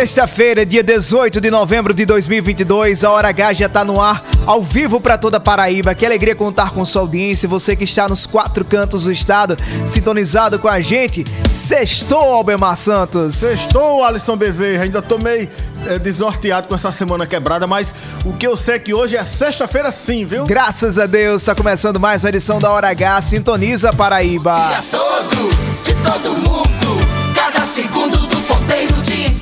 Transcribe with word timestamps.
Sexta-feira, 0.00 0.64
dia 0.64 0.82
18 0.82 1.42
de 1.42 1.50
novembro 1.50 1.92
de 1.92 2.06
2022, 2.06 3.04
a 3.04 3.10
hora 3.10 3.28
H 3.28 3.52
já 3.52 3.68
tá 3.68 3.84
no 3.84 4.00
ar, 4.00 4.24
ao 4.46 4.62
vivo 4.62 4.98
para 4.98 5.18
toda 5.18 5.36
a 5.36 5.40
Paraíba. 5.40 5.94
Que 5.94 6.06
alegria 6.06 6.34
contar 6.34 6.70
com 6.70 6.82
sua 6.86 7.02
audiência, 7.02 7.46
você 7.46 7.76
que 7.76 7.84
está 7.84 8.08
nos 8.08 8.24
quatro 8.24 8.64
cantos 8.64 9.04
do 9.04 9.12
estado, 9.12 9.58
sintonizado 9.86 10.58
com 10.58 10.68
a 10.68 10.80
gente. 10.80 11.22
Sextou, 11.50 12.32
Albemar 12.32 12.78
Santos. 12.78 13.34
Sextou, 13.34 14.02
Alisson 14.02 14.38
Bezerra. 14.38 14.84
Ainda 14.84 15.02
tô 15.02 15.18
meio 15.18 15.46
é, 15.86 15.98
desnorteado 15.98 16.66
com 16.66 16.74
essa 16.74 16.90
semana 16.90 17.26
quebrada, 17.26 17.66
mas 17.66 17.94
o 18.24 18.32
que 18.32 18.46
eu 18.46 18.56
sei 18.56 18.76
é 18.76 18.78
que 18.78 18.94
hoje 18.94 19.18
é 19.18 19.22
sexta-feira 19.22 19.92
sim, 19.92 20.24
viu? 20.24 20.46
Graças 20.46 20.98
a 20.98 21.04
Deus, 21.04 21.42
está 21.42 21.54
começando 21.54 22.00
mais 22.00 22.24
uma 22.24 22.30
edição 22.30 22.58
da 22.58 22.72
Hora 22.72 22.88
H. 22.88 23.20
Sintoniza 23.20 23.92
Paraíba. 23.92 24.66
Dia 24.66 24.82
todo, 24.90 25.50
de 25.84 25.94
todo 25.96 26.32
mundo. 26.38 27.00
Cada 27.34 27.66
segundo 27.66 28.16
do 28.16 28.40
ponteiro, 28.46 28.94
o 28.96 29.39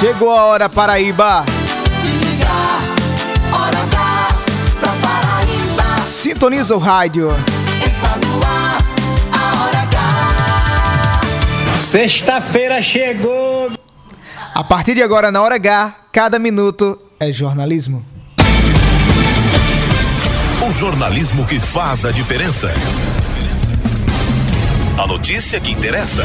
Chegou 0.00 0.30
a 0.30 0.44
hora, 0.46 0.66
Paraíba. 0.66 1.44
Ligar, 2.02 2.80
hora 3.52 3.78
H 3.80 4.28
pra 4.80 4.92
Paraíba. 4.92 6.02
Sintoniza 6.02 6.74
o 6.74 6.78
rádio. 6.78 7.28
Está 7.84 8.16
no 8.26 8.42
ar, 8.42 8.78
a 9.30 9.62
hora 9.62 9.80
H. 9.80 11.76
Sexta-feira 11.76 12.80
chegou. 12.80 13.72
A 14.54 14.64
partir 14.64 14.94
de 14.94 15.02
agora, 15.02 15.30
na 15.30 15.42
Hora 15.42 15.56
H, 15.56 15.94
cada 16.10 16.38
minuto 16.38 16.98
é 17.20 17.30
jornalismo. 17.30 18.02
O 20.66 20.72
jornalismo 20.72 21.44
que 21.44 21.60
faz 21.60 22.06
a 22.06 22.10
diferença. 22.10 22.72
A 24.96 25.06
notícia 25.06 25.60
que 25.60 25.70
interessa. 25.70 26.24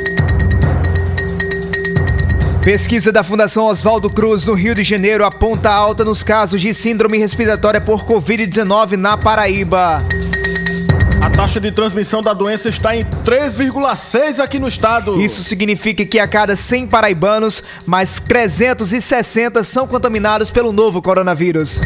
Pesquisa 2.63 3.11
da 3.11 3.23
Fundação 3.23 3.65
Oswaldo 3.65 4.07
Cruz 4.07 4.45
no 4.45 4.53
Rio 4.53 4.75
de 4.75 4.83
Janeiro 4.83 5.25
aponta 5.25 5.71
alta 5.71 6.05
nos 6.05 6.21
casos 6.21 6.61
de 6.61 6.71
síndrome 6.75 7.17
respiratória 7.17 7.81
por 7.81 8.05
Covid-19 8.05 8.97
na 8.97 9.17
Paraíba. 9.17 9.97
A 11.19 11.29
taxa 11.31 11.59
de 11.59 11.71
transmissão 11.71 12.21
da 12.21 12.33
doença 12.33 12.69
está 12.69 12.95
em 12.95 13.03
3,6 13.03 14.39
aqui 14.39 14.59
no 14.59 14.67
estado. 14.67 15.19
Isso 15.19 15.43
significa 15.43 16.05
que 16.05 16.19
a 16.19 16.27
cada 16.27 16.55
100 16.55 16.85
paraibanos, 16.85 17.63
mais 17.83 18.19
360 18.19 19.63
são 19.63 19.87
contaminados 19.87 20.51
pelo 20.51 20.71
novo 20.71 21.01
coronavírus. 21.01 21.81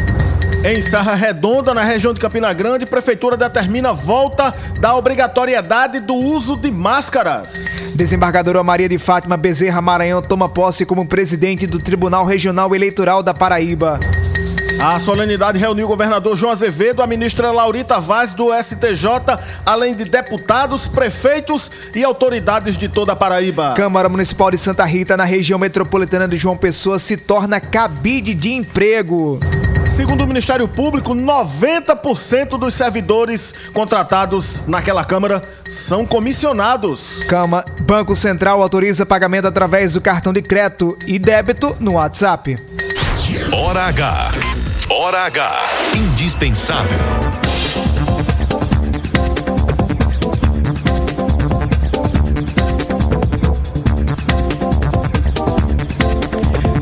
Em 0.68 0.82
Serra 0.82 1.14
Redonda, 1.14 1.72
na 1.72 1.84
região 1.84 2.12
de 2.12 2.18
Campina 2.18 2.52
Grande, 2.52 2.84
prefeitura 2.84 3.36
determina 3.36 3.92
volta 3.92 4.52
da 4.80 4.96
obrigatoriedade 4.96 6.00
do 6.00 6.16
uso 6.16 6.56
de 6.56 6.72
máscaras. 6.72 7.66
Desembargadora 7.94 8.64
Maria 8.64 8.88
de 8.88 8.98
Fátima 8.98 9.36
Bezerra 9.36 9.80
Maranhão 9.80 10.20
toma 10.20 10.48
posse 10.48 10.84
como 10.84 11.06
presidente 11.06 11.68
do 11.68 11.78
Tribunal 11.78 12.26
Regional 12.26 12.74
Eleitoral 12.74 13.22
da 13.22 13.32
Paraíba. 13.32 14.00
A 14.82 14.98
solenidade 14.98 15.56
reuniu 15.56 15.86
o 15.86 15.88
governador 15.88 16.36
João 16.36 16.50
Azevedo, 16.50 17.00
a 17.00 17.06
ministra 17.06 17.52
Laurita 17.52 18.00
Vaz 18.00 18.32
do 18.32 18.48
STJ, 18.52 19.38
além 19.64 19.94
de 19.94 20.04
deputados, 20.04 20.88
prefeitos 20.88 21.70
e 21.94 22.02
autoridades 22.02 22.76
de 22.76 22.88
toda 22.88 23.12
a 23.12 23.16
Paraíba. 23.16 23.74
Câmara 23.76 24.08
Municipal 24.08 24.50
de 24.50 24.58
Santa 24.58 24.84
Rita, 24.84 25.16
na 25.16 25.24
região 25.24 25.60
metropolitana 25.60 26.26
de 26.26 26.36
João 26.36 26.56
Pessoa, 26.56 26.98
se 26.98 27.16
torna 27.16 27.60
cabide 27.60 28.34
de 28.34 28.50
emprego. 28.52 29.38
Segundo 29.96 30.24
o 30.24 30.26
Ministério 30.26 30.68
Público, 30.68 31.14
90% 31.14 32.58
dos 32.58 32.74
servidores 32.74 33.54
contratados 33.72 34.62
naquela 34.68 35.02
Câmara 35.06 35.42
são 35.70 36.04
comissionados. 36.04 37.24
Cama, 37.24 37.64
Banco 37.80 38.14
Central 38.14 38.60
autoriza 38.60 39.06
pagamento 39.06 39.46
através 39.48 39.94
do 39.94 40.00
cartão 40.02 40.34
de 40.34 40.42
crédito 40.42 40.98
e 41.06 41.18
débito 41.18 41.74
no 41.80 41.92
WhatsApp. 41.92 42.58
Hora 43.50 43.86
H. 43.86 44.32
Hora 44.90 45.24
H. 45.24 45.64
Indispensável. 45.94 47.25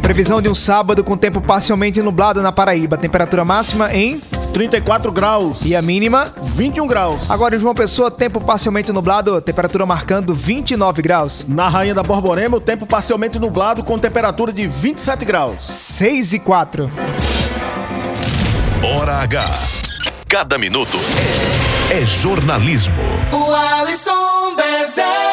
Previsão 0.04 0.42
de 0.42 0.50
um 0.50 0.54
sábado 0.54 1.03
com 1.03 1.16
tempo 1.16 1.41
parcialmente 1.41 2.03
nublado 2.03 2.42
na 2.42 2.53
Paraíba. 2.53 2.98
Temperatura 2.98 3.42
máxima 3.42 3.91
em 3.94 4.20
34 4.53 5.10
graus. 5.10 5.65
e 5.65 5.75
a 5.75 5.81
mínima. 5.81 6.26
21 6.42 6.87
graus. 6.87 7.31
Agora 7.31 7.56
em 7.56 7.59
João 7.59 7.75
Pessoa, 7.75 8.10
tempo 8.10 8.38
parcialmente 8.38 8.93
nublado, 8.93 9.41
temperatura 9.41 9.87
marcando 9.87 10.34
29 10.34 11.00
graus. 11.00 11.47
Na 11.48 11.69
Rainha 11.69 11.94
da 11.94 12.03
Borborema, 12.03 12.59
o 12.59 12.60
tempo 12.60 12.84
parcialmente 12.84 13.38
nublado 13.38 13.82
com 13.82 13.98
temperatura 13.98 14.53
de 14.53 14.66
27 14.66 15.25
graus. 15.25 15.64
6 15.64 16.34
e 16.34 16.38
4. 16.38 16.91
Hora 18.82 19.22
H. 19.22 19.47
Cada 20.28 20.59
minuto 20.59 20.98
é, 21.91 21.97
é 22.03 22.04
jornalismo. 22.04 22.94
O 23.32 23.54
Alisson 23.54 24.54
Bezerra. 24.54 25.24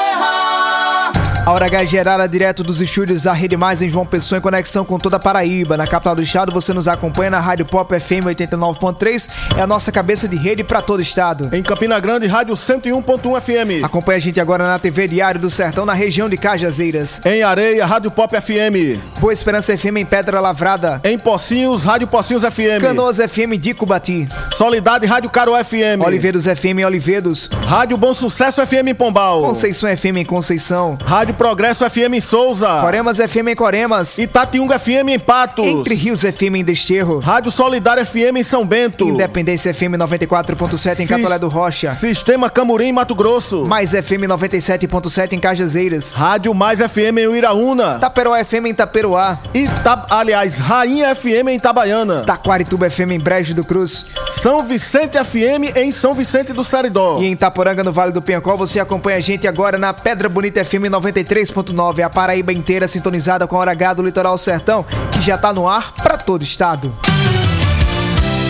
A 1.44 1.52
Hora 1.52 1.66
H 1.66 1.82
é 1.82 1.86
gerada 1.88 2.28
direto 2.28 2.64
dos 2.64 2.82
estúdios 2.82 3.24
da 3.24 3.34
Rede 3.34 3.58
Mais 3.58 3.82
em 3.82 3.90
João 3.90 4.06
Pessoa 4.06 4.38
em 4.38 4.42
conexão 4.42 4.86
com 4.86 5.00
toda 5.00 5.16
a 5.16 5.20
Paraíba. 5.20 5.76
Na 5.76 5.88
capital 5.88 6.16
do 6.16 6.22
estado, 6.22 6.52
você 6.52 6.72
nos 6.72 6.88
acompanha 6.88 7.32
na 7.32 7.40
Rádio 7.40 7.66
Pop 7.66 8.00
FM 8.00 8.26
89.3, 8.28 9.28
é 9.58 9.62
a 9.62 9.66
nossa 9.66 9.92
cabeça 9.92 10.28
de 10.28 10.36
rede 10.36 10.64
para 10.64 10.84
todo 10.84 11.00
o 11.00 11.02
estado. 11.02 11.50
Em 11.52 11.64
Campina 11.64 12.00
Grande, 12.00 12.28
rádio 12.28 12.54
101.1 12.54 13.42
FM. 13.42 13.84
Acompanhe 13.84 14.18
a 14.18 14.20
gente 14.20 14.40
agora 14.40 14.68
na 14.68 14.78
TV 14.78 15.08
Diário 15.08 15.42
do 15.42 15.50
Sertão, 15.50 15.84
na 15.84 15.94
região 15.94 16.30
de 16.30 16.38
Cajazeiras. 16.38 17.20
Em 17.26 17.42
Areia, 17.42 17.88
rádio 17.88 18.12
Pop 18.12 18.40
FM. 18.40 19.02
Boa 19.20 19.34
Esperança 19.34 19.76
FM 19.76 19.98
em 19.98 20.06
Pedra 20.06 20.40
Lavrada. 20.40 21.02
Em 21.04 21.18
Pocinhos, 21.18 21.84
rádio 21.84 22.08
Pocinhos 22.08 22.44
FM. 22.44 22.82
Canoas 22.82 23.18
FM 23.18 23.60
de 23.60 23.74
Cubati. 23.74 24.30
Solidade, 24.52 25.08
rádio 25.08 25.30
Caro 25.32 25.54
FM. 25.54 26.06
Oliveiros 26.06 26.46
FM 26.46 26.80
em 26.80 26.86
Olivedos. 26.86 27.50
Rádio 27.66 27.98
Bom 27.98 28.14
Sucesso 28.14 28.64
FM 28.64 28.90
em 28.90 28.96
Pombal. 28.96 29.42
Conceição 29.42 29.90
FM 29.98 30.18
em 30.18 30.26
Conceição. 30.26 31.00
Rádio 31.04 31.31
Progresso 31.34 31.90
FM 31.90 32.14
em 32.14 32.20
Souza. 32.20 32.80
Coremas 32.82 33.18
FM 33.18 33.50
em 33.50 33.56
Coremas. 33.56 34.18
Itatiunga 34.18 34.78
FM 34.78 35.10
em 35.10 35.20
Patos. 35.20 35.66
Entre 35.66 35.96
Rios 35.96 36.22
FM 36.22 36.56
em 36.56 36.64
Desterro. 36.64 37.20
Rádio 37.20 37.52
Solidária 37.52 38.06
FM 38.06 38.38
em 38.38 38.44
São 38.44 38.66
Bento. 38.66 39.08
Independência 39.08 39.74
FM 39.74 39.96
94.7 39.98 41.00
em 41.00 41.08
Catolé 41.08 41.40
do 41.40 41.48
Rocha. 41.48 41.94
Sistema 41.94 42.50
Camurim 42.50 42.88
em 42.88 42.94
Mato 42.94 43.16
Grosso. 43.16 43.66
Mais 43.66 43.92
FM 43.92 44.26
97.7 44.28 45.34
em 45.34 45.40
Cajazeiras. 45.40 46.12
Rádio 46.12 46.54
Mais 46.54 46.80
FM 46.80 47.18
em 47.20 47.28
Uiraúna. 47.28 48.00
Taperoá 48.00 48.44
FM 48.44 48.68
em 48.68 48.74
Taperoá. 48.74 49.38
Ita... 49.54 50.06
Aliás, 50.10 50.60
Rainha 50.60 51.14
FM 51.16 51.50
em 51.50 51.56
Itabaiana. 51.56 52.24
Taquarituba 52.24 52.90
FM 52.90 53.12
em 53.12 53.20
Brejo 53.20 53.54
do 53.54 53.64
Cruz. 53.64 54.06
São 54.30 54.64
Vicente 54.64 55.18
FM 55.24 55.76
em 55.76 55.92
São 55.92 56.14
Vicente 56.14 56.54
do 56.54 56.64
Saridó. 56.64 57.20
E 57.22 57.26
em 57.26 57.34
Itaporanga, 57.34 57.84
no 57.84 57.92
Vale 57.92 58.12
do 58.12 58.22
Penhacol, 58.22 58.58
você 58.58 58.80
acompanha 58.80 59.18
a 59.18 59.22
gente 59.22 59.48
agora 59.48 59.78
na 59.78 59.94
Pedra 59.94 60.30
Bonita 60.30 60.64
FM 60.64 60.90
93.9, 61.24 62.04
a 62.04 62.10
Paraíba 62.10 62.52
inteira 62.52 62.88
sintonizada 62.88 63.48
com 63.48 63.56
a 63.56 63.60
Hora 63.60 63.72
H 63.72 63.94
do 63.96 64.04
Litoral 64.04 64.38
Sertão, 64.38 64.84
que 65.12 65.22
já 65.22 65.38
tá 65.38 65.54
no 65.54 65.68
ar 65.68 65.94
para 65.94 66.18
todo 66.18 66.42
estado. 66.42 66.94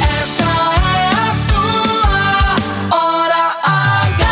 Essa 0.02 0.44
é 0.44 1.10
a 1.14 1.36
sua 1.50 2.98
hora 2.98 3.58
H. 3.64 4.24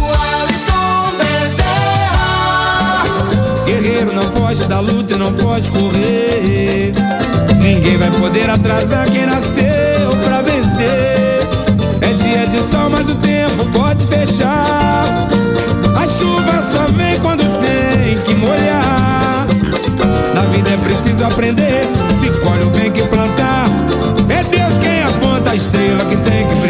O 0.00 0.04
Alisson 0.42 1.16
Bezerra. 1.18 3.04
Guerreiro 3.66 4.12
não 4.12 4.30
foge 4.32 4.66
da 4.66 4.80
luta 4.80 5.14
e 5.14 5.16
não 5.16 5.32
pode 5.32 5.70
correr. 5.70 6.92
Ninguém 7.60 7.96
vai 7.96 8.10
poder 8.12 8.48
atrasar 8.48 9.10
quem 9.10 9.26
nasceu 9.26 10.16
pra 10.24 10.42
vencer. 10.42 11.40
É 12.00 12.12
dia 12.12 12.46
de 12.46 12.60
sol, 12.70 12.88
mas 12.88 13.08
o 13.10 13.16
tempo 13.16 13.64
pode 13.72 14.06
fechar. 14.06 14.25
Só 16.72 16.86
vem 16.86 17.18
quando 17.20 17.42
tem 17.60 18.18
que 18.18 18.34
molhar. 18.34 19.46
Na 20.34 20.42
vida 20.52 20.70
é 20.70 20.76
preciso 20.76 21.24
aprender. 21.24 21.82
Se 22.20 22.30
colhe 22.40 22.64
o 22.64 22.70
bem 22.70 22.90
que 22.90 23.02
plantar. 23.02 23.66
É 24.28 24.42
Deus 24.42 24.78
quem 24.78 25.02
aponta 25.02 25.50
a 25.50 25.54
estrela 25.54 26.04
que 26.04 26.16
tem 26.16 26.46
que 26.46 26.54
brilhar. 26.56 26.65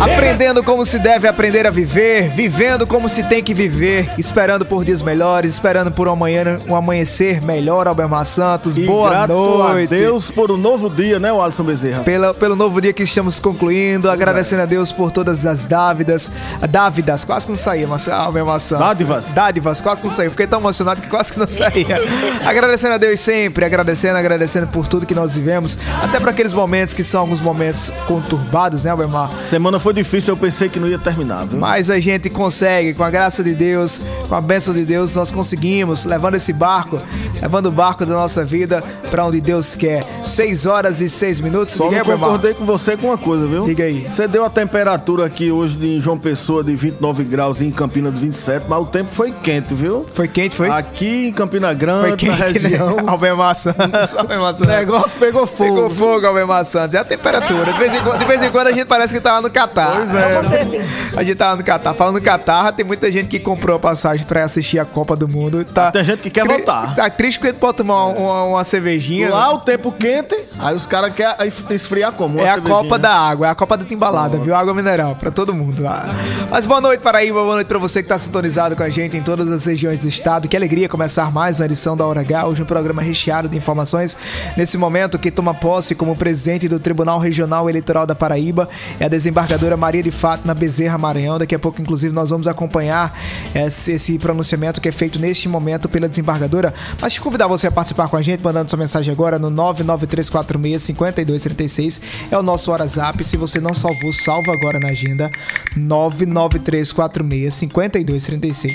Aprendendo 0.00 0.64
como 0.64 0.86
se 0.86 0.98
deve 0.98 1.28
aprender 1.28 1.66
a 1.66 1.70
viver, 1.70 2.30
vivendo 2.30 2.86
como 2.86 3.06
se 3.06 3.22
tem 3.22 3.42
que 3.42 3.52
viver, 3.52 4.08
esperando 4.16 4.64
por 4.64 4.82
dias 4.82 5.02
melhores, 5.02 5.52
esperando 5.52 5.90
por 5.90 6.08
um, 6.08 6.12
amanhã, 6.12 6.58
um 6.66 6.74
amanhecer 6.74 7.42
melhor, 7.42 7.86
Albemar 7.86 8.24
Santos. 8.24 8.78
E 8.78 8.86
Boa 8.86 9.26
noite. 9.26 9.94
a 9.94 9.98
Deus 9.98 10.30
por 10.30 10.50
um 10.50 10.56
novo 10.56 10.88
dia, 10.88 11.20
né, 11.20 11.30
Alisson 11.30 11.64
Bezerra? 11.64 12.02
Pela, 12.02 12.32
pelo 12.32 12.56
novo 12.56 12.80
dia 12.80 12.94
que 12.94 13.02
estamos 13.02 13.38
concluindo, 13.38 14.10
agradecendo 14.10 14.62
a 14.62 14.64
Deus 14.64 14.90
por 14.90 15.10
todas 15.10 15.44
as 15.44 15.66
dávidas. 15.66 16.30
Dávidas, 16.70 17.22
quase 17.26 17.44
que 17.44 17.52
não 17.52 17.58
saía, 17.58 17.86
mas 17.86 18.08
ah, 18.08 18.30
maçã. 18.42 18.78
Dádivas. 18.78 19.34
Dádivas, 19.34 19.82
quase 19.82 20.00
que 20.00 20.08
não 20.08 20.14
saía. 20.14 20.30
Fiquei 20.30 20.46
tão 20.46 20.60
emocionado 20.60 21.02
que 21.02 21.08
quase 21.10 21.30
que 21.30 21.38
não 21.38 21.46
saía. 21.46 22.00
agradecendo 22.46 22.94
a 22.94 22.98
Deus 22.98 23.20
sempre, 23.20 23.66
agradecendo, 23.66 24.16
agradecendo 24.16 24.66
por 24.68 24.88
tudo 24.88 25.04
que 25.04 25.14
nós 25.14 25.34
vivemos. 25.34 25.76
Até 26.02 26.18
para 26.18 26.30
aqueles 26.30 26.54
momentos 26.54 26.94
que 26.94 27.04
são 27.04 27.20
alguns 27.20 27.40
momentos 27.42 27.92
conturbados, 28.06 28.84
né, 28.84 28.92
Albemar? 28.92 29.30
Semana 29.42 29.78
foi 29.78 29.89
difícil, 29.92 30.34
eu 30.34 30.38
pensei 30.38 30.68
que 30.68 30.78
não 30.78 30.88
ia 30.88 30.98
terminar, 30.98 31.46
viu? 31.46 31.58
Mas 31.58 31.90
a 31.90 31.98
gente 31.98 32.30
consegue, 32.30 32.94
com 32.94 33.02
a 33.02 33.10
graça 33.10 33.42
de 33.42 33.54
Deus, 33.54 34.00
com 34.28 34.34
a 34.34 34.40
bênção 34.40 34.72
de 34.72 34.84
Deus, 34.84 35.14
nós 35.14 35.30
conseguimos, 35.30 36.04
levando 36.04 36.34
esse 36.34 36.52
barco, 36.52 37.00
levando 37.40 37.66
o 37.66 37.70
barco 37.70 38.04
da 38.06 38.14
nossa 38.14 38.44
vida 38.44 38.82
para 39.10 39.24
onde 39.24 39.40
Deus 39.40 39.74
quer. 39.74 40.04
6 40.22 40.66
horas 40.66 41.00
e 41.00 41.08
6 41.08 41.40
minutos. 41.40 41.74
Só 41.74 41.88
Diga 41.88 42.04
não 42.04 42.18
concordei 42.18 42.54
com 42.54 42.64
você 42.64 42.96
com 42.96 43.08
uma 43.08 43.18
coisa, 43.18 43.46
viu? 43.46 43.64
Diga 43.64 43.84
aí. 43.84 44.06
Você 44.08 44.28
deu 44.28 44.44
a 44.44 44.50
temperatura 44.50 45.26
aqui 45.26 45.50
hoje 45.50 45.78
em 45.84 46.00
João 46.00 46.18
Pessoa 46.18 46.62
de 46.62 46.74
29 46.74 47.24
graus 47.24 47.60
e 47.60 47.66
em 47.66 47.70
Campina 47.70 48.10
de 48.10 48.20
27, 48.20 48.66
mas 48.68 48.80
o 48.80 48.86
tempo 48.86 49.10
foi 49.12 49.32
quente, 49.32 49.74
viu? 49.74 50.06
Foi 50.12 50.28
quente, 50.28 50.54
foi? 50.56 50.70
Aqui 50.70 51.28
em 51.28 51.32
Campina 51.32 51.72
Grande, 51.72 52.08
Foi 52.08 52.16
quente, 52.16 52.38
na 52.38 52.44
região, 52.44 52.96
né? 52.96 53.02
Albemar 53.06 53.54
Santos. 53.54 54.16
Albemar 54.16 54.54
o 54.60 54.64
negócio 54.66 55.18
pegou 55.18 55.46
fogo. 55.46 55.74
Pegou 55.74 55.90
fogo, 55.90 56.64
Santos. 56.64 56.94
É 56.94 56.98
a 56.98 57.04
temperatura. 57.04 57.72
De 57.72 57.78
vez, 57.78 57.94
em 57.94 58.00
quando, 58.00 58.18
de 58.18 58.24
vez 58.24 58.42
em 58.42 58.50
quando 58.50 58.66
a 58.68 58.72
gente 58.72 58.86
parece 58.86 59.14
que 59.14 59.20
tava 59.20 59.40
no 59.40 59.50
Catar. 59.50 59.79
Pois 59.86 60.14
é. 60.14 60.80
A 61.16 61.22
gente 61.22 61.36
tava 61.36 61.56
no 61.56 61.64
Catar. 61.64 61.94
Falando 61.94 62.14
no 62.16 62.22
Catar, 62.22 62.72
tem 62.72 62.84
muita 62.84 63.10
gente 63.10 63.28
que 63.28 63.38
comprou 63.38 63.76
a 63.76 63.78
passagem 63.80 64.24
pra 64.26 64.44
assistir 64.44 64.78
a 64.78 64.84
Copa 64.84 65.16
do 65.16 65.28
Mundo. 65.28 65.64
Tá, 65.64 65.90
Tem 65.90 66.04
gente 66.04 66.20
que 66.22 66.30
quer 66.30 66.44
Cri- 66.44 66.54
voltar. 66.56 66.94
Tá 66.94 67.10
triste 67.10 67.38
porque 67.38 67.52
pode 67.52 67.78
tomar 67.78 68.06
uma, 68.06 68.44
uma 68.44 68.64
cervejinha. 68.64 69.30
Lá 69.30 69.48
né? 69.48 69.54
o 69.54 69.58
tempo 69.58 69.92
quente, 69.92 70.36
aí 70.58 70.74
os 70.74 70.86
caras 70.86 71.12
querem 71.14 71.34
esfriar 71.70 72.12
como? 72.12 72.38
Uma 72.38 72.46
É 72.46 72.50
a. 72.50 72.60
Copa 72.60 72.98
da 72.98 73.12
Água, 73.14 73.46
é 73.48 73.50
a 73.50 73.54
Copa 73.54 73.76
da 73.76 73.84
Timbalada, 73.84 74.38
viu? 74.38 74.54
Água 74.54 74.72
mineral, 74.74 75.16
pra 75.16 75.30
todo 75.30 75.52
mundo 75.54 75.82
lá. 75.82 76.06
Mas 76.50 76.66
boa 76.66 76.80
noite, 76.80 77.00
Paraíba, 77.00 77.40
boa 77.42 77.54
noite 77.54 77.66
pra 77.66 77.78
você 77.78 78.02
que 78.02 78.08
tá 78.08 78.18
sintonizado 78.18 78.76
com 78.76 78.82
a 78.82 78.88
gente 78.90 79.16
em 79.16 79.22
todas 79.22 79.50
as 79.50 79.64
regiões 79.66 80.00
do 80.00 80.08
estado. 80.08 80.46
Que 80.48 80.56
alegria 80.56 80.88
começar 80.88 81.32
mais 81.32 81.58
uma 81.58 81.66
edição 81.66 81.96
da 81.96 82.04
Hora 82.06 82.20
H, 82.20 82.46
hoje 82.46 82.62
um 82.62 82.66
programa 82.66 83.02
recheado 83.02 83.48
de 83.48 83.56
informações. 83.56 84.16
Nesse 84.56 84.76
momento, 84.78 85.18
que 85.18 85.30
toma 85.30 85.52
posse 85.54 85.94
como 85.94 86.14
presidente 86.16 86.68
do 86.68 86.78
Tribunal 86.78 87.18
Regional 87.18 87.68
Eleitoral 87.68 88.06
da 88.06 88.14
Paraíba 88.14 88.68
é 88.98 89.04
a 89.06 89.08
desembargadora 89.08 89.69
Maria 89.76 90.02
de 90.02 90.10
Fátima 90.10 90.54
Bezerra 90.54 90.98
Maranhão. 90.98 91.38
Daqui 91.38 91.54
a 91.54 91.58
pouco, 91.58 91.80
inclusive, 91.80 92.12
nós 92.14 92.28
vamos 92.30 92.48
acompanhar 92.48 93.16
esse, 93.54 94.18
pronunciamento 94.18 94.80
que 94.80 94.88
é 94.88 94.92
feito 94.92 95.18
neste 95.18 95.46
momento 95.48 95.88
pela 95.88 96.08
desembargadora. 96.08 96.72
Mas 97.00 97.12
te 97.12 97.20
convidar 97.20 97.46
você 97.46 97.66
a 97.66 97.70
participar 97.70 98.08
com 98.08 98.16
a 98.16 98.22
gente, 98.22 98.42
mandando 98.42 98.70
sua 98.70 98.78
mensagem 98.78 99.12
agora 99.12 99.38
no 99.38 99.50
993465236. 99.50 102.00
É 102.30 102.38
o 102.38 102.42
nosso 102.42 102.70
WhatsApp. 102.70 103.22
Se 103.24 103.36
você 103.36 103.60
não 103.60 103.74
salvou, 103.74 104.12
salva 104.12 104.52
agora 104.52 104.78
na 104.78 104.88
agenda. 104.88 105.30
993465236. 105.76 108.70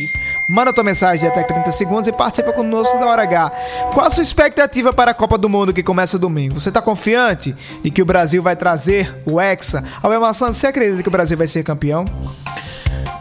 Manda 0.50 0.74
tua 0.74 0.84
mensagem 0.84 1.22
de 1.22 1.28
até 1.28 1.44
30 1.44 1.72
segundos 1.72 2.08
e 2.08 2.12
participa 2.12 2.52
conosco 2.54 3.00
da 3.00 3.08
Hora 3.08 3.24
H. 3.24 3.52
Qual 3.94 4.06
a 4.06 4.10
sua 4.10 4.24
expectativa 4.24 4.92
para 4.94 5.12
a 5.12 5.14
Copa 5.14 5.38
do 5.38 5.48
Mundo 5.50 5.74
que 5.74 5.82
começa 5.82 6.20
domingo? 6.20 6.60
Você 6.60 6.68
está 6.70 6.82
confiante 6.82 7.56
de 7.84 7.90
que 7.90 8.02
o 8.02 8.06
Brasil 8.06 8.44
vai 8.44 8.56
trazer 8.56 9.14
o 9.26 9.42
Hexa? 9.42 9.84
Albemar 10.02 10.34
Santos, 10.34 10.58
você 10.58 10.68
acredita 10.68 10.85
que 11.02 11.08
o 11.08 11.12
Brasil 11.12 11.38
vai 11.38 11.48
ser 11.48 11.64
campeão? 11.64 12.06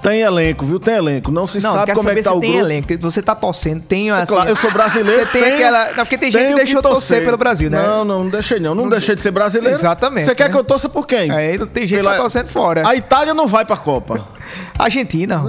Tem 0.02 0.20
elenco, 0.20 0.66
viu? 0.66 0.78
Tem 0.78 0.96
elenco. 0.96 1.32
Não 1.32 1.46
se 1.46 1.62
Não, 1.62 1.72
sabe 1.72 1.94
como 1.94 2.10
é 2.10 2.14
que 2.14 2.22
tá 2.22 2.34
o 2.34 2.38
tem 2.40 2.50
grupo. 2.52 2.66
elenco. 2.66 2.88
Você 3.00 3.22
tá 3.22 3.34
torcendo, 3.34 3.80
tem 3.82 4.10
assim... 4.10 4.34
Claro, 4.34 4.50
eu 4.50 4.56
sou 4.56 4.70
brasileiro. 4.70 5.22
Você 5.22 5.26
tem 5.28 5.42
tenho- 5.42 5.54
aquela... 5.54 5.86
Não, 5.86 5.94
porque 6.04 6.18
tem 6.18 6.30
gente 6.30 6.48
que 6.48 6.54
deixou 6.56 6.82
torcer. 6.82 7.24
pelo 7.24 7.38
Brasil, 7.38 7.70
né? 7.70 7.78
Não, 7.78 8.04
não, 8.04 8.24
não 8.24 8.30
deixei 8.30 8.60
não. 8.60 8.74
Não, 8.74 8.86
deixei 8.90 9.14
de 9.14 9.22
ser 9.22 9.30
brasileiro. 9.30 9.74
Exatamente, 9.78 10.26
Você 10.26 10.34
quer 10.34 10.44
né? 10.44 10.50
que 10.50 10.56
eu 10.58 10.64
torça 10.64 10.90
por 10.90 11.06
quem? 11.06 11.30
Aí 11.30 11.56
não 11.56 11.66
tem 11.66 11.86
gente 11.86 11.96
Pela- 11.96 12.10
que 12.10 12.16
tá 12.16 12.22
torcendo 12.22 12.48
fora. 12.48 12.86
A 12.86 12.94
Itália 12.94 13.32
não 13.32 13.46
vai 13.48 13.64
pra 13.64 13.78
Copa. 13.78 14.20
Argentina. 14.78 15.42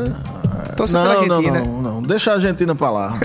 Torce 0.77 0.93
pela 0.93 1.03
Não, 1.15 1.25
não, 1.25 1.35
Argentina. 1.35 1.59
não, 1.59 1.81
não. 1.95 2.01
Deixa 2.01 2.31
a 2.31 2.35
Argentina 2.35 2.75
pra 2.75 2.89
lá. 2.89 3.17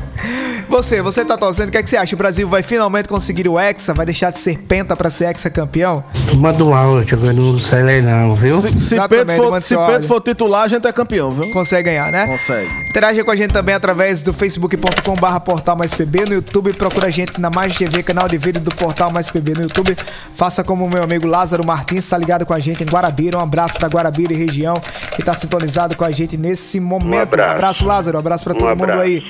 Você, 0.69 1.03
você 1.03 1.25
tá 1.25 1.37
torcendo, 1.37 1.69
o 1.69 1.73
que, 1.73 1.79
é 1.79 1.83
que 1.83 1.91
você 1.91 1.97
acha? 1.97 2.15
O 2.15 2.19
Brasil 2.19 2.49
vai 2.49 2.63
finalmente 2.63 3.09
conseguir 3.09 3.49
o 3.49 3.59
Hexa? 3.59 3.93
Vai 3.93 4.07
deixar 4.07 4.31
de 4.31 4.39
ser 4.39 4.57
penta 4.57 4.95
pra 4.95 5.11
ser 5.11 5.25
Hexa 5.25 5.51
campeão? 5.51 6.05
Manda 6.37 6.65
um 6.65 6.73
áudio, 6.73 7.19
eu 7.27 7.33
não 7.33 7.59
sei 7.59 8.01
não, 8.03 8.37
viu? 8.37 8.63
Se, 8.63 8.79
se 8.79 9.09
Pedro 9.09 9.35
for, 9.35 9.61
se 9.61 9.77
Pedro 9.77 10.07
for 10.07 10.21
titular, 10.21 10.63
a 10.63 10.69
gente 10.69 10.87
é 10.87 10.93
campeão, 10.93 11.33
viu? 11.33 11.53
Consegue 11.53 11.91
ganhar, 11.91 12.13
né? 12.13 12.27
Consegue. 12.27 12.71
Interaja 12.89 13.25
com 13.25 13.31
a 13.33 13.37
gente 13.37 13.53
também 13.53 13.75
através 13.75 14.23
do 14.23 14.33
facebook.com 14.33 15.15
barra 15.17 15.41
portal 15.41 15.77
mais 15.77 15.93
pb 15.93 16.25
no 16.27 16.35
YouTube, 16.35 16.73
procura 16.75 17.09
a 17.09 17.11
gente 17.11 17.41
na 17.41 17.51
Mais 17.51 17.77
TV, 17.77 18.03
canal 18.05 18.29
de 18.29 18.39
vídeo 18.39 18.61
do 18.61 18.75
portal 18.75 19.11
mais 19.11 19.29
pb 19.29 19.55
no 19.55 19.63
YouTube. 19.63 19.97
Faça 20.35 20.63
como 20.63 20.85
o 20.85 20.91
meu 20.91 21.03
amigo 21.03 21.27
Lázaro 21.27 21.67
Martins, 21.67 22.09
tá 22.09 22.17
ligado 22.17 22.47
com 22.47 22.55
a 22.55 22.61
gente 22.61 22.85
em 22.85 22.87
Guarabira. 22.87 23.39
Um 23.39 23.41
abraço 23.41 23.75
pra 23.75 23.89
Guarabira 23.89 24.33
e 24.33 24.37
região 24.37 24.75
que 25.17 25.23
tá 25.23 25.35
sintonizado 25.35 25.97
com 25.97 26.05
a 26.05 26.11
gente 26.11 26.37
nesse 26.37 26.79
momento. 26.79 27.37
Um 27.37 27.43
abraço, 27.43 27.85
Lázaro. 27.85 28.17
Um 28.17 28.21
abraço 28.21 28.45
pra 28.45 28.55
todo 28.61 28.77
mundo 28.77 29.01
aí. 29.01 29.25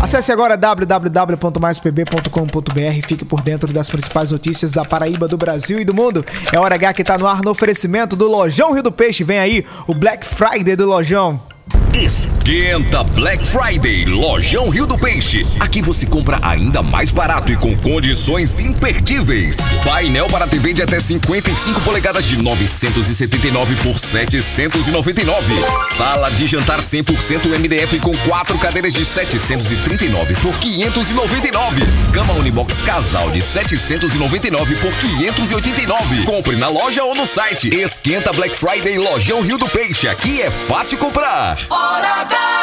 Acesse 0.00 0.32
agora 0.32 0.56
www.maispb.com.br 0.56 2.96
e 2.96 3.02
fique 3.02 3.22
por 3.24 3.42
dentro 3.42 3.72
das 3.72 3.88
principais 3.90 4.32
notícias 4.32 4.72
da 4.72 4.84
Paraíba, 4.84 5.28
do 5.28 5.36
Brasil 5.36 5.78
e 5.78 5.84
do 5.84 5.92
mundo. 5.92 6.24
É 6.52 6.58
hora 6.58 6.74
H 6.74 6.94
que 6.94 7.04
tá 7.04 7.18
no 7.18 7.26
ar 7.26 7.42
no 7.42 7.50
oferecimento 7.50 8.16
do 8.16 8.26
Lojão 8.26 8.72
Rio 8.72 8.82
do 8.82 8.90
Peixe. 8.90 9.22
Vem 9.22 9.38
aí 9.38 9.66
o 9.86 9.94
Black 9.94 10.26
Friday 10.26 10.74
do 10.74 10.86
Lojão. 10.86 11.49
Esquenta 11.94 13.02
Black 13.02 13.44
Friday, 13.46 14.04
Lojão 14.04 14.68
Rio 14.68 14.86
do 14.86 14.96
Peixe. 14.96 15.44
Aqui 15.58 15.82
você 15.82 16.06
compra 16.06 16.38
ainda 16.40 16.82
mais 16.82 17.10
barato 17.10 17.52
e 17.52 17.56
com 17.56 17.76
condições 17.76 18.60
imperdíveis. 18.60 19.56
Painel 19.84 20.28
para 20.28 20.46
TV 20.46 20.72
de 20.72 20.82
até 20.82 21.00
55 21.00 21.80
polegadas 21.80 22.24
de 22.24 22.36
979 22.36 23.74
por 23.82 23.98
799. 23.98 25.54
Sala 25.96 26.30
de 26.30 26.46
jantar 26.46 26.78
100% 26.78 27.46
MDF 27.58 27.98
com 27.98 28.16
quatro 28.18 28.56
cadeiras 28.58 28.94
de 28.94 29.04
739 29.04 30.34
por 30.36 30.56
599. 30.58 31.82
Cama 32.12 32.32
Unibox 32.34 32.78
Casal 32.78 33.30
de 33.30 33.42
799 33.42 34.76
por 34.76 34.92
589. 34.92 36.24
Compre 36.24 36.56
na 36.56 36.68
loja 36.68 37.02
ou 37.02 37.14
no 37.14 37.26
site. 37.26 37.68
Esquenta 37.68 38.32
Black 38.32 38.56
Friday, 38.56 38.96
Lojão 38.96 39.42
Rio 39.42 39.58
do 39.58 39.68
Peixe. 39.68 40.08
Aqui 40.08 40.40
é 40.40 40.50
fácil 40.50 40.96
comprar. 40.96 41.58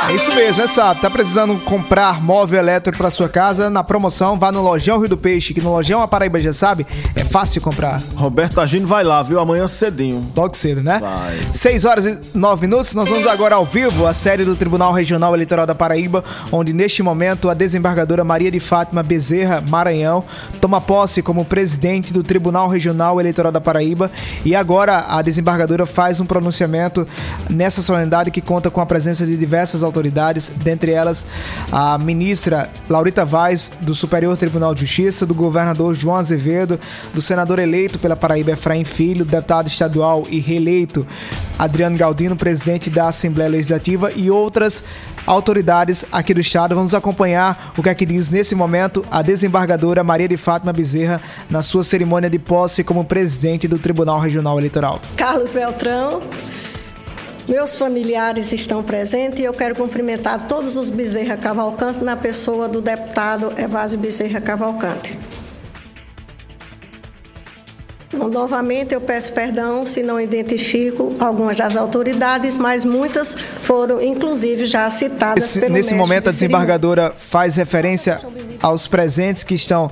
É 0.09 0.13
isso 0.13 0.33
mesmo, 0.33 0.61
é 0.61 0.67
sabe? 0.67 1.01
Tá 1.01 1.09
precisando 1.09 1.59
comprar 1.65 2.21
móvel 2.21 2.59
elétrico 2.59 2.97
pra 2.97 3.11
sua 3.11 3.27
casa? 3.27 3.69
Na 3.69 3.83
promoção, 3.83 4.39
vá 4.39 4.53
no 4.53 4.61
Lojão 4.61 4.99
Rio 4.99 5.09
do 5.09 5.17
Peixe, 5.17 5.53
que 5.53 5.59
no 5.59 5.71
Lojão 5.71 6.01
a 6.01 6.07
Paraíba 6.07 6.39
já 6.39 6.53
sabe, 6.53 6.87
é 7.13 7.25
fácil 7.27 7.61
comprar. 7.61 8.01
Roberto 8.15 8.59
Agino 8.59 8.87
vai 8.87 9.03
lá, 9.03 9.21
viu? 9.21 9.39
Amanhã 9.39 9.67
cedinho. 9.67 10.25
Logo 10.35 10.55
cedo, 10.55 10.81
né? 10.81 10.99
Vai. 10.99 11.39
6 11.53 11.85
horas 11.85 12.05
e 12.05 12.19
9 12.33 12.61
minutos, 12.67 12.95
nós 12.95 13.09
vamos 13.09 13.27
agora 13.27 13.55
ao 13.55 13.65
vivo 13.65 14.07
a 14.07 14.13
série 14.13 14.43
do 14.43 14.55
Tribunal 14.55 14.93
Regional 14.93 15.33
Eleitoral 15.33 15.65
da 15.65 15.75
Paraíba, 15.75 16.23
onde 16.51 16.73
neste 16.73 17.03
momento 17.03 17.49
a 17.49 17.53
desembargadora 17.53 18.23
Maria 18.23 18.49
de 18.49 18.59
Fátima 18.59 19.03
Bezerra 19.03 19.61
Maranhão 19.61 20.23
toma 20.61 20.81
posse 20.81 21.21
como 21.21 21.45
presidente 21.45 22.13
do 22.13 22.23
Tribunal 22.23 22.69
Regional 22.69 23.19
Eleitoral 23.19 23.51
da 23.51 23.61
Paraíba 23.61 24.11
e 24.45 24.55
agora 24.55 25.05
a 25.07 25.21
desembargadora 25.21 25.85
faz 25.85 26.19
um 26.19 26.25
pronunciamento 26.25 27.07
nessa 27.49 27.81
solenidade 27.81 28.31
que 28.31 28.41
conta 28.41 28.69
com 28.69 28.81
a 28.81 28.85
presença 28.85 29.25
de 29.25 29.35
diversas 29.35 29.83
autoridades, 29.83 30.51
dentre 30.55 30.91
elas 30.91 31.25
a 31.71 31.97
ministra 31.97 32.69
Laurita 32.89 33.25
Vaz 33.25 33.71
do 33.81 33.93
Superior 33.93 34.37
Tribunal 34.37 34.73
de 34.73 34.81
Justiça, 34.81 35.25
do 35.25 35.33
governador 35.33 35.93
João 35.93 36.15
Azevedo, 36.15 36.79
do 37.13 37.21
senador 37.27 37.59
eleito 37.59 37.99
pela 37.99 38.15
Paraíba 38.15 38.51
Efraim 38.51 38.85
Filho, 38.85 39.25
deputado 39.25 39.67
estadual 39.67 40.25
e 40.29 40.39
reeleito 40.39 41.05
Adriano 41.59 41.97
Galdino, 41.97 42.37
presidente 42.37 42.89
da 42.89 43.09
Assembleia 43.09 43.49
Legislativa 43.49 44.11
e 44.15 44.31
outras 44.31 44.83
autoridades 45.25 46.05
aqui 46.09 46.33
do 46.33 46.39
estado. 46.39 46.73
Vamos 46.73 46.93
acompanhar 46.93 47.73
o 47.77 47.83
que 47.83 47.89
é 47.89 47.95
que 47.95 48.05
diz 48.05 48.29
nesse 48.29 48.55
momento 48.55 49.05
a 49.11 49.21
desembargadora 49.21 50.03
Maria 50.03 50.27
de 50.27 50.37
Fátima 50.37 50.71
Bezerra 50.71 51.21
na 51.49 51.61
sua 51.61 51.83
cerimônia 51.83 52.29
de 52.29 52.39
posse 52.39 52.81
como 52.83 53.03
presidente 53.03 53.67
do 53.67 53.77
Tribunal 53.77 54.19
Regional 54.19 54.57
Eleitoral. 54.57 55.01
Carlos 55.17 55.51
Beltrão, 55.51 56.21
meus 57.45 57.75
familiares 57.75 58.53
estão 58.53 58.81
presentes 58.81 59.41
e 59.41 59.43
eu 59.43 59.53
quero 59.53 59.75
cumprimentar 59.75 60.47
todos 60.47 60.77
os 60.77 60.89
Bezerra 60.89 61.35
Cavalcante 61.35 62.01
na 62.01 62.15
pessoa 62.15 62.69
do 62.69 62.81
deputado 62.81 63.51
Evásio 63.57 63.99
Bezerra 63.99 64.39
Cavalcante. 64.39 65.19
Novamente, 68.13 68.93
eu 68.93 69.01
peço 69.01 69.33
perdão 69.33 69.85
se 69.85 70.01
não 70.01 70.19
identifico 70.19 71.15
algumas 71.19 71.57
das 71.57 71.75
autoridades, 71.75 72.55
mas 72.55 72.85
muitas 72.85 73.35
foram, 73.35 74.01
inclusive, 74.01 74.65
já 74.65 74.89
citadas 74.89 75.43
Esse, 75.43 75.59
pelo 75.59 75.73
Nesse 75.73 75.93
momento, 75.93 76.29
a 76.29 76.31
desembargadora 76.31 77.13
faz 77.17 77.57
referência 77.57 78.17
aos 78.61 78.87
presentes 78.87 79.43
que 79.43 79.55
estão 79.55 79.91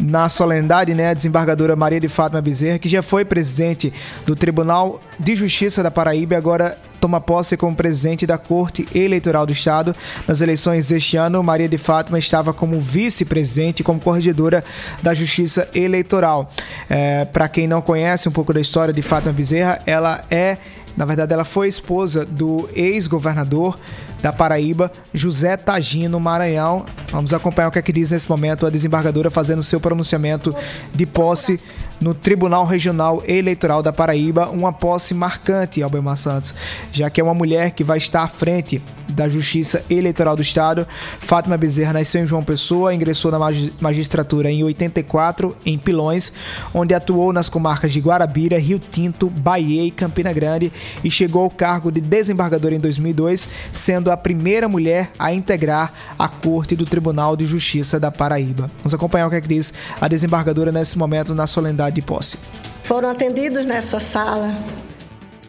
na 0.00 0.28
solenidade, 0.28 0.94
né, 0.94 1.10
a 1.10 1.14
desembargadora 1.14 1.76
Maria 1.76 2.00
de 2.00 2.08
Fátima 2.08 2.40
Bezerra, 2.40 2.78
que 2.78 2.88
já 2.88 3.02
foi 3.02 3.24
presidente 3.24 3.92
do 4.26 4.34
Tribunal 4.34 5.00
de 5.18 5.36
Justiça 5.36 5.82
da 5.82 5.90
Paraíba 5.90 6.36
agora 6.36 6.76
toma 7.02 7.20
posse 7.20 7.56
como 7.56 7.74
presidente 7.74 8.24
da 8.24 8.38
Corte 8.38 8.86
Eleitoral 8.94 9.44
do 9.44 9.52
Estado. 9.52 9.94
Nas 10.26 10.40
eleições 10.40 10.86
deste 10.86 11.16
ano, 11.16 11.42
Maria 11.42 11.68
de 11.68 11.76
Fátima 11.76 12.16
estava 12.16 12.52
como 12.52 12.80
vice-presidente, 12.80 13.82
como 13.82 13.98
corregedora 13.98 14.62
da 15.02 15.12
Justiça 15.12 15.68
Eleitoral. 15.74 16.48
É, 16.88 17.24
Para 17.24 17.48
quem 17.48 17.66
não 17.66 17.82
conhece 17.82 18.28
um 18.28 18.32
pouco 18.32 18.52
da 18.52 18.60
história 18.60 18.94
de 18.94 19.02
Fátima 19.02 19.32
Bezerra, 19.32 19.80
ela 19.84 20.24
é, 20.30 20.58
na 20.96 21.04
verdade, 21.04 21.32
ela 21.32 21.44
foi 21.44 21.66
esposa 21.66 22.24
do 22.24 22.68
ex-governador 22.72 23.76
da 24.22 24.32
Paraíba, 24.32 24.90
José 25.12 25.56
Tagino 25.56 26.20
Maranhão. 26.20 26.86
Vamos 27.10 27.34
acompanhar 27.34 27.68
o 27.68 27.70
que 27.72 27.78
é 27.78 27.82
que 27.82 27.92
diz 27.92 28.12
nesse 28.12 28.30
momento 28.30 28.64
a 28.64 28.70
desembargadora 28.70 29.30
fazendo 29.30 29.62
seu 29.62 29.80
pronunciamento 29.80 30.54
de 30.94 31.04
posse 31.04 31.60
no 32.00 32.14
Tribunal 32.14 32.64
Regional 32.64 33.22
Eleitoral 33.26 33.82
da 33.82 33.92
Paraíba, 33.92 34.48
uma 34.48 34.72
posse 34.72 35.12
marcante, 35.12 35.82
Albemar 35.82 36.16
Santos, 36.16 36.54
já 36.92 37.10
que 37.10 37.20
é 37.20 37.24
uma 37.24 37.34
mulher 37.34 37.72
que 37.72 37.84
vai 37.84 37.98
estar 37.98 38.22
à 38.22 38.28
frente 38.28 38.80
da 39.12 39.28
Justiça 39.28 39.82
Eleitoral 39.88 40.34
do 40.36 40.42
Estado. 40.42 40.86
Fátima 41.20 41.56
Bezerra 41.56 41.92
nasceu 41.92 42.22
em 42.22 42.26
João 42.26 42.42
Pessoa, 42.42 42.94
ingressou 42.94 43.30
na 43.30 43.38
magi- 43.38 43.72
magistratura 43.80 44.50
em 44.50 44.62
84, 44.64 45.56
em 45.64 45.78
Pilões, 45.78 46.32
onde 46.74 46.94
atuou 46.94 47.32
nas 47.32 47.48
comarcas 47.48 47.92
de 47.92 48.00
Guarabira, 48.00 48.58
Rio 48.58 48.78
Tinto, 48.78 49.28
Bahia 49.28 49.84
e 49.84 49.90
Campina 49.90 50.32
Grande 50.32 50.72
e 51.04 51.10
chegou 51.10 51.42
ao 51.44 51.50
cargo 51.50 51.90
de 51.92 52.00
desembargadora 52.00 52.74
em 52.74 52.80
2002, 52.80 53.48
sendo 53.72 54.10
a 54.10 54.16
primeira 54.16 54.68
mulher 54.68 55.10
a 55.18 55.32
integrar 55.32 55.92
a 56.18 56.28
Corte 56.28 56.74
do 56.76 56.84
Tribunal 56.86 57.36
de 57.36 57.46
Justiça 57.46 58.00
da 58.00 58.10
Paraíba. 58.10 58.70
Vamos 58.78 58.94
acompanhar 58.94 59.26
o 59.26 59.30
que, 59.30 59.36
é 59.36 59.40
que 59.40 59.48
diz 59.48 59.72
a 60.00 60.08
desembargadora 60.08 60.72
nesse 60.72 60.98
momento 60.98 61.34
na 61.34 61.46
solenidade 61.46 61.94
de 61.96 62.02
posse. 62.02 62.38
foram 62.82 63.08
atendidos 63.10 63.64
nessa 63.66 64.00
sala. 64.00 64.54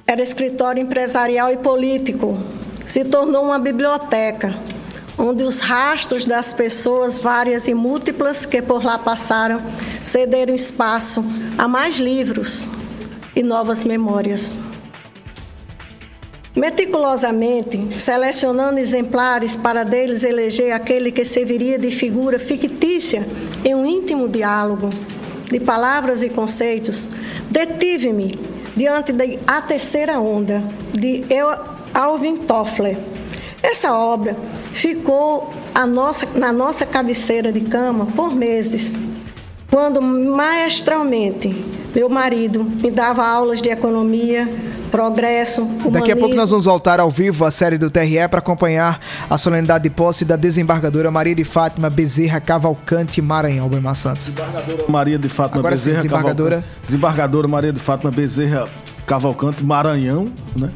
Era 0.05 0.21
escritório 0.21 0.81
empresarial 0.81 1.51
e 1.51 1.57
político. 1.57 2.37
Se 2.85 3.05
tornou 3.05 3.43
uma 3.43 3.59
biblioteca, 3.59 4.53
onde 5.17 5.43
os 5.43 5.59
rastros 5.59 6.25
das 6.25 6.53
pessoas 6.53 7.19
várias 7.19 7.67
e 7.67 7.73
múltiplas 7.73 8.45
que 8.45 8.61
por 8.61 8.83
lá 8.83 8.97
passaram 8.97 9.61
cederam 10.03 10.53
espaço 10.53 11.23
a 11.57 11.67
mais 11.67 11.97
livros 11.97 12.67
e 13.35 13.41
novas 13.41 13.83
memórias. 13.83 14.57
Meticulosamente, 16.55 17.99
selecionando 17.99 18.79
exemplares 18.79 19.55
para 19.55 19.83
deles 19.83 20.23
eleger 20.23 20.71
aquele 20.71 21.11
que 21.11 21.25
serviria 21.25 21.79
de 21.79 21.89
figura 21.89 22.37
fictícia 22.37 23.25
em 23.65 23.73
um 23.73 23.85
íntimo 23.85 24.29
diálogo 24.29 24.89
de 25.49 25.59
palavras 25.59 26.21
e 26.21 26.29
conceitos, 26.29 27.09
detive-me 27.49 28.39
diante 28.75 29.11
da 29.11 29.61
Terceira 29.61 30.19
Onda, 30.19 30.63
de 30.93 31.23
Alvin 31.93 32.37
Toffler. 32.37 32.97
Essa 33.61 33.93
obra 33.93 34.35
ficou 34.73 35.53
a 35.73 35.85
nossa- 35.85 36.27
na 36.35 36.51
nossa 36.51 36.85
cabeceira 36.85 37.51
de 37.51 37.61
cama 37.61 38.05
por 38.15 38.33
meses, 38.35 38.97
quando 39.71 40.01
maestralmente 40.01 41.49
meu 41.95 42.09
marido 42.09 42.63
me 42.63 42.89
dava 42.91 43.25
aulas 43.25 43.61
de 43.61 43.69
economia, 43.69 44.49
progresso, 44.91 45.61
humanismo. 45.63 45.91
Daqui 45.91 46.11
a 46.11 46.15
pouco 46.15 46.35
nós 46.35 46.49
vamos 46.51 46.65
voltar 46.65 46.99
ao 46.99 47.09
vivo 47.09 47.45
a 47.45 47.51
série 47.51 47.77
do 47.77 47.89
TRE 47.89 48.27
para 48.29 48.39
acompanhar 48.39 48.99
a 49.29 49.37
solenidade 49.37 49.83
de 49.85 49.89
posse 49.89 50.23
da 50.25 50.35
desembargadora 50.35 51.09
Maria 51.09 51.33
de 51.33 51.43
Fátima 51.43 51.89
Bezerra 51.89 52.39
Cavalcante 52.41 53.21
Maranhão, 53.21 53.63
Albemar 53.63 53.95
Santos. 53.95 54.31
Maria 54.87 55.17
de 55.17 55.29
Fátima 55.29 55.59
Agora 55.59 55.75
sim, 55.77 55.85
Bezerra 55.85 55.97
desembargadora. 56.03 56.55
Cavalcante. 56.57 56.85
Desembargadora 56.85 57.47
Maria 57.47 57.73
de 57.73 57.79
Fátima 57.79 58.11
Bezerra 58.11 58.67
Cavalcante 59.05 59.63
Maranhão, 59.63 60.31
né? 60.55 60.69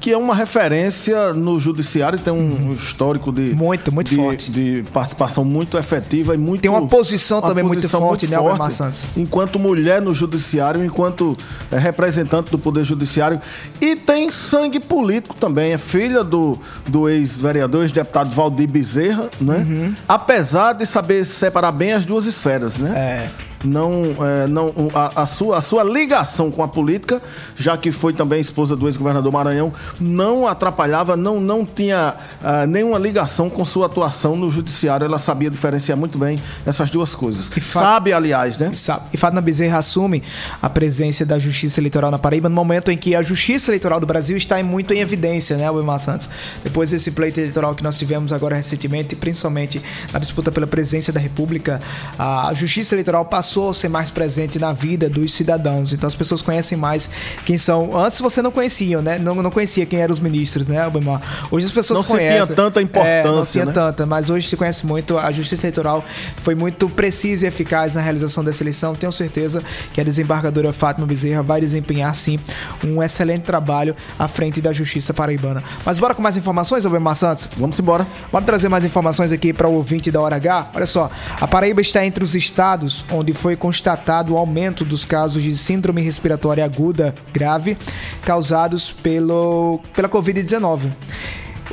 Que 0.00 0.12
é 0.12 0.18
uma 0.18 0.34
referência 0.34 1.32
no 1.32 1.58
judiciário, 1.58 2.18
tem 2.18 2.32
um 2.32 2.72
histórico 2.72 3.32
de 3.32 3.54
Muito, 3.54 3.90
muito 3.90 4.10
de, 4.10 4.16
forte. 4.16 4.50
de 4.50 4.84
participação 4.92 5.44
muito 5.44 5.78
efetiva 5.78 6.34
e 6.34 6.38
muito 6.38 6.60
Tem 6.60 6.70
uma 6.70 6.86
posição 6.86 7.38
uma 7.38 7.48
também 7.48 7.64
muito 7.64 7.78
posição 7.78 8.00
forte, 8.00 8.26
né, 8.26 8.36
Albemar 8.36 8.70
Santos? 8.70 9.04
Enquanto 9.16 9.58
mulher 9.58 10.02
no 10.02 10.12
judiciário, 10.12 10.84
enquanto 10.84 11.34
é, 11.72 11.78
representante 11.78 12.50
do 12.50 12.58
poder 12.58 12.84
judiciário 12.84 13.40
e 13.80 13.96
tem 13.96 14.30
sangue 14.30 14.78
político 14.78 15.34
também, 15.34 15.72
é 15.72 15.78
filha 15.78 16.22
do, 16.22 16.58
do 16.86 17.08
ex-vereador, 17.08 17.82
ex-deputado 17.82 18.30
Valdir 18.30 18.68
Bezerra, 18.68 19.30
né? 19.40 19.66
Uhum. 19.66 19.94
Apesar 20.06 20.74
de 20.74 20.84
saber 20.84 21.24
separar 21.24 21.72
bem 21.72 21.94
as 21.94 22.04
duas 22.04 22.26
esferas, 22.26 22.78
né? 22.78 22.90
É. 22.94 23.53
não, 23.64 24.02
é, 24.20 24.46
não 24.46 24.72
a, 24.94 25.22
a 25.22 25.26
sua, 25.26 25.58
a 25.58 25.60
sua 25.60 25.82
ligação 25.82 26.50
com 26.50 26.62
a 26.62 26.68
política, 26.68 27.20
já 27.56 27.76
que 27.76 27.90
foi 27.90 28.12
também 28.12 28.40
esposa 28.40 28.76
do 28.76 28.86
ex-governador 28.86 29.32
Maranhão, 29.32 29.72
não 30.00 30.46
atrapalhava, 30.46 31.16
não, 31.16 31.40
não 31.40 31.64
tinha 31.64 32.14
ah, 32.42 32.66
nenhuma 32.66 32.98
ligação 32.98 33.48
com 33.48 33.64
sua 33.64 33.86
atuação 33.86 34.36
no 34.36 34.50
judiciário. 34.50 35.04
Ela 35.04 35.18
sabia 35.18 35.50
diferenciar 35.50 35.96
muito 35.96 36.18
bem 36.18 36.38
essas 36.66 36.90
duas 36.90 37.14
coisas. 37.14 37.50
Sabe, 37.62 38.12
aliás, 38.12 38.58
né? 38.58 38.72
Sabe. 38.74 39.06
E 39.12 39.16
Fátima 39.16 39.40
Bezerra 39.40 39.78
assume 39.78 40.22
a 40.60 40.68
presença 40.68 41.24
da 41.24 41.38
Justiça 41.38 41.80
Eleitoral 41.80 42.10
na 42.10 42.18
Paraíba 42.18 42.48
no 42.48 42.54
momento 42.54 42.90
em 42.90 42.96
que 42.96 43.14
a 43.14 43.22
Justiça 43.22 43.70
Eleitoral 43.70 44.00
do 44.00 44.06
Brasil 44.06 44.36
está 44.36 44.62
muito 44.62 44.92
em 44.92 45.00
evidência, 45.00 45.56
né, 45.56 45.66
Albemar 45.66 45.98
Santos? 45.98 46.28
Depois 46.62 46.90
desse 46.90 47.10
pleito 47.10 47.40
eleitoral 47.40 47.74
que 47.74 47.82
nós 47.82 47.98
tivemos 47.98 48.32
agora 48.32 48.56
recentemente, 48.56 49.16
principalmente 49.16 49.82
na 50.12 50.18
disputa 50.18 50.50
pela 50.52 50.66
presidência 50.66 51.12
da 51.12 51.20
República, 51.20 51.80
a 52.18 52.52
Justiça 52.54 52.94
Eleitoral 52.94 53.24
passou 53.24 53.53
a 53.62 53.74
ser 53.74 53.88
mais 53.88 54.10
presente 54.10 54.58
na 54.58 54.72
vida 54.72 55.08
dos 55.08 55.32
cidadãos. 55.32 55.92
Então 55.92 56.06
as 56.06 56.14
pessoas 56.14 56.42
conhecem 56.42 56.76
mais 56.76 57.08
quem 57.44 57.56
são. 57.56 57.96
Antes 57.96 58.20
você 58.20 58.42
não 58.42 58.50
conhecia, 58.50 59.00
né? 59.00 59.18
Não, 59.18 59.34
não 59.36 59.50
conhecia 59.50 59.86
quem 59.86 60.00
eram 60.00 60.12
os 60.12 60.20
ministros, 60.20 60.66
né, 60.66 60.80
Albemar? 60.82 61.20
Hoje 61.50 61.66
as 61.66 61.72
pessoas 61.72 62.00
Não 62.00 62.06
conhecem. 62.06 62.44
tinha 62.44 62.56
tanta 62.56 62.80
É, 62.80 62.82
não 62.82 62.88
importância, 62.88 63.52
tinha 63.52 63.66
né? 63.66 63.72
tanta, 63.72 64.06
mas 64.06 64.30
hoje 64.30 64.48
se 64.48 64.56
conhece 64.56 64.86
muito. 64.86 65.16
A 65.18 65.30
Justiça 65.30 65.66
Eleitoral 65.66 66.04
foi 66.38 66.54
muito 66.54 66.88
precisa 66.88 67.46
e 67.46 67.48
eficaz 67.48 67.94
na 67.94 68.00
realização 68.00 68.42
dessa 68.44 68.62
eleição. 68.62 68.94
Tenho 68.94 69.12
certeza 69.12 69.62
que 69.92 70.00
a 70.00 70.04
desembargadora 70.04 70.72
Fátima 70.72 71.06
Bezerra 71.06 71.42
vai 71.42 71.60
desempenhar, 71.60 72.14
sim, 72.14 72.38
um 72.84 73.02
excelente 73.02 73.42
trabalho 73.42 73.94
à 74.18 74.28
frente 74.28 74.60
da 74.60 74.72
Justiça 74.72 75.14
Paraibana. 75.14 75.62
Mas 75.84 75.98
bora 75.98 76.14
com 76.14 76.22
mais 76.22 76.36
informações, 76.36 76.84
Albemar 76.84 77.16
Santos? 77.16 77.48
Vamos 77.56 77.78
embora. 77.78 78.06
Bora 78.32 78.44
trazer 78.44 78.68
mais 78.68 78.84
informações 78.84 79.32
aqui 79.32 79.52
para 79.52 79.68
o 79.68 79.74
ouvinte 79.74 80.10
da 80.10 80.20
Hora 80.20 80.36
H. 80.36 80.68
Olha 80.74 80.86
só, 80.86 81.10
a 81.40 81.46
Paraíba 81.46 81.80
está 81.80 82.04
entre 82.04 82.24
os 82.24 82.34
estados 82.34 83.04
onde 83.10 83.32
foi 83.44 83.56
constatado 83.56 84.32
o 84.32 84.38
aumento 84.38 84.86
dos 84.86 85.04
casos 85.04 85.42
de 85.42 85.54
síndrome 85.54 86.00
respiratória 86.00 86.64
aguda 86.64 87.14
grave 87.30 87.76
causados 88.22 88.90
pelo, 88.90 89.80
pela 89.92 90.08
Covid-19. 90.08 90.90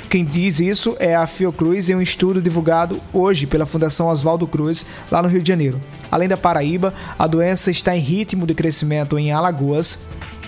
Quem 0.09 0.25
diz 0.25 0.59
isso 0.59 0.97
é 0.99 1.15
a 1.15 1.25
Fiocruz 1.25 1.89
em 1.89 1.95
um 1.95 2.01
estudo 2.01 2.41
divulgado 2.41 2.99
hoje 3.13 3.47
pela 3.47 3.65
Fundação 3.65 4.07
Oswaldo 4.07 4.45
Cruz, 4.45 4.85
lá 5.09 5.23
no 5.23 5.29
Rio 5.29 5.41
de 5.41 5.47
Janeiro. 5.47 5.79
Além 6.11 6.27
da 6.27 6.35
Paraíba, 6.35 6.93
a 7.17 7.25
doença 7.25 7.71
está 7.71 7.95
em 7.95 8.01
ritmo 8.01 8.45
de 8.45 8.53
crescimento 8.53 9.17
em 9.17 9.31
Alagoas, 9.31 9.99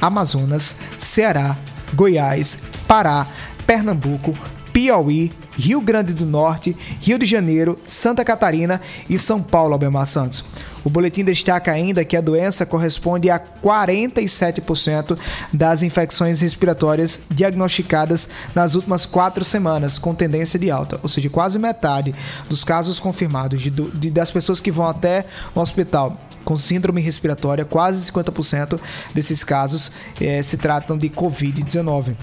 Amazonas, 0.01 0.75
Ceará, 0.97 1.57
Goiás, 1.93 2.57
Pará, 2.85 3.27
Pernambuco, 3.65 4.37
Piauí, 4.73 5.31
Rio 5.57 5.81
Grande 5.81 6.13
do 6.13 6.25
Norte, 6.25 6.75
Rio 7.01 7.17
de 7.17 7.25
Janeiro, 7.25 7.77
Santa 7.87 8.23
Catarina 8.25 8.81
e 9.09 9.17
São 9.17 9.41
Paulo, 9.41 9.73
Albemar 9.73 10.05
Santos. 10.05 10.43
O 10.83 10.89
boletim 10.89 11.23
destaca 11.23 11.71
ainda 11.71 12.03
que 12.03 12.17
a 12.17 12.21
doença 12.21 12.65
corresponde 12.65 13.29
a 13.29 13.39
47% 13.39 15.17
das 15.53 15.81
infecções 15.81 16.41
respiratórias 16.41 17.19
diagnosticadas 17.31 18.29
nas 18.53 18.75
últimas 18.75 19.05
quatro 19.05 19.45
semanas, 19.45 19.97
com 19.97 20.13
tendência 20.13 20.59
de 20.59 20.69
alta, 20.69 20.99
ou 21.01 21.07
seja, 21.07 21.29
quase 21.29 21.57
metade 21.57 22.13
dos 22.49 22.63
casos 22.63 22.99
confirmados 22.99 23.61
de, 23.61 23.69
de, 23.69 24.11
das 24.11 24.29
pessoas 24.29 24.59
que 24.59 24.71
vão 24.71 24.87
até 24.87 25.25
o 25.55 25.59
hospital 25.59 26.17
com 26.43 26.57
síndrome 26.57 26.99
respiratória, 26.99 27.63
quase 27.63 28.11
50% 28.11 28.77
desses 29.13 29.45
casos 29.45 29.91
eh, 30.19 30.41
se 30.43 30.57
tratam 30.57 30.97
de 30.97 31.09
Covid-19. 31.09 32.15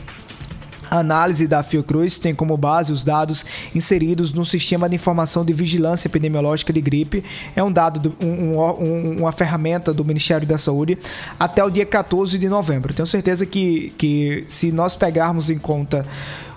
A 0.90 0.98
análise 0.98 1.46
da 1.46 1.62
Fiocruz 1.62 2.18
tem 2.18 2.34
como 2.34 2.56
base 2.56 2.92
os 2.92 3.04
dados 3.04 3.44
inseridos 3.74 4.32
no 4.32 4.44
Sistema 4.44 4.88
de 4.88 4.96
Informação 4.96 5.44
de 5.44 5.52
Vigilância 5.52 6.08
Epidemiológica 6.08 6.72
de 6.72 6.80
Gripe. 6.80 7.24
É 7.54 7.62
um 7.62 7.70
dado, 7.70 8.00
do, 8.00 8.26
um, 8.26 8.58
um, 8.58 9.18
uma 9.20 9.32
ferramenta 9.32 9.92
do 9.94 10.04
Ministério 10.04 10.46
da 10.46 10.58
Saúde 10.58 10.98
até 11.38 11.62
o 11.62 11.70
dia 11.70 11.86
14 11.86 12.38
de 12.38 12.48
novembro. 12.48 12.92
Tenho 12.92 13.06
certeza 13.06 13.46
que, 13.46 13.92
que 13.96 14.44
se 14.46 14.72
nós 14.72 14.96
pegarmos 14.96 15.48
em 15.48 15.58
conta 15.58 16.04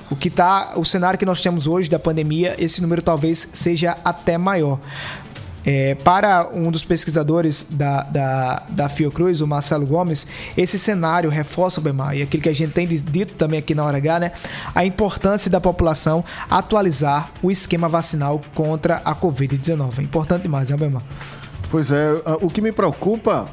o 0.10 0.16
que 0.16 0.30
tá, 0.30 0.74
o 0.76 0.84
cenário 0.84 1.18
que 1.18 1.26
nós 1.26 1.42
temos 1.42 1.66
hoje 1.66 1.90
da 1.90 2.00
pandemia, 2.00 2.56
esse 2.58 2.82
número 2.82 3.02
talvez 3.02 3.50
seja 3.54 3.98
até 4.04 4.38
maior. 4.38 4.80
É, 5.66 5.96
para 5.96 6.50
um 6.54 6.70
dos 6.70 6.84
pesquisadores 6.84 7.66
da, 7.70 8.04
da, 8.04 8.64
da 8.70 8.90
Fiocruz, 8.90 9.42
o 9.42 9.48
Marcelo 9.48 9.86
Gomes, 9.86 10.28
esse 10.58 10.78
cenário 10.78 11.30
reforça 11.30 11.80
o 11.80 11.84
BEMAR 11.84 12.18
e 12.18 12.22
aquilo 12.22 12.44
que 12.44 12.50
a 12.50 12.54
gente 12.54 12.74
tem 12.74 12.88
dito 12.88 13.34
também 13.36 13.60
aqui 13.60 13.74
na 13.74 13.84
hora 13.84 13.98
H, 13.98 14.20
né? 14.20 14.32
A 14.76 14.86
importância 14.86 15.50
da 15.50 15.62
população 15.62 16.24
atualizar 16.50 17.32
o 17.42 17.50
esquema 17.50 17.88
vacinal 17.88 18.42
contra 18.54 18.98
a 19.06 19.16
Covid-19. 19.16 20.00
Importante 20.00 20.44
demais, 20.44 20.70
né, 20.70 20.78
BEMAR? 20.78 21.02
Pois 21.72 21.92
é, 21.92 22.10
o 22.42 22.50
que 22.50 22.62
me 22.62 22.72
preocupa, 22.72 23.48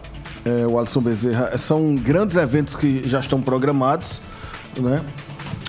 é, 0.45 0.67
o 0.67 0.79
Alisson 0.79 1.01
Bezerra, 1.01 1.57
são 1.57 1.95
grandes 1.95 2.37
eventos 2.37 2.75
que 2.75 3.09
já 3.09 3.21
estão 3.21 3.41
programados, 3.41 4.21
né? 4.77 5.01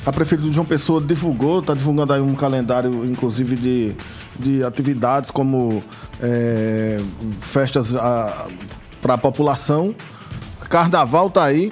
A 0.04 0.12
Prefeitura 0.12 0.50
de 0.50 0.56
João 0.56 0.66
Pessoa 0.66 1.00
divulgou, 1.00 1.60
está 1.60 1.76
divulgando 1.76 2.12
aí 2.12 2.20
um 2.20 2.34
calendário, 2.34 3.06
inclusive, 3.06 3.56
de, 3.56 3.96
de 4.40 4.64
atividades 4.64 5.30
como 5.30 5.84
é, 6.22 6.98
festas 7.42 7.96
para 9.02 9.14
a 9.14 9.18
população. 9.18 9.96
Carnaval 10.70 11.30
tá 11.30 11.44
aí. 11.44 11.72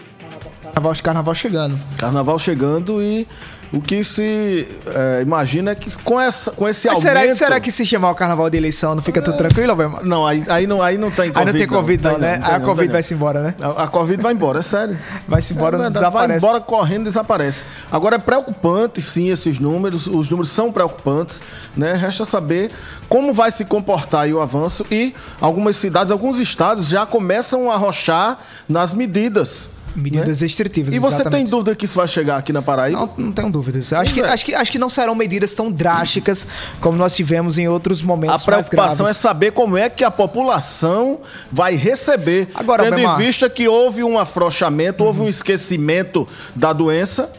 Carnaval, 0.63 0.94
carnaval 1.03 1.36
chegando. 1.36 1.79
Carnaval 1.98 2.39
chegando 2.39 3.01
e 3.01 3.27
o 3.72 3.80
que 3.80 4.04
se 4.04 4.68
é, 4.88 5.22
imagina 5.22 5.72
é 5.72 5.76
que 5.76 5.96
com, 6.02 6.20
essa, 6.20 6.52
com 6.52 6.68
esse 6.68 6.88
Mas 6.88 7.06
aumento... 7.06 7.22
Será, 7.22 7.36
será 7.36 7.60
que 7.60 7.70
se 7.70 7.86
chamar 7.86 8.10
o 8.10 8.16
carnaval 8.16 8.50
de 8.50 8.58
eleição 8.58 8.96
não 8.96 9.02
fica 9.02 9.22
tudo 9.22 9.38
tranquilo, 9.38 9.70
Albemar? 9.72 10.04
Não, 10.04 10.26
aí, 10.26 10.44
aí, 10.50 10.66
não, 10.66 10.82
aí 10.82 10.98
não 10.98 11.12
tem 11.12 11.32
Covid. 11.32 11.40
Aí 11.40 11.46
não 11.46 11.54
tem 11.54 11.68
Covid, 11.68 12.04
não, 12.04 12.12
não, 12.14 12.20
né? 12.20 12.38
Não, 12.38 12.48
aí 12.48 12.56
a 12.56 12.60
Covid 12.60 12.92
vai-se 12.92 13.14
embora, 13.14 13.42
né? 13.42 13.54
A, 13.62 13.84
a, 13.84 13.88
Covid 13.88 14.22
vai 14.24 14.34
embora, 14.34 14.60
é 14.60 14.64
sério. 14.64 14.98
Vai-se 15.28 15.54
embora, 15.54 15.78
é, 15.86 15.90
desaparece. 15.90 16.40
Vai 16.40 16.50
embora 16.50 16.62
correndo, 16.62 17.04
desaparece. 17.04 17.64
Agora 17.92 18.16
é 18.16 18.20
preocupante, 18.20 19.02
sim, 19.04 19.30
esses 19.30 19.60
números. 19.60 20.08
Os 20.08 20.30
números 20.30 20.50
são 20.50 20.72
preocupantes, 20.72 21.44
né? 21.78 21.94
Resta 21.94 22.26
saber 22.26 22.72
como 23.08 23.34
vai 23.34 23.52
se 23.52 23.66
comportar 23.66 24.28
o 24.30 24.42
avanço 24.42 24.84
e 24.90 25.14
algumas 25.40 25.76
cidades, 25.76 26.12
alguns 26.12 26.40
estados 26.40 26.88
já 26.88 27.06
começam 27.06 27.70
a 27.70 27.76
arrochar 27.76 28.40
nas 28.68 28.94
medidas 28.96 29.78
Medidas 29.96 30.41
né? 30.41 30.48
restritivas. 30.48 30.93
E 30.93 31.00
você 31.00 31.22
exatamente. 31.22 31.46
tem 31.46 31.51
dúvida 31.51 31.75
que 31.75 31.86
isso 31.86 31.96
vai 31.96 32.08
chegar 32.08 32.38
aqui 32.38 32.53
na 32.53 32.62
Paraíba? 32.62 33.00
Não, 33.00 33.25
não 33.25 33.31
tenho 33.31 33.50
dúvidas. 33.50 33.91
Acho 33.93 34.13
que, 34.13 34.22
é. 34.22 34.27
acho, 34.27 34.46
que, 34.46 34.55
acho 34.55 34.72
que 34.72 34.79
não 34.79 34.89
serão 34.89 35.15
medidas 35.15 35.53
tão 35.53 35.72
drásticas 35.72 36.48
como 36.79 36.98
nós 36.98 37.15
tivemos 37.15 37.58
em 37.58 37.67
outros 37.67 38.01
momentos. 38.01 38.41
A 38.43 38.46
preocupação 38.46 39.08
é 39.08 39.13
saber 39.13 39.51
como 39.51 39.77
é 39.77 39.89
que 39.89 40.03
a 40.03 40.12
população 40.12 41.19
vai 41.51 41.75
receber. 41.75 42.50
Agora, 42.53 42.84
tendo 42.84 43.00
em 43.00 43.15
vista 43.17 43.50
que 43.50 43.67
houve 43.67 44.03
um 44.03 44.17
afrouxamento, 44.17 45.03
uhum. 45.03 45.08
houve 45.08 45.22
um 45.22 45.27
esquecimento 45.27 46.27
da 46.55 46.74
doença, 46.74 47.31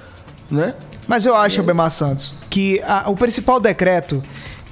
né? 0.51 0.75
Mas 1.07 1.27
eu 1.27 1.35
acho. 1.35 1.63
Bemar 1.63 1.91
Santos, 1.91 2.35
que 2.49 2.81
a, 2.85 3.11
o 3.11 3.17
principal 3.17 3.59
decreto 3.59 4.23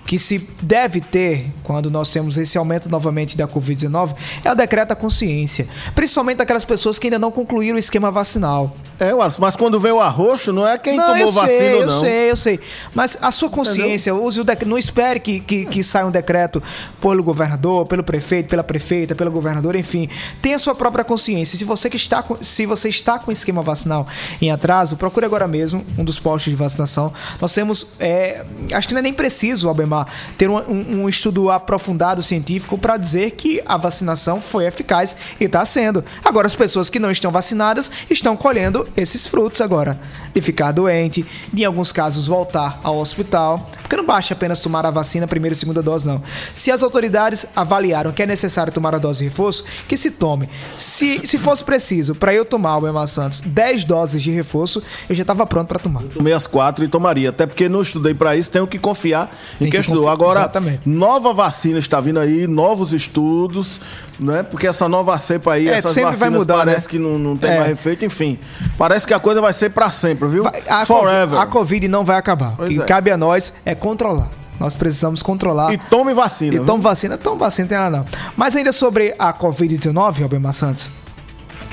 que 0.09 0.19
se 0.19 0.39
deve 0.63 1.03
ter 1.03 1.53
quando 1.63 1.91
nós 1.91 2.09
temos 2.11 2.39
esse 2.39 2.57
aumento 2.57 2.89
novamente 2.89 3.37
da 3.37 3.47
Covid-19 3.47 4.15
é 4.43 4.51
o 4.51 4.55
decreto 4.55 4.89
da 4.89 4.97
consciência. 4.97 5.69
Principalmente 5.95 6.39
daquelas 6.39 6.65
pessoas 6.65 6.99
que 6.99 7.09
ainda 7.09 7.19
não 7.19 7.31
concluíram 7.31 7.77
o 7.77 7.79
esquema 7.79 8.11
vacinal. 8.11 8.75
É, 8.99 9.11
mas 9.39 9.55
quando 9.55 9.79
vem 9.79 9.93
o 9.93 10.01
arroxo, 10.01 10.51
não 10.51 10.67
é 10.67 10.79
quem 10.79 10.97
não, 10.97 11.13
tomou 11.13 11.31
vacina, 11.31 11.59
sei, 11.59 11.73
não. 11.73 11.81
Eu 11.81 11.91
sei, 11.91 12.31
eu 12.31 12.37
sei. 12.37 12.61
Mas 12.95 13.19
a 13.21 13.31
sua 13.31 13.51
consciência, 13.51 14.15
use 14.15 14.41
o 14.41 14.45
dec... 14.45 14.65
não 14.65 14.79
espere 14.79 15.21
que, 15.21 15.41
que, 15.41 15.67
que, 15.67 15.85
saia 15.85 16.07
um 16.07 16.11
decreto 16.11 16.63
pelo 17.03 17.23
governador, 17.23 17.87
pelo 17.87 18.03
prefeito, 18.03 18.49
pela 18.49 18.65
prefeita, 18.65 19.15
pelo 19.15 19.31
governador, 19.31 19.77
enfim. 19.77 20.09
Tenha 20.41 20.57
a 20.57 20.59
sua 20.59 20.75
própria 20.75 21.05
consciência. 21.05 21.59
Se 21.59 21.67
você, 21.67 21.91
que 21.91 21.97
está 21.97 22.23
com... 22.23 22.43
Se 22.43 22.65
você 22.65 22.89
está 22.89 23.19
com 23.19 23.31
o 23.31 23.33
esquema 23.33 23.63
vacinal 23.63 24.07
em 24.41 24.51
atraso, 24.51 24.97
procure 24.97 25.27
agora 25.27 25.47
mesmo 25.47 25.85
um 25.99 26.03
dos 26.03 26.19
postos 26.19 26.51
de 26.51 26.57
vacinação. 26.57 27.13
Nós 27.41 27.53
temos, 27.53 27.89
é... 28.01 28.45
acho 28.73 28.89
que 28.89 28.95
não 28.95 29.01
é 29.01 29.03
nem 29.03 29.13
preciso, 29.13 29.69
Albemar, 29.69 29.98
ter 30.37 30.49
um, 30.49 30.57
um, 30.57 31.03
um 31.03 31.09
estudo 31.09 31.51
aprofundado 31.51 32.23
científico 32.23 32.77
para 32.77 32.97
dizer 32.97 33.33
que 33.33 33.63
a 33.65 33.77
vacinação 33.77 34.41
foi 34.41 34.67
eficaz 34.67 35.17
e 35.41 35.45
está 35.45 35.65
sendo. 35.65 36.05
Agora, 36.25 36.47
as 36.47 36.55
pessoas 36.55 36.91
que 36.91 36.99
não 36.99 37.11
estão 37.11 37.31
vacinadas 37.31 37.91
estão 38.11 38.37
colhendo 38.37 38.87
esses 38.97 39.27
frutos 39.27 39.61
agora. 39.61 39.99
De 40.35 40.41
ficar 40.41 40.73
doente, 40.73 41.25
de 41.53 41.63
em 41.63 41.65
alguns 41.65 41.93
casos 41.93 42.27
voltar 42.27 42.81
ao 42.83 42.99
hospital. 42.99 43.69
Porque 43.83 43.97
não 43.97 44.05
basta 44.05 44.35
apenas 44.35 44.61
tomar 44.61 44.85
a 44.85 44.91
vacina 44.91 45.27
primeira 45.27 45.55
e 45.55 45.57
segunda 45.57 45.83
dose, 45.83 46.07
não. 46.07 46.23
Se 46.55 46.71
as 46.71 46.83
autoridades 46.83 47.47
avaliaram 47.57 48.13
que 48.13 48.23
é 48.23 48.27
necessário 48.27 48.73
tomar 48.73 48.95
a 48.95 48.99
dose 48.99 49.21
de 49.21 49.25
reforço, 49.25 49.65
que 49.87 49.97
se 49.97 50.11
tome. 50.11 50.49
Se, 50.79 51.27
se 51.27 51.39
fosse 51.39 51.65
preciso, 51.65 52.15
para 52.15 52.35
eu 52.35 52.45
tomar, 52.45 52.79
o 52.79 52.89
Emma 52.89 53.07
Santos, 53.07 53.41
10 53.41 53.85
doses 53.85 54.23
de 54.23 54.31
reforço, 54.31 54.83
eu 55.09 55.15
já 55.15 55.23
estava 55.23 55.47
pronto 55.47 55.69
para 55.69 55.79
tomar. 55.79 56.03
Eu 56.03 56.09
tomei 56.11 56.33
as 56.33 56.47
quatro 56.47 56.85
e 56.85 56.89
tomaria. 56.89 57.31
Até 57.31 57.47
porque 57.47 57.69
não 57.69 57.83
estudei 57.83 58.15
para 58.15 58.37
isso, 58.37 58.51
tenho 58.51 58.67
que 58.67 58.79
confiar 58.79 59.31
em 59.57 59.65
Tem 59.65 59.71
quem 59.71 59.81
que 59.81 59.87
estudou. 59.87 60.09
Agora, 60.09 60.41
Exatamente. 60.41 60.89
nova 60.89 61.33
vacina 61.33 61.79
está 61.79 62.01
vindo 62.01 62.19
aí, 62.19 62.47
novos 62.47 62.93
estudos 62.93 63.81
né? 64.19 64.43
Porque 64.43 64.67
essa 64.67 64.89
nova 64.89 65.17
cepa 65.19 65.53
aí, 65.55 65.69
é, 65.69 65.73
essas 65.73 65.95
vacinas 65.95 66.19
vai 66.19 66.31
mudar, 66.31 66.59
parece 66.59 66.87
né? 66.87 66.91
que 66.91 66.99
não, 66.99 67.19
não 67.19 67.37
tem 67.37 67.51
é. 67.51 67.59
mais 67.59 67.73
efeito, 67.73 68.05
enfim. 68.05 68.39
Parece 68.77 69.07
que 69.07 69.15
a 69.15 69.21
coisa 69.21 69.41
vai 69.41 69.53
ser 69.53 69.71
para 69.71 69.89
sempre, 69.91 70.29
viu? 70.29 70.45
A 70.47 70.85
Forever. 70.85 71.29
COVID, 71.29 71.43
a 71.43 71.47
Covid 71.47 71.89
não 71.89 72.05
vai 72.05 72.17
acabar. 72.17 72.55
Pois 72.57 72.77
e 72.77 72.81
é. 72.81 72.85
cabe 72.85 73.11
a 73.11 73.17
nós 73.17 73.55
é 73.65 73.75
controlar. 73.75 74.31
Nós 74.59 74.75
precisamos 74.75 75.23
controlar. 75.23 75.73
E 75.73 75.79
tome 75.79 76.13
vacina. 76.13 76.57
E 76.57 76.61
tome 76.61 76.83
vacina. 76.83 77.17
Tome 77.17 77.39
vacina, 77.39 77.69
tem 77.69 77.79
nada 77.79 77.99
não. 77.99 78.05
Mas 78.37 78.57
ainda 78.57 78.73
sobre 78.73 79.15
a 79.19 79.33
Covid-19, 79.33 80.23
Albemar 80.23 80.53
Santos. 80.53 80.91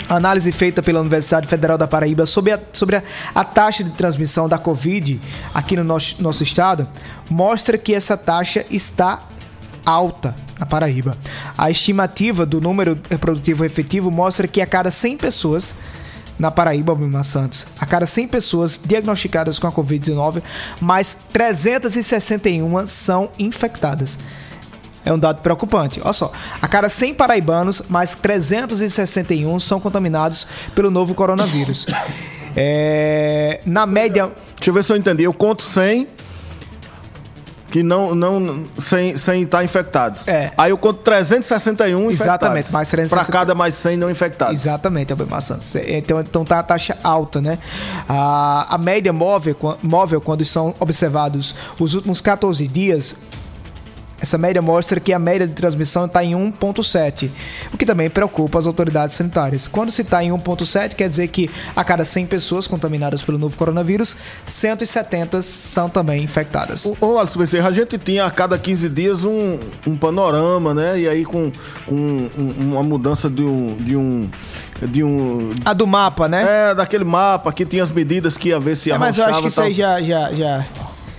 Análise 0.07 0.51
feita 0.51 0.83
pela 0.83 0.99
Universidade 0.99 1.47
Federal 1.47 1.79
da 1.79 1.87
Paraíba 1.87 2.27
sobre 2.27 2.51
a, 2.51 2.59
sobre 2.71 2.97
a, 2.97 3.03
a, 3.33 3.43
taxa 3.43 3.83
de 3.83 3.89
transmissão 3.91 4.47
da 4.47 4.59
Covid 4.59 5.19
aqui 5.51 5.75
no 5.75 5.83
nosso, 5.83 6.21
nosso 6.21 6.43
estado 6.43 6.87
mostra 7.27 7.75
que 7.75 7.91
essa 7.91 8.15
taxa 8.15 8.63
está 8.69 9.19
alta 9.83 10.35
na 10.59 10.65
Paraíba. 10.65 11.17
A 11.57 11.69
estimativa 11.69 12.45
do 12.45 12.61
número 12.61 12.97
reprodutivo 13.09 13.65
efetivo 13.65 14.09
mostra 14.09 14.47
que 14.47 14.61
a 14.61 14.65
cada 14.65 14.91
100 14.91 15.17
pessoas 15.17 15.75
na 16.37 16.51
Paraíba, 16.51 16.93
Bima 16.93 17.23
Santos, 17.23 17.65
a 17.79 17.85
cada 17.85 18.05
100 18.05 18.27
pessoas 18.27 18.79
diagnosticadas 18.83 19.57
com 19.57 19.67
a 19.67 19.71
Covid-19, 19.71 20.41
mais 20.81 21.17
361 21.31 22.85
são 22.85 23.29
infectadas. 23.39 24.19
É 25.05 25.13
um 25.13 25.19
dado 25.19 25.41
preocupante. 25.41 26.01
Olha 26.03 26.13
só, 26.13 26.31
a 26.61 26.67
cada 26.67 26.89
100 26.89 27.13
paraibanos, 27.13 27.83
mais 27.87 28.15
361 28.15 29.59
são 29.59 29.79
contaminados 29.79 30.47
pelo 30.73 30.89
novo 30.89 31.13
coronavírus. 31.13 31.85
É, 32.57 33.59
na 33.65 33.85
média. 33.85 34.31
Deixa 34.55 34.69
eu 34.69 34.73
ver 34.73 34.81
se 34.81 34.93
eu 34.93 34.95
entendi. 34.95 35.25
Eu 35.25 35.33
conto 35.33 35.61
100 35.61 36.07
que 37.75 37.83
não, 37.83 38.15
não 38.15 38.63
sem, 38.77 39.17
sem 39.17 39.41
estar 39.41 39.61
infectados. 39.61 40.25
É. 40.29 40.49
Aí 40.57 40.71
eu 40.71 40.77
conto 40.77 41.01
361 41.01 42.09
Exatamente, 42.09 42.71
mais 42.71 42.89
360... 42.89 43.09
Para 43.09 43.39
cada 43.39 43.53
mais 43.53 43.73
100 43.73 43.97
não 43.97 44.09
infectados. 44.09 44.61
Exatamente, 44.61 45.11
Albemar 45.11 45.41
Santos. 45.41 45.75
Então, 45.75 46.21
então 46.21 46.45
tá 46.45 46.59
a 46.59 46.63
taxa 46.63 46.97
alta, 47.03 47.41
né? 47.41 47.59
A, 48.07 48.75
a 48.75 48.77
média 48.77 49.11
móvel, 49.11 49.57
móvel, 49.83 50.21
quando 50.21 50.45
são 50.45 50.73
observados 50.79 51.53
os 51.77 51.95
últimos 51.95 52.21
14 52.21 52.65
dias, 52.65 53.13
essa 54.25 54.37
média 54.37 54.61
mostra 54.61 54.99
que 54.99 55.13
a 55.13 55.19
média 55.19 55.47
de 55.47 55.53
transmissão 55.53 56.05
está 56.05 56.23
em 56.23 56.33
1,7, 56.33 57.29
o 57.71 57.77
que 57.77 57.85
também 57.85 58.09
preocupa 58.09 58.59
as 58.59 58.67
autoridades 58.67 59.15
sanitárias. 59.15 59.67
Quando 59.67 59.91
se 59.91 60.01
está 60.01 60.23
em 60.23 60.31
1,7, 60.31 60.95
quer 60.95 61.07
dizer 61.07 61.27
que 61.29 61.49
a 61.75 61.83
cada 61.83 62.03
100 62.03 62.25
pessoas 62.25 62.67
contaminadas 62.67 63.21
pelo 63.21 63.37
novo 63.37 63.55
coronavírus, 63.55 64.17
170 64.45 65.41
são 65.41 65.89
também 65.89 66.23
infectadas. 66.23 66.91
Ô, 66.99 67.17
Alisson 67.19 67.39
Becerra, 67.39 67.69
a 67.69 67.71
gente 67.71 67.97
tinha 67.97 68.25
a 68.25 68.31
cada 68.31 68.57
15 68.57 68.89
dias 68.89 69.23
um, 69.23 69.59
um 69.87 69.95
panorama, 69.95 70.73
né? 70.73 70.99
E 70.99 71.07
aí 71.07 71.23
com, 71.23 71.51
com 71.85 71.95
um, 71.95 72.29
uma 72.59 72.83
mudança 72.83 73.29
de 73.29 73.43
um, 73.43 73.75
de 73.77 73.95
um 73.95 74.29
de 74.81 75.03
um. 75.03 75.53
A 75.63 75.73
do 75.73 75.87
mapa, 75.87 76.27
né? 76.27 76.71
É, 76.71 76.75
daquele 76.75 77.03
mapa 77.03 77.51
que 77.53 77.65
tinha 77.65 77.83
as 77.83 77.91
medidas 77.91 78.37
que 78.37 78.49
ia 78.49 78.59
ver 78.59 78.75
se 78.75 78.91
é, 78.91 78.97
Mas 78.97 79.17
eu 79.17 79.25
acho 79.25 79.41
que 79.41 79.47
isso 79.47 79.61
aí 79.61 79.73
já, 79.73 80.01
já, 80.01 80.33
já, 80.33 80.65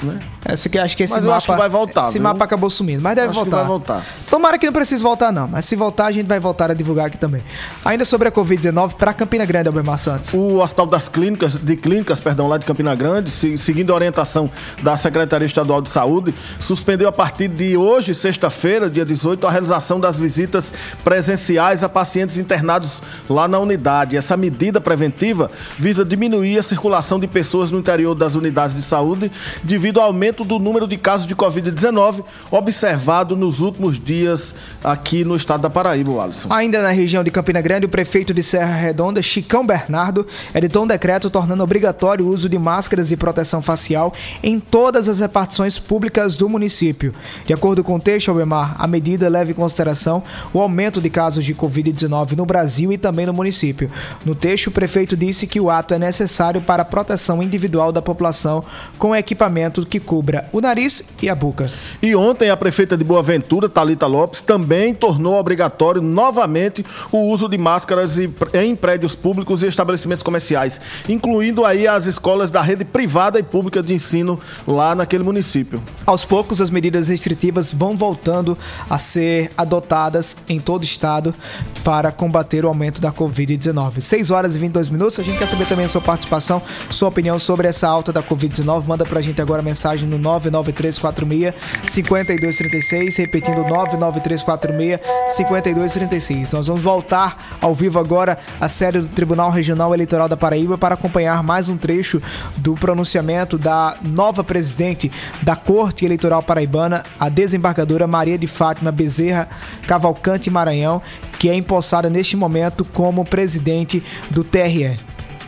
né? 0.02 0.18
Essa 0.44 0.68
que 0.68 0.78
acho 0.78 0.96
que 0.96 1.02
esse 1.02 1.12
Mas 1.14 1.24
eu 1.24 1.28
mapa. 1.30 1.38
acho 1.38 1.46
que 1.46 1.56
vai 1.56 1.68
voltar, 1.68 2.04
Esse 2.04 2.12
viu? 2.14 2.22
mapa 2.22 2.44
acabou 2.44 2.70
sumindo, 2.70 3.02
mas 3.02 3.14
deve 3.16 3.28
Acho 3.30 3.40
voltar. 3.40 3.56
vai 3.58 3.66
voltar. 3.66 4.04
Tomara 4.30 4.58
que 4.58 4.66
não 4.66 4.72
precise 4.72 5.02
voltar, 5.02 5.32
não. 5.32 5.48
Mas 5.48 5.64
se 5.66 5.74
voltar, 5.76 6.06
a 6.06 6.12
gente 6.12 6.26
vai 6.26 6.38
voltar 6.38 6.70
a 6.70 6.74
divulgar 6.74 7.06
aqui 7.06 7.18
também. 7.18 7.42
Ainda 7.84 8.04
sobre 8.04 8.28
a 8.28 8.32
Covid-19, 8.32 8.94
para 8.94 9.12
Campina 9.14 9.44
Grande, 9.44 9.68
Albemar 9.68 9.98
Santos. 9.98 10.32
O 10.34 10.58
Hospital 10.60 10.86
das 10.86 11.08
Clínicas, 11.08 11.56
de 11.56 11.76
Clínicas, 11.76 12.20
perdão, 12.20 12.46
lá 12.48 12.58
de 12.58 12.66
Campina 12.66 12.94
Grande, 12.94 13.30
se- 13.30 13.56
seguindo 13.58 13.92
a 13.92 13.94
orientação 13.96 14.50
da 14.82 14.96
Secretaria 14.96 15.46
Estadual 15.46 15.80
de 15.80 15.88
Saúde, 15.88 16.34
suspendeu 16.60 17.08
a 17.08 17.12
partir 17.12 17.48
de 17.48 17.76
hoje, 17.76 18.14
sexta-feira, 18.14 18.88
dia 18.90 19.04
18, 19.04 19.46
a 19.46 19.50
realização 19.50 19.98
das 19.98 20.18
visitas 20.18 20.72
presenciais 21.02 21.82
a 21.84 21.88
pacientes 21.88 22.36
internados 22.38 23.02
lá 23.30 23.46
na 23.48 23.58
unidade. 23.58 24.16
Essa 24.16 24.36
medida 24.36 24.80
preventiva 24.80 25.50
visa 25.78 26.04
diminuir 26.04 26.58
a 26.58 26.62
circulação 26.62 27.18
de 27.18 27.26
pessoas 27.26 27.70
no 27.70 27.78
interior 27.78 28.14
das 28.14 28.34
unidades 28.34 28.74
de 28.76 28.82
saúde 28.82 29.30
devido 29.62 29.85
ao 29.94 30.06
aumento 30.06 30.44
do 30.44 30.58
número 30.58 30.88
de 30.88 30.96
casos 30.96 31.26
de 31.26 31.36
Covid-19 31.36 32.24
observado 32.50 33.36
nos 33.36 33.60
últimos 33.60 33.98
dias 33.98 34.54
aqui 34.82 35.24
no 35.24 35.36
estado 35.36 35.60
da 35.62 35.70
Paraíba, 35.70 36.22
Alisson. 36.22 36.52
Ainda 36.52 36.82
na 36.82 36.90
região 36.90 37.22
de 37.22 37.30
Campina 37.30 37.60
Grande, 37.60 37.86
o 37.86 37.88
prefeito 37.88 38.34
de 38.34 38.42
Serra 38.42 38.74
Redonda, 38.74 39.22
Chicão 39.22 39.66
Bernardo, 39.66 40.26
editou 40.54 40.84
um 40.84 40.86
decreto 40.86 41.30
tornando 41.30 41.62
obrigatório 41.62 42.24
o 42.24 42.28
uso 42.28 42.48
de 42.48 42.58
máscaras 42.58 43.08
de 43.08 43.16
proteção 43.16 43.62
facial 43.62 44.12
em 44.42 44.58
todas 44.58 45.08
as 45.08 45.20
repartições 45.20 45.78
públicas 45.78 46.36
do 46.36 46.48
município. 46.48 47.12
De 47.44 47.52
acordo 47.52 47.84
com 47.84 47.94
o 47.94 48.00
texto, 48.00 48.30
Albemar, 48.30 48.74
a 48.78 48.86
medida 48.86 49.28
leva 49.28 49.50
em 49.50 49.54
consideração 49.54 50.22
o 50.52 50.60
aumento 50.60 51.00
de 51.00 51.10
casos 51.10 51.44
de 51.44 51.54
Covid-19 51.54 52.32
no 52.32 52.44
Brasil 52.44 52.92
e 52.92 52.98
também 52.98 53.26
no 53.26 53.32
município. 53.32 53.90
No 54.24 54.34
texto, 54.34 54.68
o 54.68 54.70
prefeito 54.70 55.16
disse 55.16 55.46
que 55.46 55.60
o 55.60 55.70
ato 55.70 55.94
é 55.94 55.98
necessário 55.98 56.60
para 56.60 56.82
a 56.82 56.84
proteção 56.84 57.42
individual 57.42 57.92
da 57.92 58.02
população 58.02 58.64
com 58.98 59.14
equipamento 59.14 59.75
que 59.84 60.00
cubra 60.00 60.48
o 60.52 60.60
nariz 60.60 61.02
e 61.22 61.28
a 61.28 61.34
boca. 61.34 61.70
E 62.00 62.14
ontem 62.14 62.48
a 62.48 62.56
prefeita 62.56 62.96
de 62.96 63.04
Boa 63.04 63.22
Ventura, 63.22 63.68
Talita 63.68 64.06
Lopes, 64.06 64.40
também 64.40 64.94
tornou 64.94 65.34
obrigatório 65.34 66.00
novamente 66.00 66.84
o 67.12 67.18
uso 67.30 67.48
de 67.48 67.58
máscaras 67.58 68.18
em 68.18 68.76
prédios 68.76 69.14
públicos 69.14 69.62
e 69.62 69.66
estabelecimentos 69.66 70.22
comerciais, 70.22 70.80
incluindo 71.08 71.64
aí 71.64 71.86
as 71.86 72.06
escolas 72.06 72.50
da 72.50 72.62
rede 72.62 72.84
privada 72.84 73.38
e 73.38 73.42
pública 73.42 73.82
de 73.82 73.92
ensino 73.92 74.38
lá 74.66 74.94
naquele 74.94 75.24
município. 75.24 75.82
Aos 76.06 76.24
poucos, 76.24 76.60
as 76.60 76.70
medidas 76.70 77.08
restritivas 77.08 77.72
vão 77.72 77.96
voltando 77.96 78.56
a 78.88 78.98
ser 78.98 79.50
adotadas 79.56 80.36
em 80.48 80.60
todo 80.60 80.82
o 80.82 80.84
estado 80.84 81.34
para 81.82 82.12
combater 82.12 82.64
o 82.64 82.68
aumento 82.68 83.00
da 83.00 83.12
Covid-19. 83.12 84.00
6 84.00 84.30
horas 84.30 84.56
e 84.56 84.58
22 84.58 84.88
minutos. 84.88 85.18
A 85.18 85.22
gente 85.22 85.38
quer 85.38 85.46
saber 85.46 85.66
também 85.66 85.84
a 85.84 85.88
sua 85.88 86.00
participação, 86.00 86.62
sua 86.90 87.08
opinião 87.08 87.38
sobre 87.38 87.68
essa 87.68 87.88
alta 87.88 88.12
da 88.12 88.22
Covid-19. 88.22 88.84
Manda 88.86 89.04
pra 89.04 89.20
gente 89.20 89.40
agora 89.40 89.62
mensagem 89.66 90.08
no 90.08 90.18
99346-5236. 90.18 93.18
Repetindo, 93.18 93.62
99346-5236. 93.64 96.52
Nós 96.52 96.68
vamos 96.68 96.82
voltar 96.82 97.58
ao 97.60 97.74
vivo 97.74 97.98
agora 97.98 98.38
a 98.60 98.68
série 98.68 99.00
do 99.00 99.08
Tribunal 99.08 99.50
Regional 99.50 99.92
Eleitoral 99.92 100.28
da 100.28 100.36
Paraíba 100.36 100.78
para 100.78 100.94
acompanhar 100.94 101.42
mais 101.42 101.68
um 101.68 101.76
trecho 101.76 102.22
do 102.56 102.74
pronunciamento 102.74 103.58
da 103.58 103.96
nova 104.02 104.44
presidente 104.44 105.10
da 105.42 105.56
Corte 105.56 106.04
Eleitoral 106.04 106.40
Paraibana, 106.42 107.02
a 107.18 107.28
desembargadora 107.28 108.06
Maria 108.06 108.38
de 108.38 108.46
Fátima 108.46 108.92
Bezerra 108.92 109.48
Cavalcante 109.86 110.48
Maranhão, 110.48 111.02
que 111.38 111.50
é 111.50 111.54
empossada 111.54 112.08
neste 112.08 112.36
momento 112.36 112.84
como 112.84 113.24
presidente 113.24 114.00
do 114.30 114.44
TRE. 114.44 114.96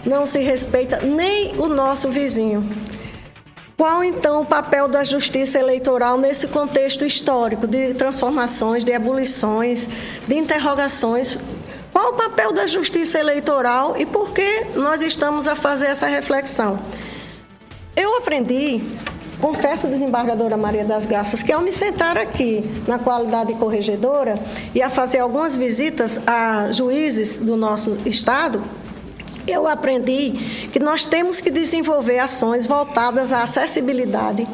não 0.05 0.27
se 0.27 0.41
respeita 0.41 0.99
nem 1.03 1.57
o 1.57 1.69
nosso 1.69 2.11
vizinho. 2.11 2.69
Qual 3.79 4.03
então 4.03 4.43
o 4.43 4.45
papel 4.45 4.89
da 4.89 5.05
justiça 5.05 5.57
eleitoral 5.57 6.19
nesse 6.19 6.49
contexto 6.49 7.05
histórico 7.05 7.65
de 7.65 7.95
transformações, 7.95 8.83
de 8.83 8.91
ebulições, 8.91 9.89
de 10.27 10.35
interrogações? 10.35 11.39
Qual 11.93 12.11
o 12.11 12.17
papel 12.17 12.53
da 12.53 12.67
justiça 12.67 13.21
eleitoral 13.21 13.95
e 13.97 14.05
por 14.05 14.33
que 14.33 14.65
nós 14.75 15.01
estamos 15.01 15.47
a 15.47 15.55
fazer 15.55 15.87
essa 15.87 16.09
reflexão? 16.09 16.77
Eu 17.95 18.17
aprendi, 18.17 18.83
confesso, 19.41 19.87
desembargadora 19.87 20.57
Maria 20.57 20.85
das 20.85 21.07
Graças, 21.07 21.45
que 21.45 21.53
ao 21.53 21.63
me 21.63 21.71
sentar 21.71 22.19
aqui 22.19 22.69
na 22.89 22.99
qualidade 22.99 23.53
de 23.53 23.61
corregedora 23.61 24.41
e 24.75 24.83
a 24.83 24.91
fazer 24.91 25.21
algumas 25.21 25.57
visitas 25.57 26.19
a 26.27 26.73
juízes 26.73 27.39
do 27.39 27.57
nosso 27.57 27.97
estado, 28.05 28.61
eu 29.51 29.67
aprendi 29.67 30.69
que 30.73 30.79
nós 30.79 31.05
temos 31.05 31.41
que 31.41 31.51
desenvolver 31.51 32.19
ações 32.19 32.67
voltadas 32.67 33.33
à 33.33 33.43
acessibilidade, 33.43 34.47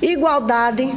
igualdade, 0.00 0.94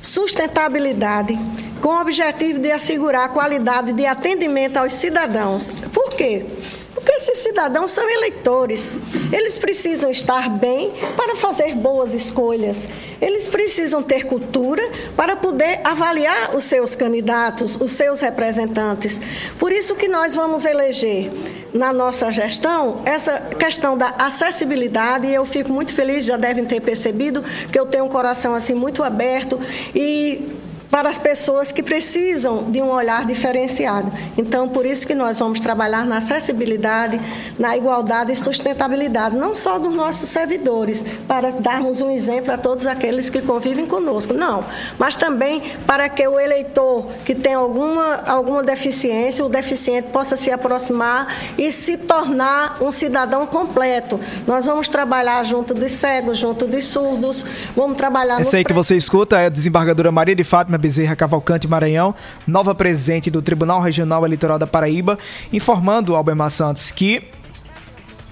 sustentabilidade, 0.00 1.38
com 1.80 1.88
o 1.88 2.00
objetivo 2.00 2.60
de 2.60 2.70
assegurar 2.70 3.26
a 3.26 3.28
qualidade 3.28 3.92
de 3.92 4.06
atendimento 4.06 4.76
aos 4.76 4.94
cidadãos. 4.94 5.70
Por 5.92 6.14
quê? 6.14 6.46
Porque 6.94 7.12
esses 7.12 7.38
cidadãos 7.38 7.90
são 7.90 8.08
eleitores. 8.08 8.96
Eles 9.30 9.58
precisam 9.58 10.10
estar 10.10 10.48
bem 10.48 10.92
para 11.16 11.36
fazer 11.36 11.74
boas 11.74 12.14
escolhas. 12.14 12.88
Eles 13.20 13.48
precisam 13.48 14.02
ter 14.02 14.24
cultura 14.24 14.82
para 15.14 15.36
poder 15.36 15.80
avaliar 15.84 16.54
os 16.54 16.64
seus 16.64 16.94
candidatos, 16.94 17.76
os 17.78 17.90
seus 17.90 18.20
representantes. 18.20 19.20
Por 19.58 19.72
isso 19.72 19.94
que 19.96 20.08
nós 20.08 20.34
vamos 20.34 20.64
eleger 20.64 21.30
na 21.74 21.92
nossa 21.92 22.32
gestão 22.32 23.02
essa 23.04 23.38
questão 23.58 23.98
da 23.98 24.14
acessibilidade. 24.16 25.30
Eu 25.30 25.44
fico 25.44 25.72
muito 25.72 25.92
feliz, 25.92 26.24
já 26.24 26.36
devem 26.36 26.64
ter 26.64 26.80
percebido 26.80 27.42
que 27.42 27.78
eu 27.78 27.84
tenho 27.84 28.04
um 28.04 28.08
coração 28.08 28.54
assim 28.54 28.74
muito 28.74 29.02
aberto 29.02 29.58
e 29.92 30.56
para 30.94 31.10
as 31.10 31.18
pessoas 31.18 31.72
que 31.72 31.82
precisam 31.82 32.70
de 32.70 32.80
um 32.80 32.88
olhar 32.88 33.26
diferenciado. 33.26 34.12
Então, 34.38 34.68
por 34.68 34.86
isso 34.86 35.04
que 35.04 35.12
nós 35.12 35.40
vamos 35.40 35.58
trabalhar 35.58 36.06
na 36.06 36.18
acessibilidade, 36.18 37.20
na 37.58 37.76
igualdade 37.76 38.30
e 38.30 38.36
sustentabilidade, 38.36 39.34
não 39.34 39.56
só 39.56 39.76
dos 39.76 39.92
nossos 39.92 40.28
servidores, 40.28 41.04
para 41.26 41.50
darmos 41.50 42.00
um 42.00 42.12
exemplo 42.12 42.52
a 42.52 42.56
todos 42.56 42.86
aqueles 42.86 43.28
que 43.28 43.42
convivem 43.42 43.86
conosco, 43.86 44.32
não, 44.34 44.64
mas 44.96 45.16
também 45.16 45.60
para 45.84 46.08
que 46.08 46.24
o 46.28 46.38
eleitor 46.38 47.08
que 47.24 47.34
tem 47.34 47.54
alguma, 47.54 48.22
alguma 48.24 48.62
deficiência, 48.62 49.44
o 49.44 49.48
deficiente 49.48 50.10
possa 50.12 50.36
se 50.36 50.52
aproximar 50.52 51.26
e 51.58 51.72
se 51.72 51.96
tornar 51.96 52.80
um 52.80 52.92
cidadão 52.92 53.48
completo. 53.48 54.20
Nós 54.46 54.66
vamos 54.66 54.86
trabalhar 54.86 55.42
junto 55.42 55.74
de 55.74 55.88
cegos, 55.88 56.38
junto 56.38 56.68
de 56.68 56.80
surdos, 56.80 57.44
vamos 57.74 57.96
trabalhar 57.96 58.40
Essa 58.40 58.58
aí 58.58 58.64
que 58.64 58.72
você 58.72 58.94
escuta 58.96 59.40
é 59.40 59.46
a 59.46 59.48
desembargadora 59.48 60.12
Maria 60.12 60.36
de 60.36 60.44
Fátima 60.44 60.83
Bezerra 60.84 61.16
Cavalcante 61.16 61.66
Maranhão, 61.66 62.14
nova 62.46 62.74
presidente 62.74 63.30
do 63.30 63.40
Tribunal 63.40 63.80
Regional 63.80 64.22
Eleitoral 64.26 64.58
da 64.58 64.66
Paraíba, 64.66 65.18
informando 65.50 66.12
ao 66.12 66.18
Albemar 66.18 66.50
Santos 66.50 66.90
que 66.90 67.22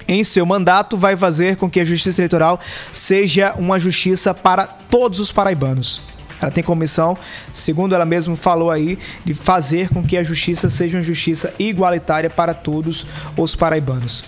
em 0.06 0.22
seu 0.22 0.44
mandato 0.44 0.98
vai 0.98 1.16
fazer 1.16 1.56
com 1.56 1.70
que 1.70 1.80
a 1.80 1.84
justiça 1.84 2.20
eleitoral 2.20 2.60
seja 2.92 3.54
uma 3.56 3.78
justiça 3.78 4.34
para 4.34 4.66
todos 4.66 5.18
os 5.18 5.32
paraibanos. 5.32 6.02
Ela 6.42 6.50
tem 6.50 6.62
comissão, 6.62 7.16
segundo 7.54 7.94
ela 7.94 8.04
mesma 8.04 8.36
falou 8.36 8.70
aí, 8.70 8.98
de 9.24 9.32
fazer 9.32 9.88
com 9.88 10.02
que 10.02 10.18
a 10.18 10.22
justiça 10.22 10.68
seja 10.68 10.98
uma 10.98 11.02
justiça 11.02 11.54
igualitária 11.58 12.28
para 12.28 12.52
todos 12.52 13.06
os 13.34 13.54
paraibanos. 13.54 14.24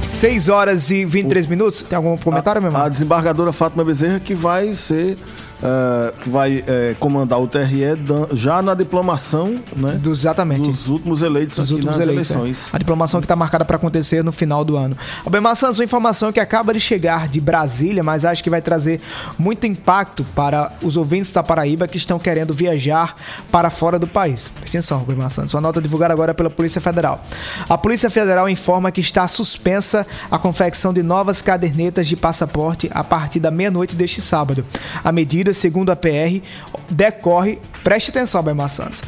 6 0.00 0.48
horas 0.48 0.90
e 0.90 1.04
23 1.04 1.46
minutos. 1.46 1.82
Tem 1.82 1.94
algum 1.96 2.16
comentário, 2.16 2.60
meu 2.60 2.72
irmão? 2.72 2.84
A 2.84 2.88
desembargadora 2.88 3.52
Fátima 3.52 3.84
Bezerra 3.84 4.18
que 4.18 4.34
vai 4.34 4.74
ser 4.74 5.16
eh, 5.62 6.12
que 6.22 6.28
vai 6.28 6.64
eh, 6.66 6.94
comandar 6.98 7.40
o 7.40 7.46
TRE 7.46 7.62
já 8.32 8.60
na 8.62 8.74
diplomação 8.74 9.56
né, 9.76 9.92
Do- 9.92 10.10
exatamente. 10.12 10.68
dos 10.68 10.88
últimos 10.88 11.22
eleitos 11.22 11.56
Dos 11.58 11.70
últimos 11.70 11.96
nas 11.98 12.06
eleitos. 12.06 12.30
é. 12.30 12.34
eleições. 12.34 12.68
A 12.72 12.78
diplomação 12.78 13.20
que 13.20 13.24
está 13.24 13.36
marcada 13.36 13.64
para 13.64 13.76
acontecer 13.76 14.22
no 14.24 14.32
final 14.32 14.64
do 14.64 14.76
ano. 14.76 14.96
Albemar 15.24 15.54
Santos, 15.56 15.78
uma 15.78 15.84
informação 15.84 16.32
que 16.32 16.40
acaba 16.40 16.72
de 16.72 16.80
chegar 16.80 17.28
de 17.28 17.40
Brasília, 17.40 18.02
mas 18.02 18.24
acho 18.24 18.42
que 18.42 18.50
vai 18.50 18.60
trazer 18.62 19.00
muito 19.38 19.66
impacto 19.66 20.24
para 20.34 20.72
os 20.82 20.96
ouvintes 20.96 21.30
da 21.30 21.42
Paraíba 21.42 21.86
que 21.86 21.96
estão 21.96 22.18
querendo 22.18 22.52
viajar 22.54 23.14
para 23.50 23.70
fora 23.70 23.98
do 23.98 24.06
país. 24.06 24.50
Atenção, 24.66 24.98
Albemar 24.98 25.30
Santos. 25.30 25.54
Uma 25.54 25.60
nota 25.60 25.80
divulgada 25.80 26.12
agora 26.12 26.34
pela 26.34 26.50
Polícia 26.50 26.80
Federal. 26.80 27.20
A 27.68 27.76
Polícia 27.78 28.10
Federal 28.10 28.48
informa 28.48 28.90
que 28.90 29.00
está 29.00 29.26
suspensa 29.28 30.06
a 30.30 30.38
confecção 30.38 30.92
de 30.92 31.02
novas 31.02 31.42
cadernetas 31.42 32.06
de 32.08 32.16
passaporte 32.16 32.90
a 32.92 33.04
partir 33.04 33.40
da 33.40 33.50
meia-noite 33.50 33.94
deste 33.94 34.20
sábado. 34.20 34.64
A 35.04 35.12
medida, 35.12 35.51
segundo 35.52 35.90
a 35.90 35.96
PR, 35.96 36.40
decorre, 36.90 37.58
preste 37.82 38.10
atenção, 38.10 38.40
Albemar 38.40 38.68
Santos, 38.68 39.02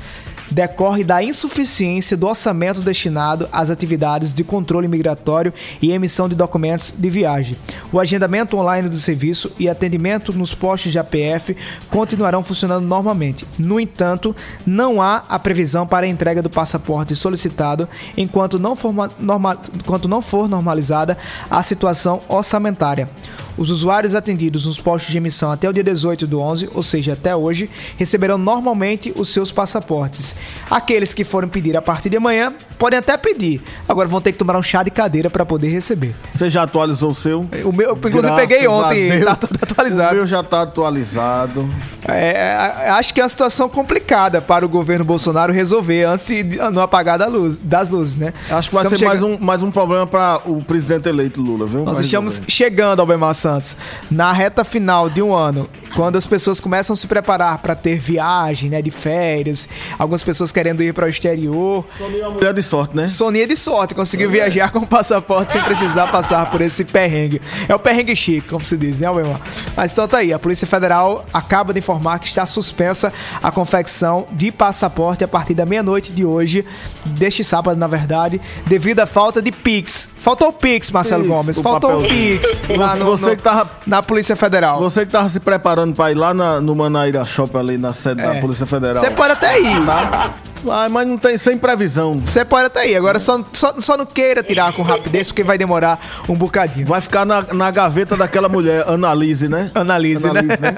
decorre 0.51 1.05
da 1.05 1.23
insuficiência 1.23 2.17
do 2.17 2.27
orçamento 2.27 2.81
destinado 2.81 3.49
às 3.53 3.71
atividades 3.71 4.33
de 4.33 4.45
controle 4.45 4.89
migratório 4.89 5.53
e 5.81 5.91
emissão 5.91 6.29
de 6.29 6.35
documentos 6.35 6.95
de 6.97 7.11
viagem. 7.11 7.57
O 7.93 7.99
agendamento 7.99 8.57
online 8.57 8.89
do 8.89 8.99
serviço 8.99 9.51
e 9.59 9.69
atendimento 9.69 10.33
nos 10.33 10.55
postos 10.55 10.93
de 10.93 10.99
APF 10.99 11.57
continuarão 11.91 12.43
funcionando 12.43 12.87
normalmente. 12.87 13.47
No 13.59 13.81
entanto, 13.81 14.35
não 14.67 15.01
há 15.01 15.25
a 15.29 15.39
previsão 15.39 15.87
para 15.87 16.07
a 16.07 16.09
entrega 16.09 16.43
do 16.43 16.51
passaporte 16.51 17.17
solicitado 17.17 17.89
enquanto 18.17 18.59
não 18.59 18.77
for, 18.77 18.93
norma, 19.19 19.61
enquanto 19.75 20.09
não 20.09 20.23
for 20.23 20.49
normalizada 20.49 21.19
a 21.51 21.63
situação 21.63 22.21
orçamentária. 22.29 23.09
Os 23.57 23.71
usuários 23.71 24.15
atendidos 24.15 24.67
nos 24.67 24.81
postos 24.81 25.11
de 25.13 25.19
emissão 25.19 25.51
até 25.53 25.69
o 25.69 25.73
dia 25.73 25.85
18 25.85 26.27
do 26.27 26.41
11, 26.41 26.71
ou 26.75 26.83
seja, 26.83 27.13
até 27.13 27.35
hoje, 27.37 27.71
receberão 27.97 28.37
normalmente 28.37 29.13
os 29.17 29.29
seus 29.29 29.53
passaportes. 29.53 30.37
Aqueles 30.71 31.15
que 31.15 31.25
forem 31.25 31.49
pedir 31.49 31.77
a 31.77 31.83
partir 31.83 32.11
de 32.11 32.17
amanhã 32.17 32.53
podem 32.79 32.99
até 32.99 33.17
pedir, 33.17 33.63
agora 33.89 34.09
vão 34.09 34.21
ter 34.21 34.33
que 34.33 34.39
tomar 34.39 34.57
um 34.57 34.63
chá 34.63 34.83
de 34.83 34.91
cadeira 34.91 35.31
para 35.31 35.47
poder 35.47 35.69
receber. 35.69 36.15
Você 36.31 36.51
já 36.51 36.65
atualizou 36.65 37.11
o 37.13 37.15
seu? 37.15 37.47
O 37.65 37.73
meu, 37.73 37.93
inclusive, 37.97 38.35
peguei 38.35 38.67
ontem, 38.67 39.21
tá 39.25 39.37
tudo 39.37 39.59
atualizado. 39.63 40.13
O 40.13 40.17
meu 40.17 40.27
já 40.27 40.43
tá 40.43 40.63
atualizado. 40.63 41.69
É, 42.07 42.85
é, 42.87 42.91
acho 42.91 43.15
que 43.15 43.21
é 43.21 43.23
uma 43.23 43.29
situação 43.29 43.69
complicada 43.69 44.41
para 44.43 44.65
o 44.67 44.69
governo 44.69 45.05
Bolsonaro 45.05 45.53
resolver 45.53 46.05
antes 46.05 46.27
de 46.27 46.57
no 46.71 46.81
apagar 46.81 47.19
da 47.19 47.27
luz, 47.27 47.57
das 47.59 47.89
luzes, 47.89 48.17
né? 48.17 48.35
Acho 48.51 48.69
que 48.69 48.75
vai 48.75 48.85
Estamos 48.85 48.99
ser 49.01 49.07
mais 49.07 49.21
chegando- 49.21 49.41
um, 49.41 49.45
mais 49.45 49.63
um 49.63 49.71
problema 49.71 50.07
para 50.07 50.41
o 50.45 50.63
presidente 50.63 51.09
eleito 51.09 51.41
Lula, 51.41 51.67
viu? 51.67 51.85
Nós 51.85 51.97
Vai 51.97 52.05
estamos 52.05 52.35
resolver. 52.35 52.51
chegando, 52.53 53.01
Albemar 53.01 53.35
Santos, 53.45 53.77
na 54.11 54.33
reta 54.33 54.65
final 54.65 55.11
de 55.11 55.21
um 55.21 55.35
ano, 55.35 55.69
quando 55.95 56.17
as 56.17 56.27
pessoas 56.27 56.61
começam 56.61 56.95
a 56.95 56.97
se 56.97 57.07
preparar 57.07 57.59
para 57.59 57.75
ter 57.77 57.99
viagem, 57.99 58.71
né, 58.71 58.81
de 58.81 58.91
férias, 58.91 59.69
algumas 59.99 60.23
pessoas 60.23 60.51
querendo 60.51 60.83
ir 60.83 60.95
para 60.95 61.05
o 61.05 61.09
exterior. 61.09 61.85
Mulher 62.33 62.55
de 62.55 62.63
sorte, 62.63 62.97
né? 62.97 63.07
Sonia 63.07 63.47
de 63.47 63.55
sorte, 63.55 63.95
conseguiu 63.95 64.31
viajar 64.31 64.73
com 64.73 64.79
o 64.79 64.87
passaporte 64.87 65.53
sem 65.53 65.61
precisar 65.63 66.07
passar 66.11 66.51
por 66.51 66.63
esse 66.63 66.85
perrengue. 66.87 67.41
É 67.69 67.75
o 67.75 67.79
perrengue 67.79 68.17
chique, 68.17 68.49
como 68.49 68.65
se 68.65 68.77
diz, 68.79 69.01
né, 69.01 69.07
Albemar? 69.09 69.41
Mas 69.77 69.93
então 69.93 70.09
tá 70.09 70.19
aí, 70.19 70.33
a 70.33 70.39
Polícia 70.39 70.67
Federal 70.67 71.27
acaba 71.33 71.73
de 71.75 71.81
informar 71.81 72.19
que 72.19 72.27
está 72.27 72.47
suspensa 72.47 73.13
a 73.43 73.51
confecção 73.51 74.27
de 74.33 74.51
passaporte 74.51 75.23
a 75.23 75.29
partir 75.29 75.53
da 75.53 75.67
meia-noite 75.67 76.13
de 76.13 76.25
hoje, 76.25 76.65
deste 77.05 77.45
sábado, 77.45 77.77
na 77.79 77.87
verdade, 77.87 78.41
devido 78.67 79.01
à 79.01 79.07
falta 79.07 79.43
de 79.43 79.53
Pix. 79.53 80.09
Faltou 80.25 80.49
o 80.49 80.53
Pix, 80.55 80.91
Marcelo 80.91 81.23
Pix, 81.25 81.35
Gomes. 81.37 81.59
Faltou 81.61 82.01
o. 82.01 82.09
Pix. 82.09 82.47
lá 82.79 82.97
no- 82.97 83.05
Você 83.05 83.34
que 83.37 83.43
tava- 83.43 83.69
na 83.87 84.03
Polícia 84.03 84.37
Federal. 84.37 84.79
Você 84.81 85.05
que 85.07 85.13
tava 85.13 85.29
se 85.29 85.41
preparando 85.41 85.95
para 85.95 86.11
ir 86.11 86.15
lá 86.15 86.33
na- 86.35 86.61
no 86.61 86.75
Manaíra 86.75 87.25
Shop 87.25 87.57
ali 87.57 87.77
na 87.79 87.93
sede 87.93 88.23
da 88.23 88.35
É. 88.37 88.41
Polícia 88.41 88.67
Federal. 88.67 88.97
Você 89.01 89.11
pode 89.11 89.33
até 89.33 89.61
ir. 89.61 89.85
Tá? 89.85 90.31
Ah, 90.67 90.89
mas 90.89 91.07
não 91.07 91.19
tem 91.19 91.37
sem 91.37 91.59
previsão. 91.59 92.17
Você 92.25 92.43
pode 92.43 92.65
até 92.67 92.89
ir. 92.89 92.97
Agora 92.97 93.19
só, 93.19 93.39
só, 93.53 93.75
só 93.79 93.99
não 93.99 94.07
queira 94.07 94.43
tirar 94.43 94.73
com 94.73 94.83
rapidez, 94.83 95.29
porque 95.29 95.43
vai 95.45 95.59
demorar 95.59 96.01
um 96.27 96.35
bocadinho. 96.35 96.87
Vai 96.87 97.03
ficar 97.03 97.27
na, 97.27 97.43
na 97.53 97.71
gaveta 97.71 98.17
daquela 98.17 98.49
mulher, 98.49 98.83
Analise, 98.89 99.47
né? 99.47 99.71
Analise, 99.75 100.27
Analise, 100.27 100.63
né? 100.63 100.75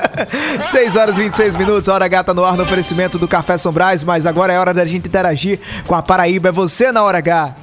6 0.72 0.96
horas 0.96 1.16
e 1.18 1.22
26 1.22 1.54
minutos, 1.54 1.86
hora 1.88 2.08
gata 2.08 2.34
no 2.34 2.44
ar 2.44 2.56
no 2.56 2.64
oferecimento 2.64 3.16
do 3.16 3.28
Café 3.28 3.56
São 3.56 3.70
Brás, 3.70 4.02
mas 4.02 4.26
agora 4.26 4.52
é 4.52 4.58
hora 4.58 4.74
da 4.74 4.84
gente 4.84 5.06
interagir 5.06 5.60
com 5.86 5.94
a 5.94 6.02
Paraíba. 6.02 6.48
É 6.48 6.52
você 6.52 6.90
na 6.90 7.04
hora 7.04 7.18
H. 7.18 7.54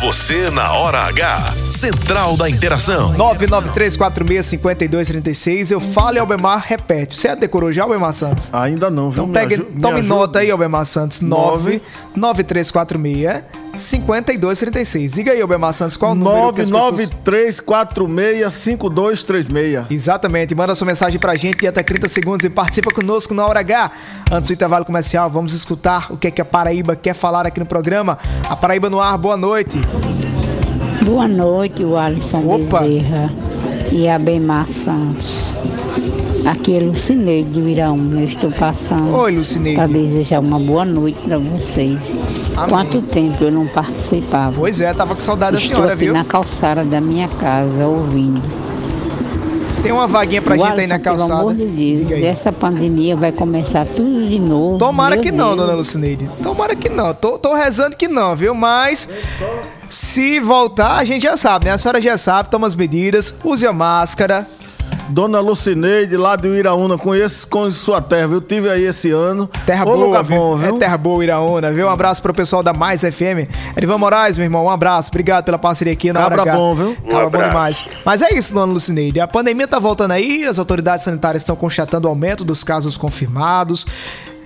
Você 0.00 0.50
na 0.50 0.72
hora 0.72 0.98
H. 1.06 1.54
Central 1.80 2.36
da 2.36 2.50
Interação. 2.50 3.14
993465236. 3.14 5.70
Eu 5.70 5.80
falo 5.80 6.16
e 6.16 6.18
Albemar 6.18 6.62
repete. 6.66 7.16
Você 7.16 7.34
decorou 7.34 7.72
já, 7.72 7.84
Albemar 7.84 8.12
Santos? 8.12 8.52
Ainda 8.52 8.90
não, 8.90 9.10
viu? 9.10 9.24
Então 9.24 9.32
pegue, 9.32 9.56
tome 9.80 10.02
nota 10.02 10.40
aí, 10.40 10.50
Albemar 10.50 10.84
Santos. 10.84 11.22
99346 11.22 13.44
5236. 13.74 15.12
Diga 15.14 15.32
aí, 15.32 15.40
Albemar 15.40 15.72
Santos, 15.72 15.96
qual 15.96 16.12
o 16.12 16.14
número 16.14 16.52
que 16.52 16.60
as 16.60 16.68
pessoas... 16.68 17.08
993465236. 17.24 19.86
Exatamente. 19.90 20.54
Manda 20.54 20.74
sua 20.74 20.86
mensagem 20.86 21.18
pra 21.18 21.34
gente 21.34 21.60
de 21.60 21.66
até 21.66 21.82
30 21.82 22.08
segundos 22.08 22.44
e 22.44 22.50
participa 22.50 22.90
conosco 22.90 23.32
na 23.32 23.46
hora 23.46 23.60
H. 23.60 23.90
Antes 24.30 24.50
do 24.50 24.52
intervalo 24.52 24.84
comercial, 24.84 25.30
vamos 25.30 25.54
escutar 25.54 26.12
o 26.12 26.18
que, 26.18 26.26
é 26.26 26.30
que 26.30 26.42
a 26.42 26.44
Paraíba 26.44 26.94
quer 26.94 27.14
falar 27.14 27.46
aqui 27.46 27.58
no 27.58 27.64
programa. 27.64 28.18
A 28.50 28.54
Paraíba 28.54 28.90
no 28.90 29.00
ar, 29.00 29.16
boa 29.16 29.38
noite. 29.38 29.80
Boa 31.04 31.26
noite, 31.26 31.84
o 31.84 31.96
Alisson 31.96 32.42
Opa. 32.46 32.80
Bezerra 32.80 33.30
e 33.90 34.08
a 34.08 34.18
Bemar 34.18 34.66
Santos. 34.68 35.46
Aqui 36.46 36.76
é 36.76 36.80
Lucineide 36.80 37.50
de 37.50 37.60
Viraúna, 37.60 38.20
eu 38.22 38.26
estou 38.26 38.50
passando 38.50 39.14
Oi, 39.14 39.36
Lucineide. 39.36 39.76
para 39.76 39.86
desejar 39.88 40.40
uma 40.40 40.58
boa 40.58 40.84
noite 40.84 41.18
para 41.20 41.38
vocês. 41.38 42.16
Amém. 42.56 42.68
Quanto 42.70 43.02
tempo 43.02 43.44
eu 43.44 43.50
não 43.52 43.66
participava? 43.66 44.56
Pois 44.58 44.80
é, 44.80 44.92
tava 44.94 45.14
com 45.14 45.20
saudade 45.20 45.52
da 45.52 45.58
Estou 45.58 45.76
senhora, 45.76 45.92
aqui 45.94 46.04
viu? 46.04 46.14
na 46.14 46.24
calçada 46.24 46.82
da 46.82 47.00
minha 47.00 47.28
casa, 47.28 47.86
ouvindo. 47.86 48.40
Tem 49.82 49.92
uma 49.92 50.06
vaguinha 50.06 50.40
pra 50.42 50.54
O 50.54 50.58
gente 50.58 50.80
aí 50.80 50.86
na 50.86 50.94
Alisson, 50.96 51.02
Pelo 51.10 51.16
calçada. 51.18 51.40
amor 51.40 51.54
de 51.54 51.66
Deus, 52.04 52.22
essa 52.22 52.52
pandemia 52.52 53.16
vai 53.16 53.32
começar 53.32 53.84
tudo 53.86 54.26
de 54.26 54.38
novo. 54.38 54.78
Tomara 54.78 55.16
Meu 55.16 55.22
que 55.22 55.32
não, 55.32 55.48
Deus. 55.48 55.56
dona 55.58 55.74
Lucineide. 55.74 56.30
Tomara 56.42 56.74
que 56.74 56.88
não. 56.88 57.12
Tô, 57.14 57.38
tô 57.38 57.54
rezando 57.54 57.96
que 57.96 58.08
não, 58.08 58.34
viu? 58.36 58.54
Mas 58.54 59.08
se 59.90 60.38
voltar, 60.38 60.96
a 60.98 61.04
gente 61.04 61.22
já 61.22 61.36
sabe, 61.36 61.66
né? 61.66 61.72
A 61.72 61.78
senhora 61.78 62.00
já 62.00 62.16
sabe, 62.16 62.48
toma 62.48 62.66
as 62.66 62.74
medidas, 62.74 63.34
use 63.44 63.66
a 63.66 63.72
máscara. 63.72 64.46
Dona 65.08 65.40
Lucineide, 65.40 66.16
lá 66.16 66.36
do 66.36 66.54
Iraúna, 66.54 66.96
conheço 66.96 67.46
com 67.48 67.68
sua 67.70 68.00
terra, 68.00 68.28
viu? 68.28 68.40
Tive 68.40 68.70
aí 68.70 68.84
esse 68.84 69.10
ano. 69.10 69.48
Terra 69.66 69.84
Ô, 69.84 69.96
boa, 69.96 70.22
viu? 70.22 70.36
bom, 70.36 70.56
viu? 70.56 70.76
É 70.76 70.78
terra 70.78 70.96
boa, 70.96 71.24
Iraúna, 71.24 71.72
viu? 71.72 71.86
Um 71.86 71.90
abraço 71.90 72.22
pro 72.22 72.32
pessoal 72.32 72.62
da 72.62 72.72
Mais 72.72 73.00
FM. 73.00 73.50
Edivan 73.76 73.98
Moraes, 73.98 74.36
meu 74.36 74.44
irmão, 74.44 74.66
um 74.66 74.70
abraço. 74.70 75.10
Obrigado 75.10 75.44
pela 75.44 75.58
parceria 75.58 75.92
aqui 75.92 76.12
na 76.12 76.20
Cabra 76.20 76.52
bom, 76.52 76.74
viu? 76.74 76.96
Cabra 77.10 77.28
bom 77.28 77.48
demais. 77.48 77.84
Mas 78.04 78.22
é 78.22 78.32
isso, 78.34 78.54
dona 78.54 78.72
Lucineide. 78.72 79.18
A 79.18 79.26
pandemia 79.26 79.66
tá 79.66 79.80
voltando 79.80 80.12
aí, 80.12 80.44
as 80.44 80.60
autoridades 80.60 81.04
sanitárias 81.04 81.42
estão 81.42 81.56
constatando 81.56 82.06
o 82.06 82.10
aumento 82.10 82.44
dos 82.44 82.62
casos 82.62 82.96
confirmados. 82.96 83.84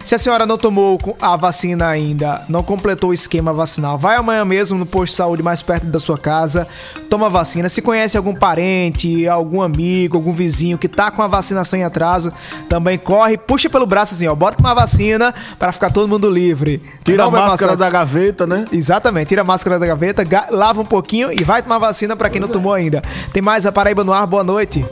Se 0.04 0.14
a 0.14 0.18
senhora 0.18 0.44
não 0.44 0.58
tomou 0.58 1.00
a 1.18 1.34
vacina 1.34 1.88
ainda, 1.88 2.42
não 2.46 2.62
completou 2.62 3.08
o 3.08 3.14
esquema 3.14 3.54
vacinal, 3.54 3.96
vai 3.96 4.16
amanhã 4.16 4.44
mesmo 4.44 4.78
no 4.78 4.84
posto 4.84 5.12
de 5.12 5.16
saúde 5.16 5.42
mais 5.42 5.62
perto 5.62 5.86
da 5.86 5.98
sua 5.98 6.18
casa, 6.18 6.68
toma 7.08 7.26
a 7.26 7.30
vacina. 7.30 7.70
Se 7.70 7.80
conhece 7.80 8.14
algum 8.14 8.34
parente, 8.34 9.26
algum 9.26 9.62
amigo, 9.62 10.18
algum 10.18 10.30
vizinho 10.30 10.76
que 10.76 10.88
tá 10.88 11.10
com 11.10 11.22
a 11.22 11.26
vacinação 11.26 11.78
em 11.78 11.84
atraso, 11.84 12.30
também 12.68 12.98
corre, 12.98 13.38
puxa 13.38 13.70
pelo 13.70 13.86
braço 13.86 14.14
assim, 14.14 14.26
ó, 14.28 14.34
bota 14.34 14.58
uma 14.60 14.74
vacina 14.74 15.34
para 15.58 15.72
ficar 15.72 15.90
todo 15.90 16.06
mundo 16.06 16.28
livre. 16.28 16.82
Tira 17.02 17.22
Não 17.22 17.28
a 17.28 17.30
máscara 17.48 17.72
passar- 17.72 17.84
da 17.86 17.90
gaveta, 17.90 18.46
né? 18.46 18.66
Exatamente, 18.70 19.28
tira 19.28 19.40
a 19.40 19.44
máscara 19.44 19.78
da 19.78 19.86
gaveta, 19.86 20.22
ga- 20.22 20.48
lava 20.50 20.82
um 20.82 20.86
pouquinho 20.86 21.32
e 21.32 21.42
vai 21.42 21.62
tomar 21.62 21.78
vacina 21.78 22.14
pra 22.14 22.28
quem 22.28 22.42
não 22.42 22.48
tomou 22.48 22.74
ainda. 22.74 23.02
Tem 23.32 23.40
mais 23.42 23.64
a 23.64 23.72
Paraíba 23.72 24.04
no 24.04 24.12
ar, 24.12 24.26
boa 24.26 24.44
noite. 24.44 24.84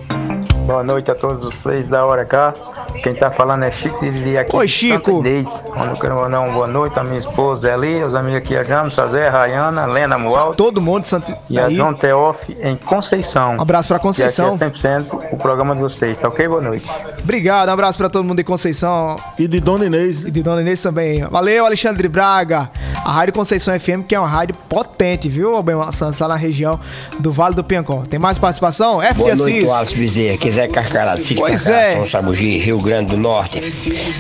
Boa 0.66 0.83
noite 0.83 1.11
a 1.11 1.14
todos 1.14 1.42
vocês 1.44 1.88
da 1.88 2.07
hora 2.07 2.25
cá. 2.25 2.55
Quem 3.02 3.14
tá 3.14 3.31
falando 3.31 3.64
é 3.64 3.70
Chico 3.70 3.98
de 4.11 4.37
aqui. 4.38 4.55
Oi, 4.55 4.68
Chico. 4.68 5.18
Onde 5.18 5.28
eu 5.28 5.96
quero 6.00 6.16
mandar 6.16 6.40
uma 6.40 6.52
boa 6.52 6.66
noite 6.66 6.98
à 6.98 7.02
minha 7.05 7.18
esposa 7.18 7.70
Eli, 7.70 8.02
os 8.02 8.14
amigos 8.14 8.38
aqui, 8.42 8.57
a 8.57 8.62
Jamsa, 8.62 9.07
Zé, 9.09 9.28
Rayana, 9.28 9.87
Lena 9.87 10.18
Mualdo 10.18 10.57
Todo 10.57 10.81
mundo 10.81 11.02
de 11.02 11.09
Santa... 11.09 11.37
e 11.48 11.59
a. 11.59 11.68
João 11.70 11.94
Teoff 11.94 12.57
em 12.61 12.76
Conceição. 12.76 13.57
Um 13.57 13.62
abraço 13.62 13.88
pra 13.88 13.98
Conceição. 13.98 14.59
E 14.61 14.64
aqui 14.64 14.87
é 14.87 14.98
100% 14.98 15.33
o 15.33 15.38
programa 15.38 15.74
de 15.74 15.81
vocês, 15.81 16.18
tá 16.20 16.28
ok? 16.28 16.46
Boa 16.46 16.61
noite. 16.61 16.87
Obrigado, 17.22 17.68
um 17.68 17.72
abraço 17.72 17.96
pra 17.98 18.09
todo 18.09 18.24
mundo 18.24 18.37
de 18.37 18.44
Conceição 18.44 19.16
E 19.38 19.48
de 19.48 19.59
Dona 19.61 19.87
Inês. 19.87 20.22
e 20.22 20.31
de 20.31 20.42
Dona 20.42 20.61
Inês 20.61 20.81
também. 20.81 21.22
Valeu, 21.24 21.64
Alexandre 21.66 22.07
Braga. 22.09 22.70
A 23.05 23.11
Rádio 23.12 23.35
Conceição 23.35 23.78
FM, 23.78 24.05
que 24.07 24.14
é 24.14 24.18
uma 24.20 24.28
rádio 24.28 24.55
potente, 24.68 25.28
viu, 25.28 25.55
Albemar 25.57 25.90
Santos, 25.92 26.20
lá 26.20 26.28
na 26.28 26.37
região 26.37 26.78
do 27.18 27.33
Vale 27.33 27.55
do 27.55 27.64
Piancó. 27.64 28.02
Tem 28.09 28.18
mais 28.18 28.38
participação? 28.38 29.02
F 29.02 29.14
de 29.14 29.18
Boa 29.20 29.35
noite, 29.37 29.64
Assis. 29.66 29.72
Alisson 29.72 29.98
Bezerra, 29.98 30.50
Zé 30.50 30.68
Carcará, 30.68 31.16
Pois 31.37 31.64
Carcará, 31.64 31.76
é. 31.88 32.07
Sabugi, 32.07 32.59
Rio 32.59 32.82
Grande 32.83 33.12
do 33.12 33.16
Norte. 33.16 33.61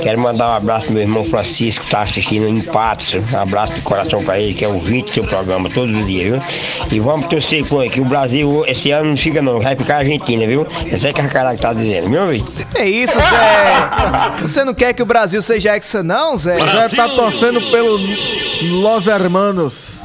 Quero 0.02 0.18
mandar 0.18 0.50
um 0.50 0.54
abraço 0.54 0.86
pro 0.86 0.94
meu 0.94 1.02
irmão 1.02 1.24
Francisco, 1.24 1.84
que 1.84 1.90
tá 1.90 2.02
assistindo 2.02 2.46
em 2.46 2.60
Patos. 2.62 3.14
Um 3.14 3.38
abraço 3.38 3.74
de 3.74 3.80
coração 3.82 4.24
pra 4.24 4.38
ele, 4.38 4.54
que 4.54 4.64
é 4.64 4.68
ouvinte 4.68 5.10
do 5.10 5.14
seu 5.14 5.24
programa 5.24 5.68
todo 5.68 5.92
dia, 6.04 6.24
viu? 6.24 6.42
E 6.90 7.00
vamos 7.00 7.26
torcer 7.26 7.66
com 7.66 7.82
que 7.88 8.00
o 8.00 8.04
Brasil 8.04 8.64
esse 8.66 8.90
ano 8.90 9.10
não 9.10 9.16
fica 9.16 9.42
não, 9.42 9.60
vai 9.60 9.76
ficar 9.76 9.96
a 9.96 9.98
Argentina, 9.98 10.46
viu? 10.46 10.66
É 10.90 10.96
Zé 10.96 11.12
Carcará 11.12 11.54
que 11.54 11.60
tá 11.60 11.72
dizendo, 11.72 12.08
viu, 12.08 12.28
filho? 12.28 12.66
É 12.74 12.88
isso, 12.88 13.14
Zé. 13.14 14.40
Você 14.40 14.64
não 14.64 14.74
quer 14.74 14.92
que 14.92 15.02
o 15.02 15.06
Brasil 15.06 15.42
seja 15.42 15.76
hexa, 15.76 16.02
não, 16.02 16.36
Zé? 16.36 16.56
Zé 16.58 16.96
tá 16.96 17.08
torcendo 17.08 17.60
pelo 17.70 17.98
Los 18.80 19.06
Hermanos. 19.06 20.01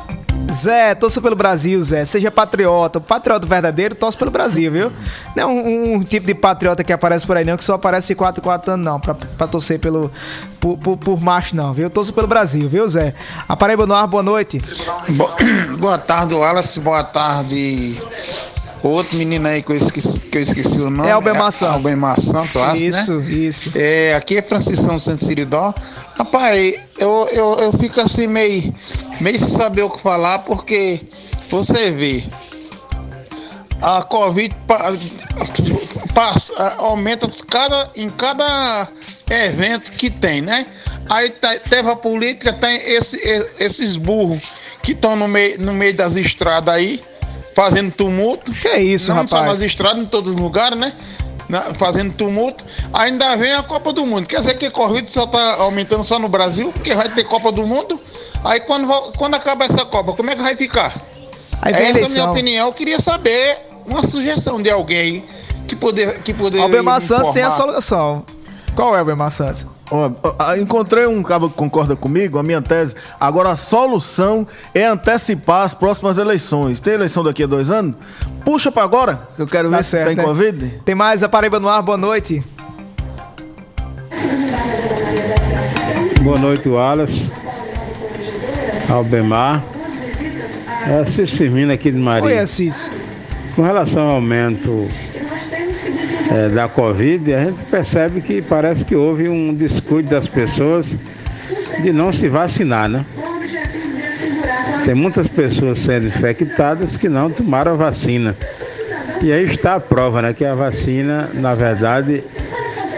Zé, 0.51 0.95
torça 0.95 1.21
pelo 1.21 1.35
Brasil, 1.35 1.81
Zé. 1.81 2.05
Seja 2.05 2.31
patriota. 2.31 2.99
Patriota 3.01 3.45
verdadeiro 3.45 3.93
torce 3.95 4.17
pelo 4.17 4.31
Brasil, 4.31 4.71
viu? 4.71 4.91
Não 5.35 5.43
é 5.43 5.45
um, 5.45 5.93
um 5.95 6.03
tipo 6.03 6.25
de 6.25 6.33
patriota 6.33 6.83
que 6.83 6.93
aparece 6.93 7.25
por 7.27 7.35
aí, 7.35 7.43
não, 7.45 7.57
que 7.57 7.63
só 7.63 7.75
aparece 7.75 8.15
4 8.15 8.41
4 8.41 8.73
anos, 8.73 8.85
não, 8.85 8.99
pra, 8.99 9.13
pra 9.13 9.45
torcer 9.47 9.79
pelo, 9.79 10.11
por, 10.59 10.77
por, 10.77 10.97
por 10.97 11.19
macho, 11.21 11.55
não, 11.55 11.73
viu? 11.73 11.89
Torço 11.89 12.13
pelo 12.13 12.27
Brasil, 12.27 12.67
viu, 12.69 12.87
Zé? 12.87 13.13
A 13.47 13.55
Paraíba 13.57 13.85
boa 14.07 14.23
noite. 14.23 14.61
Bo- 15.09 15.29
Boa 15.79 15.97
tarde, 15.97 16.33
Wallace. 16.33 16.79
Boa 16.79 17.03
tarde, 17.03 18.01
Outro 18.83 19.17
menino 19.17 19.47
aí 19.47 19.61
que 19.63 19.71
eu 19.71 19.75
esqueci, 19.77 20.19
que 20.19 20.37
eu 20.37 20.41
esqueci 20.41 20.77
o 20.79 20.89
nome. 20.89 21.09
É 21.09 21.11
Albemar 21.11 21.51
Santos. 21.51 21.75
Albemar 21.77 22.19
Santos, 22.21 22.55
eu 22.55 22.63
acho, 22.63 22.83
Isso, 22.83 23.13
né? 23.19 23.31
isso. 23.31 23.71
É, 23.75 24.13
aqui 24.15 24.37
é 24.37 24.41
Franciscão 24.41 24.99
Santo 24.99 25.25
Siridó. 25.25 25.73
Rapaz, 26.17 26.75
eu, 26.97 27.27
eu, 27.31 27.57
eu 27.59 27.73
fico 27.73 27.99
assim 27.99 28.27
meio, 28.27 28.73
meio 29.19 29.39
sem 29.39 29.49
saber 29.49 29.81
o 29.81 29.89
que 29.89 29.99
falar, 29.99 30.39
porque 30.39 31.01
você 31.49 31.91
vê, 31.91 32.23
a 33.81 34.01
Covid 34.03 34.53
pa- 34.67 34.91
passa, 36.13 36.53
aumenta 36.77 37.29
cada, 37.49 37.89
em 37.95 38.09
cada 38.09 38.87
evento 39.29 39.91
que 39.91 40.09
tem, 40.09 40.41
né? 40.41 40.65
Aí 41.09 41.29
tá- 41.31 41.59
teve 41.69 41.89
a 41.89 41.95
política, 41.95 42.53
tem 42.53 42.77
esse- 42.91 43.19
esses 43.59 43.95
burros 43.95 44.41
que 44.81 44.91
estão 44.93 45.15
no 45.15 45.27
meio, 45.27 45.59
no 45.61 45.73
meio 45.73 45.95
das 45.95 46.15
estradas 46.15 46.73
aí, 46.73 47.01
fazendo 47.57 47.91
tumulto. 47.91 48.51
Que 48.51 48.67
é 48.67 48.83
isso, 48.83 49.11
Não 49.11 49.27
só 49.27 49.37
rapaz? 49.37 49.57
nas 49.59 49.61
estradas, 49.67 50.03
em 50.03 50.05
todos 50.05 50.33
os 50.35 50.39
lugares, 50.39 50.77
né? 50.77 50.93
Na- 51.49 51.73
fazendo 51.73 52.13
tumulto. 52.13 52.63
Ainda 52.93 53.35
vem 53.35 53.51
a 53.53 53.63
Copa 53.63 53.91
do 53.91 54.05
Mundo. 54.05 54.27
Quer 54.27 54.41
dizer 54.41 54.57
que 54.59 54.67
a 54.67 54.71
corrida 54.71 55.07
só 55.07 55.25
tá 55.25 55.55
aumentando 55.55 56.03
só 56.03 56.19
no 56.19 56.29
Brasil, 56.29 56.71
porque 56.71 56.93
vai 56.93 57.09
ter 57.09 57.23
Copa 57.23 57.51
do 57.51 57.65
Mundo. 57.65 57.99
Aí 58.43 58.59
quando, 58.59 58.87
quando 59.17 59.33
acaba 59.33 59.65
essa 59.65 59.83
Copa, 59.85 60.13
como 60.13 60.29
é 60.29 60.35
que 60.35 60.41
vai 60.43 60.55
ficar? 60.55 60.93
Aí 61.59 61.73
vem 61.73 61.87
a 61.87 61.89
Essa 61.89 61.99
é 61.99 62.03
a 62.05 62.09
minha 62.09 62.29
opinião. 62.31 62.67
Eu 62.67 62.73
queria 62.73 62.99
saber 62.99 63.57
uma 63.87 64.03
sugestão 64.03 64.61
de 64.61 64.69
alguém 64.69 65.25
que 65.67 65.75
poder 65.75 66.21
que 66.21 66.35
poder 66.35 66.59
Albemar 66.61 67.01
Santos 67.01 67.31
tem 67.33 67.41
a 67.41 67.49
solução. 67.49 68.23
Qual 68.77 68.95
é, 68.95 68.99
Albemar 68.99 69.31
Santos? 69.31 69.65
Ó, 69.89 70.11
encontrei 70.55 71.07
um 71.07 71.23
cabo 71.23 71.49
que 71.49 71.55
concorda 71.55 71.95
comigo, 71.95 72.37
a 72.37 72.43
minha 72.43 72.61
tese. 72.61 72.93
Agora, 73.19 73.49
a 73.49 73.55
solução 73.55 74.45
é 74.71 74.85
antecipar 74.85 75.63
as 75.63 75.73
próximas 75.73 76.19
eleições. 76.19 76.79
Tem 76.79 76.93
eleição 76.93 77.23
daqui 77.23 77.41
a 77.41 77.47
dois 77.47 77.71
anos? 77.71 77.95
Puxa 78.45 78.71
pra 78.71 78.83
agora, 78.83 79.19
que 79.35 79.41
eu 79.41 79.47
quero 79.47 79.71
Tá 79.71 79.77
ver 79.77 79.83
certo, 79.83 80.09
se 80.09 80.15
tem 80.15 80.23
né? 80.23 80.23
Covid. 80.23 80.81
Tem 80.85 80.93
mais 80.93 81.23
a 81.23 81.27
Paraíba 81.27 81.59
no 81.59 81.67
ar, 81.67 81.81
boa 81.81 81.97
noite. 81.97 82.43
Boa 86.21 86.37
noite, 86.37 86.69
Wallace. 86.69 87.31
Albemar. 88.87 89.63
É 90.87 90.99
Assis 90.99 91.31
Firmino 91.31 91.73
aqui 91.73 91.89
de 91.89 91.97
Maria. 91.97 92.25
Oi, 92.25 92.37
Assis. 92.37 92.91
Com 93.55 93.63
relação 93.63 94.03
ao 94.07 94.15
aumento 94.17 94.87
é, 96.31 96.49
da 96.49 96.67
Covid, 96.67 97.33
a 97.33 97.39
gente 97.45 97.61
percebe 97.69 98.21
que 98.21 98.41
parece 98.41 98.85
que 98.85 98.95
houve 98.95 99.29
um 99.29 99.53
descuido 99.53 100.09
das 100.09 100.27
pessoas 100.27 100.97
de 101.81 101.91
não 101.91 102.11
se 102.11 102.27
vacinar, 102.27 102.89
né? 102.89 103.05
Tem 104.85 104.95
muitas 104.95 105.27
pessoas 105.27 105.79
sendo 105.79 106.07
infectadas 106.07 106.95
que 106.95 107.09
não 107.09 107.29
tomaram 107.29 107.73
a 107.73 107.75
vacina. 107.75 108.35
E 109.21 109.31
aí 109.31 109.43
está 109.45 109.75
a 109.75 109.79
prova, 109.79 110.21
né? 110.21 110.33
Que 110.33 110.45
a 110.45 110.53
vacina, 110.53 111.29
na 111.33 111.53
verdade, 111.55 112.23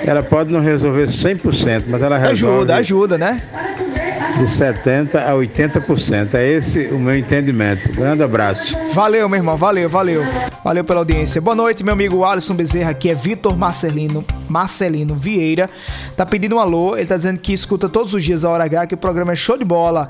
ela 0.05 0.21
pode 0.21 0.51
não 0.51 0.61
resolver 0.61 1.07
100%, 1.07 1.83
mas 1.87 2.01
ela 2.01 2.17
resolve 2.17 2.55
Ajuda, 2.55 2.75
ajuda, 2.75 3.17
né? 3.17 3.41
de 4.37 4.45
70% 4.45 5.15
a 5.15 5.33
80%. 5.33 6.35
É 6.35 6.47
esse 6.47 6.87
o 6.87 6.99
meu 6.99 7.17
entendimento. 7.17 7.91
Grande 7.91 8.23
abraço. 8.23 8.75
Valeu, 8.93 9.27
meu 9.27 9.37
irmão, 9.37 9.57
valeu, 9.57 9.89
valeu. 9.89 10.23
Valeu 10.63 10.83
pela 10.83 10.99
audiência. 10.99 11.39
Boa 11.39 11.55
noite, 11.55 11.83
meu 11.83 11.93
amigo 11.93 12.23
Alisson 12.23 12.53
Bezerra, 12.53 12.91
aqui 12.91 13.09
é 13.09 13.15
Vitor 13.15 13.55
Marcelino, 13.57 14.25
Marcelino 14.49 15.15
Vieira. 15.15 15.69
Tá 16.17 16.25
pedindo 16.25 16.55
um 16.57 16.59
alô, 16.59 16.97
ele 16.97 17.07
tá 17.07 17.15
dizendo 17.15 17.39
que 17.39 17.53
escuta 17.53 17.87
todos 17.87 18.13
os 18.13 18.23
dias 18.23 18.43
a 18.43 18.49
Hora 18.49 18.65
H, 18.65 18.87
que 18.87 18.93
o 18.93 18.97
programa 18.97 19.31
é 19.31 19.35
show 19.35 19.57
de 19.57 19.63
bola. 19.63 20.09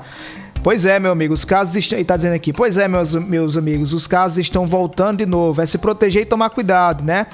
Pois 0.62 0.84
é, 0.84 0.98
meu 0.98 1.12
amigo, 1.12 1.32
os 1.32 1.44
casos 1.44 1.74
estão. 1.76 1.96
Ele 1.96 2.04
tá 2.04 2.16
dizendo 2.16 2.34
aqui, 2.34 2.52
pois 2.52 2.76
é, 2.76 2.86
meus, 2.88 3.14
meus 3.14 3.56
amigos, 3.56 3.92
os 3.94 4.06
casos 4.06 4.38
estão 4.38 4.66
voltando 4.66 5.18
de 5.18 5.26
novo. 5.26 5.62
É 5.62 5.66
se 5.66 5.78
proteger 5.78 6.22
e 6.22 6.26
tomar 6.26 6.50
cuidado, 6.50 7.02
né? 7.04 7.26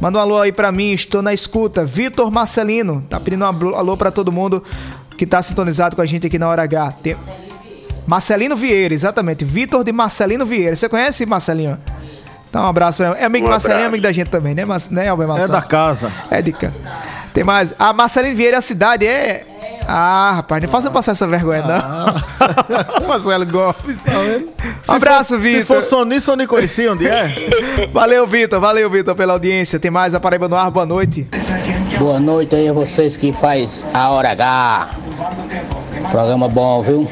Manda 0.00 0.18
um 0.18 0.20
alô 0.20 0.38
aí 0.40 0.52
pra 0.52 0.70
mim, 0.72 0.92
estou 0.92 1.22
na 1.22 1.32
escuta. 1.32 1.84
Vitor 1.84 2.30
Marcelino, 2.30 3.06
tá 3.08 3.18
pedindo 3.20 3.42
um 3.44 3.74
alô- 3.74 3.96
pra 3.96 4.10
todo 4.10 4.30
mundo 4.32 4.62
que 5.16 5.24
tá 5.24 5.40
sintonizado 5.40 5.94
com 5.96 6.02
a 6.02 6.06
gente 6.06 6.26
aqui 6.26 6.38
na 6.38 6.48
Hora 6.48 6.62
H. 6.64 6.92
Tem- 7.02 7.16
Marcelino 8.06 8.54
Vieira, 8.56 8.92
exatamente. 8.92 9.44
Vitor 9.46 9.82
de 9.84 9.92
Marcelino 9.92 10.44
Vieira. 10.44 10.76
Você 10.76 10.88
conhece 10.88 11.24
Marcelinho? 11.24 11.78
Então, 12.54 12.66
um 12.66 12.68
abraço 12.68 12.98
pra 12.98 13.08
ele. 13.10 13.18
É 13.18 13.24
amigo 13.24 13.46
Um 13.46 13.48
do 13.48 13.50
Marcelinho, 13.50 13.82
é 13.82 13.86
amigo 13.86 14.00
da 14.04 14.12
gente 14.12 14.30
também, 14.30 14.54
né, 14.54 14.64
Mar- 14.64 14.78
né 14.92 15.08
Albert 15.08 15.24
É 15.24 15.28
Marcelo? 15.28 15.52
da 15.52 15.60
casa. 15.62 16.12
É 16.30 16.40
de 16.40 16.52
cá. 16.52 16.70
Tem 17.32 17.42
mais. 17.42 17.74
A 17.76 17.92
Marcelino 17.92 18.36
Vieira, 18.36 18.58
a 18.58 18.60
cidade 18.60 19.04
é. 19.04 19.44
Ah, 19.88 20.34
rapaz, 20.36 20.62
não 20.62 20.68
faça 20.68 20.86
eu 20.86 20.92
passar 20.92 21.10
essa 21.12 21.26
vergonha, 21.26 21.64
não. 21.64 23.02
Marcelo 23.08 23.44
Gomes. 23.44 23.74
Se 24.82 24.92
Um 24.92 24.94
abraço, 24.94 25.36
Vitor. 25.36 25.58
Se 25.62 25.64
for 25.66 25.82
sonista, 25.82 26.30
eu 26.30 26.36
nem 26.36 26.46
conhecia 26.46 26.92
onde 26.92 27.08
é. 27.08 27.34
Valeu, 27.92 28.24
Vitor. 28.24 28.60
Valeu, 28.60 28.88
Vitor, 28.88 29.16
pela 29.16 29.32
audiência. 29.32 29.80
Tem 29.80 29.90
mais 29.90 30.14
a 30.14 30.20
Paraíba 30.20 30.46
no 30.48 30.54
ar. 30.56 30.70
Boa 30.70 30.86
noite. 30.86 31.26
Boa 31.98 32.20
noite 32.20 32.54
aí 32.54 32.68
a 32.68 32.72
vocês 32.72 33.16
que 33.16 33.32
faz 33.32 33.84
a 33.92 34.10
Hora 34.10 34.30
H. 34.30 34.90
Programa 36.12 36.48
bom, 36.48 36.82
viu? 36.82 37.10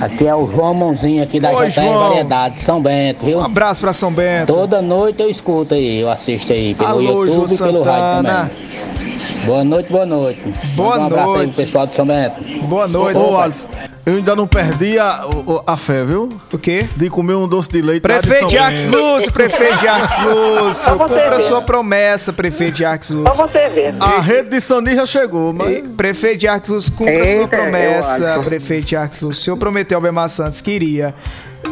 Aqui 0.00 0.26
é 0.26 0.34
o 0.34 0.46
João 0.46 0.74
Mãozinho 0.74 1.22
aqui 1.22 1.40
da 1.40 1.50
Oi, 1.52 1.68
JR 1.68 1.82
João. 1.82 2.08
Variedade, 2.08 2.60
São 2.62 2.80
Bento, 2.82 3.24
viu? 3.24 3.38
Um 3.38 3.44
abraço 3.44 3.80
pra 3.80 3.92
São 3.92 4.12
Bento. 4.12 4.52
Toda 4.52 4.82
noite 4.82 5.22
eu 5.22 5.30
escuto 5.30 5.74
aí, 5.74 6.00
eu 6.00 6.10
assisto 6.10 6.52
aí 6.52 6.74
pelo 6.74 6.88
Alô, 6.90 7.00
YouTube 7.24 7.52
e 7.52 7.56
João 7.56 7.72
pelo 7.72 7.82
rádio 7.82 8.16
Santana. 8.28 8.50
também. 8.50 9.46
Boa 9.46 9.64
noite, 9.64 9.92
boa 9.92 10.06
noite. 10.06 10.40
Boa 10.74 10.88
Manda 10.90 11.02
um 11.02 11.06
abraço 11.06 11.28
aí 11.30 11.36
noite. 11.36 11.54
pro 11.54 11.64
pessoal 11.64 11.86
de 11.86 11.92
São 11.92 12.06
Bento. 12.06 12.42
Boa 12.66 12.88
noite. 12.88 13.18
Ô, 13.18 13.38
Alisson, 13.38 13.68
eu 14.06 14.14
ainda 14.14 14.36
não 14.36 14.46
perdi 14.46 14.98
a, 14.98 15.24
a 15.66 15.76
fé, 15.76 16.04
viu? 16.04 16.28
O 16.52 16.56
quê? 16.58 16.88
De 16.96 17.10
comer 17.10 17.34
um 17.34 17.48
doce 17.48 17.68
de 17.70 17.82
leite. 17.82 18.02
Prefeito 18.02 18.46
Bento. 18.48 18.96
Lúcio, 18.96 19.32
prefeito 19.32 19.80
Jacques 19.82 20.16
Lúcio. 20.24 20.96
Cumpra 20.96 21.40
sua 21.40 21.60
promessa, 21.62 22.32
prefeito 22.32 22.78
Jacques 22.78 23.10
Lúcio. 23.10 23.24
Pra 23.34 23.46
você 23.46 23.68
ver. 23.68 23.94
A 24.00 24.20
rede 24.20 24.50
de 24.50 24.60
Sony 24.60 24.94
já 24.94 25.04
chegou, 25.04 25.52
mas... 25.52 25.82
Prefeito 25.96 26.42
Jacques 26.42 26.70
Lúcio, 26.70 26.92
cumpra 26.92 27.34
sua 27.36 27.48
promessa, 27.48 28.42
prefeito 28.44 28.88
Jacques 28.90 29.20
Lúcio. 29.20 29.40
O 29.42 29.44
senhor 29.44 29.56
prometeu 29.56 29.98
ao 29.98 30.02
Bemar 30.02 30.28
Santos 30.28 30.60
que 30.60 30.70
iria 30.70 31.12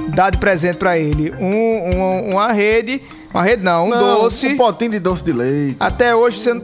dar 0.08 0.30
de 0.30 0.38
presente 0.38 0.76
pra 0.78 0.98
ele 0.98 1.32
um, 1.38 1.46
um- 1.46 2.30
uma 2.32 2.52
rede, 2.52 3.00
uma 3.34 3.42
rede 3.42 3.62
não, 3.64 3.86
um 3.86 3.90
Não, 3.90 3.98
doce. 4.22 4.46
Um 4.46 4.56
potinho 4.56 4.92
de 4.92 4.98
doce 5.00 5.24
de 5.24 5.32
leite. 5.32 5.76
Até 5.80 6.14
hoje 6.14 6.38
você 6.38 6.54
não 6.54 6.62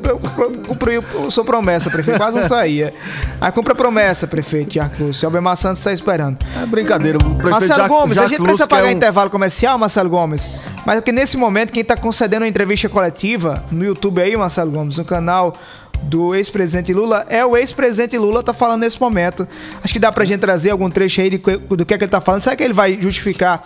cumpriu 0.66 1.04
a 1.26 1.30
sua 1.30 1.44
promessa, 1.44 1.90
prefeito. 1.90 2.16
Quase 2.18 2.38
não 2.38 2.46
saía. 2.48 2.94
Aí 3.40 3.50
cumpra 3.52 3.72
a 3.72 3.76
promessa, 3.76 4.26
prefeito 4.26 4.74
Jacques 4.74 5.00
Lúcio. 5.00 5.26
O 5.26 5.28
Albemar 5.28 5.56
Santos 5.56 5.80
está 5.80 5.92
esperando. 5.92 6.38
É 6.62 6.66
brincadeira, 6.66 7.18
o 7.18 7.20
prefeito 7.20 7.50
Marcelo 7.50 7.74
Jacques- 7.80 7.88
Gomes, 7.88 8.12
a 8.18 8.22
Jacques 8.22 8.30
gente 8.30 8.38
Lúcio 8.40 8.44
precisa 8.44 8.68
pagar 8.68 8.82
quer 8.84 8.88
um- 8.88 8.96
intervalo 8.96 9.30
comercial, 9.30 9.76
Marcelo 9.78 10.08
Gomes. 10.08 10.48
Mas 10.86 10.96
é 10.96 11.00
porque 11.00 11.12
nesse 11.12 11.36
momento, 11.36 11.72
quem 11.72 11.82
está 11.82 11.96
concedendo 11.96 12.42
uma 12.44 12.48
entrevista 12.48 12.88
coletiva 12.88 13.64
no 13.70 13.84
YouTube 13.84 14.22
aí, 14.22 14.36
Marcelo 14.36 14.70
Gomes, 14.70 14.96
no 14.96 15.04
canal 15.04 15.54
do 16.02 16.34
ex-presidente 16.34 16.92
Lula, 16.92 17.24
é 17.28 17.44
o 17.44 17.56
ex-presidente 17.56 18.16
Lula 18.18 18.42
tá 18.42 18.52
falando 18.52 18.80
nesse 18.80 19.00
momento. 19.00 19.46
Acho 19.82 19.92
que 19.92 19.98
dá 19.98 20.10
pra 20.10 20.24
gente 20.24 20.40
trazer 20.40 20.70
algum 20.70 20.90
trecho 20.90 21.20
aí 21.20 21.30
de 21.30 21.38
que- 21.38 21.56
do 21.56 21.84
que 21.86 21.94
é 21.94 21.98
que 21.98 22.04
ele 22.04 22.10
tá 22.10 22.20
falando. 22.20 22.42
Será 22.42 22.56
que 22.56 22.62
ele 22.62 22.74
vai 22.74 23.00
justificar 23.00 23.62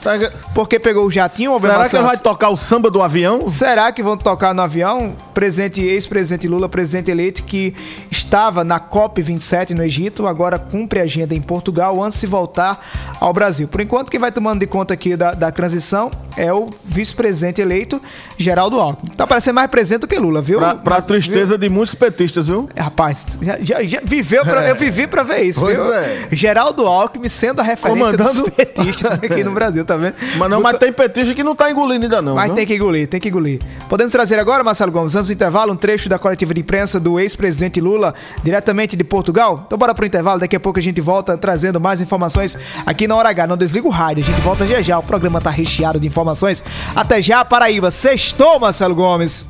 porque 0.54 0.78
pegou 0.78 1.06
o 1.06 1.10
jatinho 1.10 1.52
ou 1.52 1.60
Será 1.60 1.88
que 1.88 1.96
ele 1.96 2.02
vai 2.04 2.18
tocar 2.18 2.50
o 2.50 2.56
samba 2.56 2.90
do 2.90 3.02
avião? 3.02 3.48
Será 3.48 3.90
que 3.92 4.02
vão 4.02 4.16
tocar 4.16 4.54
no 4.54 4.62
avião? 4.62 5.16
Presidente, 5.32 5.82
ex-presidente 5.82 6.46
Lula, 6.46 6.68
presidente 6.68 7.10
eleito 7.10 7.42
que 7.44 7.74
estava 8.10 8.62
na 8.64 8.78
COP27 8.80 9.70
no 9.70 9.82
Egito, 9.82 10.26
agora 10.26 10.58
cumpre 10.58 11.00
agenda 11.00 11.34
em 11.34 11.40
Portugal 11.42 12.02
antes 12.02 12.20
de 12.20 12.26
voltar 12.26 13.14
ao 13.20 13.32
Brasil. 13.32 13.66
Por 13.68 13.80
enquanto, 13.80 14.10
quem 14.10 14.20
vai 14.20 14.30
tomando 14.32 14.60
de 14.60 14.66
conta 14.66 14.94
aqui 14.94 15.16
da, 15.16 15.32
da 15.34 15.50
transição 15.50 16.10
é 16.36 16.52
o 16.52 16.68
vice-presidente 16.84 17.60
eleito, 17.60 18.00
Geraldo 18.36 18.80
Alckmin. 18.80 19.10
Tá 19.16 19.26
parecendo 19.26 19.54
mais 19.56 19.70
presidente 19.70 20.02
do 20.02 20.08
que 20.08 20.18
Lula, 20.18 20.40
viu? 20.42 20.58
Pra, 20.58 20.74
pra 20.76 20.96
Mas, 20.96 21.06
tristeza 21.06 21.56
de 21.58 21.68
muitos 21.68 21.94
petistas, 21.94 22.23
viu? 22.32 22.42
viu? 22.42 22.68
Rapaz, 22.76 23.38
já, 23.42 23.58
já- 23.60 23.82
já 23.82 24.00
viveu 24.04 24.42
pra, 24.44 24.68
eu 24.68 24.74
vivi 24.74 25.06
pra 25.06 25.22
ver 25.22 25.42
isso, 25.42 25.60
Pois 25.60 25.74
viu? 25.76 25.92
é. 25.92 26.28
Geraldo 26.32 26.86
Alckmin 26.86 27.28
sendo 27.28 27.60
a 27.60 27.62
referência 27.64 28.16
Comandando- 28.16 28.42
dos 28.44 28.50
petistas 28.50 29.14
aqui 29.22 29.42
no 29.44 29.50
Brasil, 29.52 29.84
tá 29.84 29.96
vendo? 29.96 30.14
Mas 30.36 30.50
não, 30.50 30.60
mas 30.60 30.78
tem 30.78 30.92
petista 30.92 31.34
que 31.34 31.42
não 31.42 31.54
tá 31.54 31.70
engolindo 31.70 32.04
ainda 32.04 32.20
não, 32.22 32.34
Mas 32.34 32.46
viu? 32.46 32.54
tem 32.56 32.66
que 32.66 32.74
engolir, 32.74 33.08
tem 33.08 33.20
que 33.20 33.28
engolir. 33.28 33.60
Podemos 33.88 34.12
trazer 34.12 34.38
agora, 34.38 34.62
Marcelo 34.64 34.92
Gomes, 34.92 35.14
antes 35.14 35.28
do 35.28 35.32
intervalo, 35.32 35.72
um 35.72 35.76
trecho 35.76 36.08
da 36.08 36.18
coletiva 36.18 36.54
de 36.54 36.60
imprensa 36.60 36.98
do 37.00 37.18
ex-presidente 37.18 37.80
Lula, 37.80 38.14
diretamente 38.42 38.96
de 38.96 39.04
Portugal? 39.04 39.64
Então 39.66 39.78
bora 39.78 39.94
pro 39.94 40.06
intervalo, 40.06 40.38
daqui 40.40 40.56
a 40.56 40.60
pouco 40.60 40.78
a 40.78 40.82
gente 40.82 41.00
volta 41.00 41.36
trazendo 41.36 41.80
mais 41.80 42.00
informações 42.00 42.56
aqui 42.86 43.06
na 43.08 43.16
Hora 43.16 43.28
H. 43.30 43.46
Não 43.46 43.56
desliga 43.56 43.86
o 43.86 43.90
rádio, 43.90 44.22
a 44.22 44.26
gente 44.26 44.40
volta 44.40 44.66
já 44.66 44.80
já. 44.80 44.98
O 44.98 45.02
programa 45.02 45.40
tá 45.40 45.50
recheado 45.50 45.98
de 45.98 46.06
informações. 46.06 46.62
Até 46.94 47.20
já, 47.22 47.44
Paraíba. 47.44 47.90
Sextou, 47.90 48.58
Marcelo 48.60 48.94
Gomes. 48.94 49.46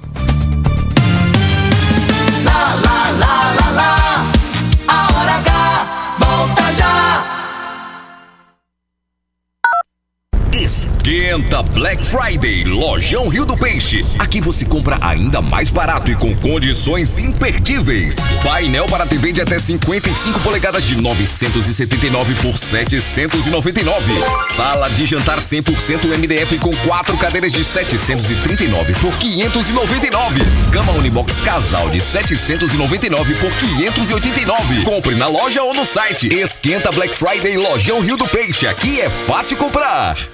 Esquenta 11.05 11.63
Black 11.63 12.03
Friday, 12.03 12.65
Lojão 12.65 13.29
Rio 13.29 13.45
do 13.45 13.55
Peixe. 13.55 14.03
Aqui 14.19 14.41
você 14.41 14.65
compra 14.65 14.97
ainda 15.03 15.43
mais 15.43 15.69
barato 15.69 16.11
e 16.11 16.17
com 16.17 16.35
condições 16.35 17.19
imperdíveis. 17.19 18.17
Painel 18.43 18.87
para 18.87 19.05
TV 19.07 19.31
de 19.31 19.43
até 19.43 19.59
55 19.59 20.41
polegadas 20.41 20.83
de 20.83 20.97
979 20.97 22.35
por 22.37 22.57
799. 22.57 24.15
Sala 24.57 24.89
de 24.89 25.05
jantar 25.05 25.41
100% 25.41 26.07
MDF 26.07 26.59
com 26.59 26.75
quatro 26.89 27.19
cadeiras 27.19 27.53
de 27.53 27.63
739 27.63 28.95
por 28.95 29.15
599. 29.19 30.41
Cama 30.73 30.93
Unibox 30.93 31.37
Casal 31.37 31.91
de 31.91 32.01
799 32.01 33.35
por 33.35 33.53
589. 33.53 34.83
Compre 34.85 35.15
na 35.17 35.27
loja 35.27 35.63
ou 35.65 35.75
no 35.75 35.85
site. 35.85 36.29
Esquenta 36.35 36.91
Black 36.91 37.15
Friday 37.15 37.59
Lojão 37.59 38.01
Rio 38.01 38.17
do 38.17 38.27
Peixe. 38.27 38.67
Aqui 38.67 39.03
é 39.03 39.11
fácil 39.11 39.59
comprar. 39.59 40.34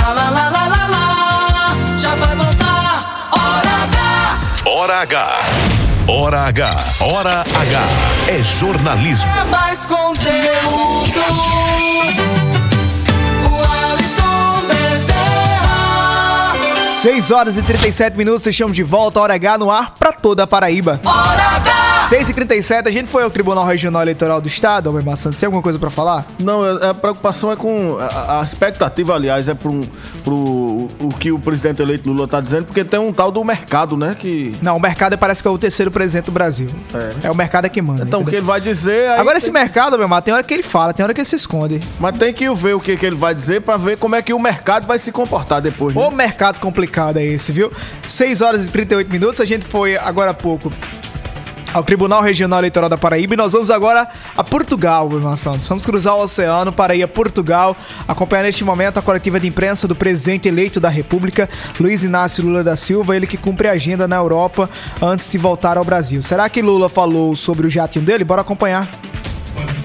Lá, 0.00 0.12
lá, 0.12 0.30
lá, 0.30 0.48
lá, 0.50 0.66
lá, 0.66 0.86
lá. 0.88 1.98
Já 1.98 2.14
vai 2.14 2.36
voltar. 2.36 3.30
Hora 3.32 3.70
H. 3.82 4.30
Hora 4.64 5.00
H. 5.00 5.40
Hora 6.08 6.40
H. 6.48 6.76
Hora 7.00 7.40
H. 7.40 7.80
É 8.28 8.38
jornalismo. 8.42 9.30
É 9.40 9.44
mais 9.44 9.86
conteúdo. 9.86 11.20
O 13.46 13.54
Alisson 13.92 14.66
Bezerra. 14.68 16.54
6 17.02 17.30
horas 17.30 17.56
e 17.56 17.62
37 17.62 18.16
minutos, 18.16 18.46
estamos 18.46 18.74
de 18.76 18.82
volta, 18.82 19.20
Hora 19.20 19.34
H 19.34 19.58
no 19.58 19.70
ar 19.70 19.92
pra 19.98 20.12
toda 20.12 20.44
a 20.44 20.46
Paraíba. 20.46 21.00
Hora 21.04 21.56
H. 21.56 21.69
6 22.10 22.28
e 22.28 22.34
37 22.34 22.88
a 22.88 22.90
gente 22.90 23.06
foi 23.06 23.22
ao 23.22 23.30
Tribunal 23.30 23.64
Regional 23.64 24.02
Eleitoral 24.02 24.40
do 24.40 24.48
Estado, 24.48 24.88
Almer 24.88 25.04
Maçã, 25.04 25.30
você 25.30 25.38
tem 25.38 25.46
alguma 25.46 25.62
coisa 25.62 25.78
pra 25.78 25.90
falar? 25.90 26.26
Não, 26.40 26.60
a 26.60 26.90
a 26.90 26.94
preocupação 26.94 27.52
é 27.52 27.54
com. 27.54 27.96
A, 28.00 28.40
a 28.40 28.42
expectativa, 28.42 29.14
aliás, 29.14 29.48
é 29.48 29.54
pro, 29.54 29.82
pro 30.24 30.34
o 30.98 31.08
que 31.20 31.30
o 31.30 31.38
presidente 31.38 31.80
eleito 31.80 32.08
Lula 32.08 32.26
tá 32.26 32.40
dizendo, 32.40 32.64
porque 32.64 32.84
tem 32.84 32.98
um 32.98 33.12
tal 33.12 33.30
do 33.30 33.44
mercado, 33.44 33.96
né? 33.96 34.16
Que. 34.18 34.56
Não, 34.60 34.76
o 34.76 34.80
mercado 34.80 35.16
parece 35.16 35.40
que 35.40 35.46
é 35.46 35.50
o 35.52 35.56
terceiro 35.56 35.92
presidente 35.92 36.24
do 36.24 36.32
Brasil. 36.32 36.68
É, 37.22 37.30
o 37.30 37.34
mercado 37.34 37.70
que 37.70 37.80
manda. 37.80 38.02
Então, 38.02 38.22
o 38.22 38.26
que 38.26 38.34
ele 38.34 38.44
vai 38.44 38.60
dizer. 38.60 39.10
Agora, 39.10 39.38
esse 39.38 39.52
tem- 39.52 39.54
mercado, 39.54 39.92
meu 39.92 40.02
irmão, 40.02 40.20
tem 40.20 40.34
hora 40.34 40.42
que 40.42 40.52
ele 40.52 40.64
fala, 40.64 40.92
tem 40.92 41.04
hora 41.04 41.14
que 41.14 41.20
ele 41.20 41.28
se 41.28 41.36
esconde. 41.36 41.78
Mas 42.00 42.18
tem 42.18 42.32
que 42.32 42.52
ver 42.52 42.74
o 42.74 42.80
que, 42.80 42.96
que 42.96 43.06
ele 43.06 43.14
vai 43.14 43.36
dizer 43.36 43.60
pra 43.60 43.76
ver 43.76 43.96
como 43.98 44.16
é 44.16 44.22
que 44.22 44.34
o 44.34 44.40
mercado 44.40 44.84
vai 44.84 44.98
se 44.98 45.12
comportar 45.12 45.60
depois. 45.62 45.94
Né? 45.94 46.02
O 46.04 46.10
mercado 46.10 46.60
complicado 46.60 47.18
é 47.18 47.24
esse, 47.24 47.52
viu? 47.52 47.70
6 48.08 48.40
horas 48.42 48.66
e 48.66 48.70
38 48.72 49.12
minutos, 49.12 49.40
a 49.40 49.44
gente 49.44 49.64
foi 49.64 49.96
agora 49.96 50.32
há 50.32 50.34
pouco 50.34 50.72
ao 51.72 51.84
Tribunal 51.84 52.22
Regional 52.22 52.60
Eleitoral 52.60 52.88
da 52.88 52.98
Paraíba 52.98 53.34
e 53.34 53.36
nós 53.36 53.52
vamos 53.52 53.70
agora 53.70 54.08
a 54.36 54.42
Portugal, 54.42 55.08
irmão 55.12 55.36
Santos. 55.36 55.68
Vamos 55.68 55.86
cruzar 55.86 56.16
o 56.16 56.22
oceano 56.22 56.72
para 56.72 56.94
ir 56.94 57.02
a 57.02 57.08
Portugal, 57.08 57.76
acompanhar 58.06 58.44
neste 58.44 58.64
momento 58.64 58.98
a 58.98 59.02
coletiva 59.02 59.38
de 59.38 59.46
imprensa 59.46 59.86
do 59.86 59.94
presidente 59.94 60.48
eleito 60.48 60.80
da 60.80 60.88
República, 60.88 61.48
Luiz 61.78 62.02
Inácio 62.04 62.44
Lula 62.44 62.64
da 62.64 62.76
Silva, 62.76 63.16
ele 63.16 63.26
que 63.26 63.36
cumpre 63.36 63.68
a 63.68 63.72
agenda 63.72 64.08
na 64.08 64.16
Europa 64.16 64.70
antes 65.00 65.30
de 65.30 65.38
voltar 65.38 65.76
ao 65.76 65.84
Brasil. 65.84 66.22
Será 66.22 66.48
que 66.48 66.62
Lula 66.62 66.88
falou 66.88 67.36
sobre 67.36 67.66
o 67.66 67.70
jatinho 67.70 68.04
dele? 68.04 68.24
Bora 68.24 68.40
acompanhar. 68.40 68.88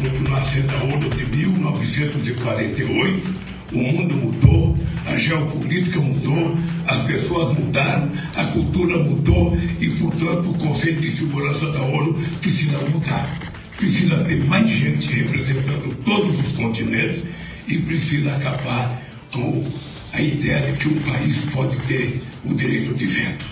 no 0.02 0.30
nascer 0.30 0.64
da 0.64 0.78
ONU 0.84 1.10
de 1.10 1.26
1948, 1.26 3.45
o 3.76 3.84
mundo 3.84 4.16
mudou, 4.16 4.76
a 5.06 5.18
geopolítica 5.18 6.00
mudou, 6.00 6.58
as 6.88 7.04
pessoas 7.04 7.58
mudaram, 7.58 8.10
a 8.36 8.44
cultura 8.46 8.98
mudou 8.98 9.58
e, 9.80 9.90
portanto, 9.92 10.50
o 10.50 10.54
Conselho 10.54 11.00
de 11.02 11.12
Segurança 11.12 11.72
da 11.72 11.82
ONU 11.82 12.14
precisa 12.42 12.78
mudar. 12.90 13.40
Precisa 13.78 14.18
ter 14.24 14.44
mais 14.46 14.70
gente 14.70 15.12
representando 15.12 15.96
todos 16.06 16.40
os 16.40 16.54
continentes 16.54 17.24
e 17.68 17.78
precisa 17.80 18.34
acabar 18.36 19.02
com 19.32 19.66
a 20.14 20.22
ideia 20.22 20.72
de 20.72 20.78
que 20.78 20.88
um 20.88 21.00
país 21.02 21.42
pode 21.54 21.76
ter 21.88 22.22
o 22.46 22.54
direito 22.54 22.94
de 22.94 23.06
veto. 23.06 23.46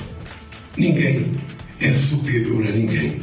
Ninguém 0.77 1.31
é 1.81 1.91
superior 2.09 2.65
a 2.65 2.71
ninguém 2.71 3.21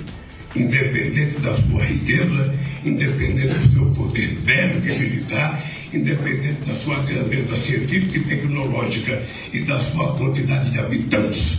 independente 0.55 1.41
da 1.41 1.55
sua 1.57 1.85
riqueza, 1.85 2.55
independente 2.85 3.55
do 3.55 3.73
seu 3.73 3.87
poder 3.91 4.39
bélico 4.45 4.89
e 4.89 4.99
militar, 4.99 5.65
independente 5.93 6.61
da 6.67 6.75
sua 6.75 6.97
grandeza 7.01 7.57
científica 7.57 8.19
e 8.19 8.25
tecnológica 8.25 9.23
e 9.53 9.65
da 9.65 9.79
sua 9.79 10.17
quantidade 10.17 10.71
de 10.71 10.79
habitantes. 10.79 11.59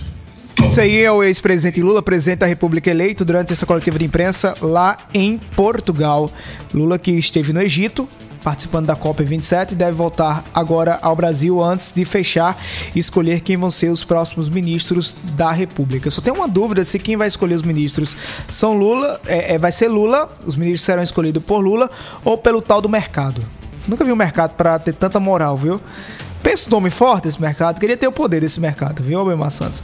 Isso 0.63 0.79
aí 0.79 1.01
é 1.01 1.11
o 1.11 1.23
ex-presidente 1.23 1.81
Lula, 1.81 2.01
presidente 2.01 2.39
da 2.39 2.45
República 2.45 2.89
eleito 2.89 3.25
durante 3.25 3.51
essa 3.51 3.65
coletiva 3.65 3.97
de 3.97 4.05
imprensa 4.05 4.55
lá 4.61 4.97
em 5.13 5.37
Portugal. 5.55 6.31
Lula 6.73 6.99
que 6.99 7.11
esteve 7.11 7.51
no 7.51 7.61
Egito 7.61 8.07
participando 8.43 8.87
da 8.87 8.95
COP27 8.95 9.71
e 9.71 9.75
deve 9.75 9.91
voltar 9.91 10.43
agora 10.53 10.99
ao 11.01 11.15
Brasil 11.15 11.63
antes 11.63 11.93
de 11.93 12.03
fechar 12.03 12.61
e 12.95 12.99
escolher 12.99 13.41
quem 13.41 13.55
vão 13.55 13.69
ser 13.69 13.89
os 13.89 14.03
próximos 14.03 14.49
ministros 14.49 15.15
da 15.35 15.51
República. 15.51 16.07
Eu 16.07 16.11
só 16.11 16.21
tenho 16.21 16.35
uma 16.35 16.47
dúvida 16.47 16.83
se 16.83 16.99
quem 16.99 17.15
vai 17.15 17.27
escolher 17.27 17.55
os 17.55 17.63
ministros 17.63 18.15
são 18.47 18.77
Lula, 18.77 19.19
é, 19.25 19.55
é, 19.55 19.57
vai 19.57 19.71
ser 19.71 19.87
Lula, 19.87 20.33
os 20.45 20.55
ministros 20.55 20.81
serão 20.81 21.03
escolhidos 21.03 21.43
por 21.43 21.59
Lula 21.59 21.89
ou 22.23 22.37
pelo 22.37 22.61
tal 22.61 22.81
do 22.81 22.89
mercado. 22.89 23.41
Nunca 23.87 24.03
vi 24.03 24.11
um 24.11 24.15
mercado 24.15 24.53
para 24.55 24.77
ter 24.79 24.93
tanta 24.93 25.19
moral, 25.19 25.57
viu? 25.57 25.81
Pensa 26.43 26.65
no 26.69 26.77
nome 26.77 26.89
forte 26.89 27.27
esse 27.27 27.39
mercado, 27.39 27.79
queria 27.79 27.95
ter 27.95 28.07
o 28.07 28.11
poder 28.11 28.41
desse 28.41 28.59
mercado, 28.59 29.03
viu, 29.03 29.19
Albemar 29.19 29.51
Santos? 29.51 29.83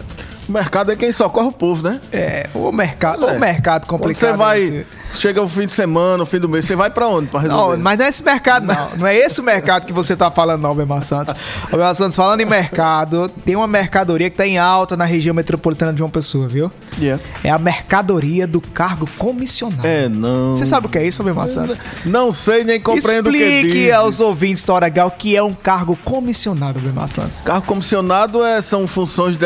O 0.49 0.51
mercado 0.51 0.91
é 0.91 0.95
quem 0.95 1.11
socorre 1.11 1.47
o 1.47 1.51
povo, 1.51 1.87
né? 1.87 2.01
É, 2.11 2.49
o 2.53 2.71
mercado, 2.71 3.27
é. 3.27 3.33
o 3.33 3.39
mercado 3.39 3.85
Quando 3.85 4.01
complicado. 4.01 4.31
você 4.31 4.37
vai, 4.37 4.61
esse. 4.61 4.85
Chega 5.13 5.41
o 5.41 5.47
fim 5.47 5.65
de 5.65 5.71
semana, 5.71 6.23
o 6.23 6.25
fim 6.25 6.39
do 6.39 6.47
mês, 6.49 6.65
você 6.65 6.75
vai 6.75 6.89
pra 6.89 7.07
onde 7.07 7.27
pra 7.27 7.39
resolver? 7.39 7.77
Não, 7.77 7.83
mas 7.83 7.97
não 7.97 8.05
é 8.05 8.09
esse 8.09 8.23
mercado, 8.23 8.65
não. 8.65 8.89
Não 8.97 9.07
é 9.07 9.15
esse 9.17 9.39
o 9.41 9.43
mercado 9.43 9.85
que 9.85 9.93
você 9.93 10.15
tá 10.15 10.29
falando, 10.29 10.61
não, 10.61 10.69
Albemar 10.69 11.03
Santos. 11.03 11.33
Albemar 11.71 11.95
Santos, 11.95 12.15
falando 12.15 12.41
em 12.41 12.45
mercado, 12.45 13.29
tem 13.45 13.55
uma 13.55 13.67
mercadoria 13.67 14.29
que 14.29 14.35
tá 14.35 14.45
em 14.45 14.57
alta 14.57 14.95
na 14.97 15.05
região 15.05 15.33
metropolitana 15.33 15.91
de 15.91 15.99
João 15.99 16.09
Pessoa, 16.09 16.47
viu? 16.47 16.71
Yeah. 16.99 17.21
É 17.43 17.49
a 17.49 17.57
mercadoria 17.57 18.45
do 18.47 18.61
cargo 18.61 19.07
comissionado. 19.17 19.87
É, 19.87 20.07
não. 20.09 20.53
Você 20.55 20.65
sabe 20.65 20.87
o 20.87 20.89
que 20.89 20.97
é 20.97 21.05
isso, 21.05 21.21
Albemar 21.21 21.47
Santos? 21.47 21.79
Não 22.05 22.31
sei 22.31 22.63
nem 22.63 22.79
compreendo 22.79 23.29
o 23.29 23.31
que 23.33 23.37
Explique 23.37 23.71
diz. 23.85 23.93
aos 23.93 24.19
ouvintes 24.19 24.63
da 24.65 24.73
Hora 24.73 24.87
o 25.05 25.11
que 25.11 25.35
é 25.35 25.41
um 25.43 25.53
cargo 25.53 25.97
comissionado, 26.03 26.79
Albemar 26.79 27.07
Santos. 27.07 27.41
Carro 27.41 27.61
comissionado 27.63 28.43
é, 28.43 28.61
são 28.61 28.87
funções 28.87 29.35
de- 29.35 29.45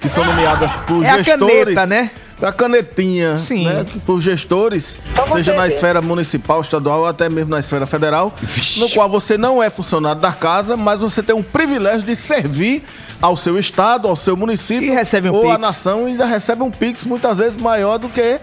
que 0.00 0.08
são 0.08 0.24
nomeadas 0.24 0.74
por 0.86 1.02
É 1.04 1.10
a 1.10 1.22
gestores. 1.22 1.74
caneta, 1.74 1.86
né? 1.86 2.10
A 2.40 2.52
canetinha, 2.52 3.36
Sim. 3.36 3.64
né? 3.64 3.84
Por 4.06 4.20
gestores, 4.20 4.98
seja 5.32 5.54
na 5.54 5.66
esfera 5.66 6.00
municipal, 6.00 6.60
estadual 6.60 7.00
ou 7.00 7.06
até 7.06 7.28
mesmo 7.28 7.50
na 7.50 7.58
esfera 7.58 7.86
federal, 7.86 8.32
no 8.76 8.88
qual 8.90 9.08
você 9.08 9.36
não 9.36 9.62
é 9.62 9.68
funcionário 9.68 10.20
da 10.20 10.32
casa, 10.32 10.76
mas 10.76 11.00
você 11.00 11.22
tem 11.22 11.34
o 11.34 11.42
privilégio 11.42 12.02
de 12.02 12.14
servir 12.14 12.84
ao 13.20 13.36
seu 13.36 13.58
estado, 13.58 14.06
ao 14.06 14.14
seu 14.14 14.36
município 14.36 14.86
E 14.86 14.90
recebe 14.90 15.28
um 15.28 15.34
ou 15.34 15.50
à 15.50 15.58
nação 15.58 16.08
e 16.08 16.12
ainda 16.12 16.24
recebe 16.24 16.62
um 16.62 16.70
Pix 16.70 17.04
muitas 17.04 17.38
vezes 17.38 17.60
maior 17.60 17.98
do 17.98 18.08
que 18.08 18.40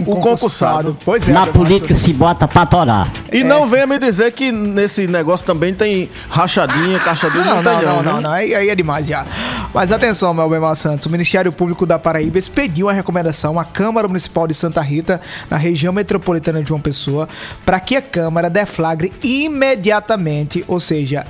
o 0.00 0.04
concursado. 0.04 0.96
Pois 1.04 1.28
é, 1.28 1.32
Na 1.32 1.46
política 1.46 1.94
se 1.94 2.12
bota 2.12 2.46
pra 2.46 2.66
torar. 2.66 3.10
E 3.32 3.42
não 3.44 3.68
venha 3.68 3.86
me 3.86 3.98
dizer 3.98 4.32
que 4.32 4.50
nesse 4.52 5.06
negócio 5.06 5.44
também 5.44 5.74
tem 5.74 6.10
rachadinha, 6.28 6.98
caixadinha, 6.98 7.44
Não, 7.44 7.62
não, 7.62 7.62
não, 7.62 7.82
não, 7.82 7.82
não, 7.82 8.02
não, 8.02 8.20
não. 8.22 8.30
Aí, 8.30 8.54
aí 8.54 8.68
é 8.68 8.74
demais 8.74 9.06
já. 9.06 9.24
Mas 9.72 9.90
atenção, 9.90 10.32
Melbemar 10.32 10.76
Santos. 10.76 11.06
O 11.06 11.10
Ministério 11.10 11.52
Público 11.52 11.84
da 11.84 11.98
Paraíba 11.98 12.38
expediu 12.38 12.86
uma 12.86 12.92
recomendação 12.92 13.58
à 13.58 13.64
Câmara 13.64 14.06
Municipal 14.06 14.46
de 14.46 14.54
Santa 14.54 14.80
Rita, 14.80 15.20
na 15.50 15.56
região 15.56 15.92
metropolitana 15.92 16.62
de 16.62 16.68
João 16.68 16.80
Pessoa, 16.80 17.28
para 17.64 17.80
que 17.80 17.96
a 17.96 18.02
Câmara 18.02 18.48
deflagre 18.48 19.12
imediatamente, 19.22 20.64
ou 20.68 20.78
seja, 20.78 21.26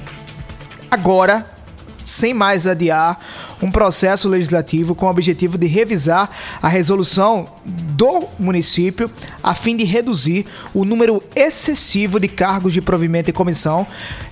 agora, 0.91 1.54
sem 2.05 2.35
mais 2.35 2.67
adiar, 2.67 3.19
um 3.63 3.71
processo 3.71 4.29
legislativo 4.29 4.95
com 4.95 5.07
o 5.07 5.11
objetivo 5.11 5.57
de 5.57 5.67
revisar 5.67 6.31
a 6.61 6.69
resolução 6.69 7.47
do 7.65 8.25
município 8.39 9.11
a 9.43 9.55
fim 9.55 9.77
de 9.77 9.85
reduzir 9.85 10.45
o 10.75 10.85
número 10.85 11.23
excessivo 11.35 12.21
de 12.21 12.29
cargos 12.29 12.73
de 12.73 12.81
provimento 12.83 13.31
e 13.31 13.33
comissão 13.33 13.87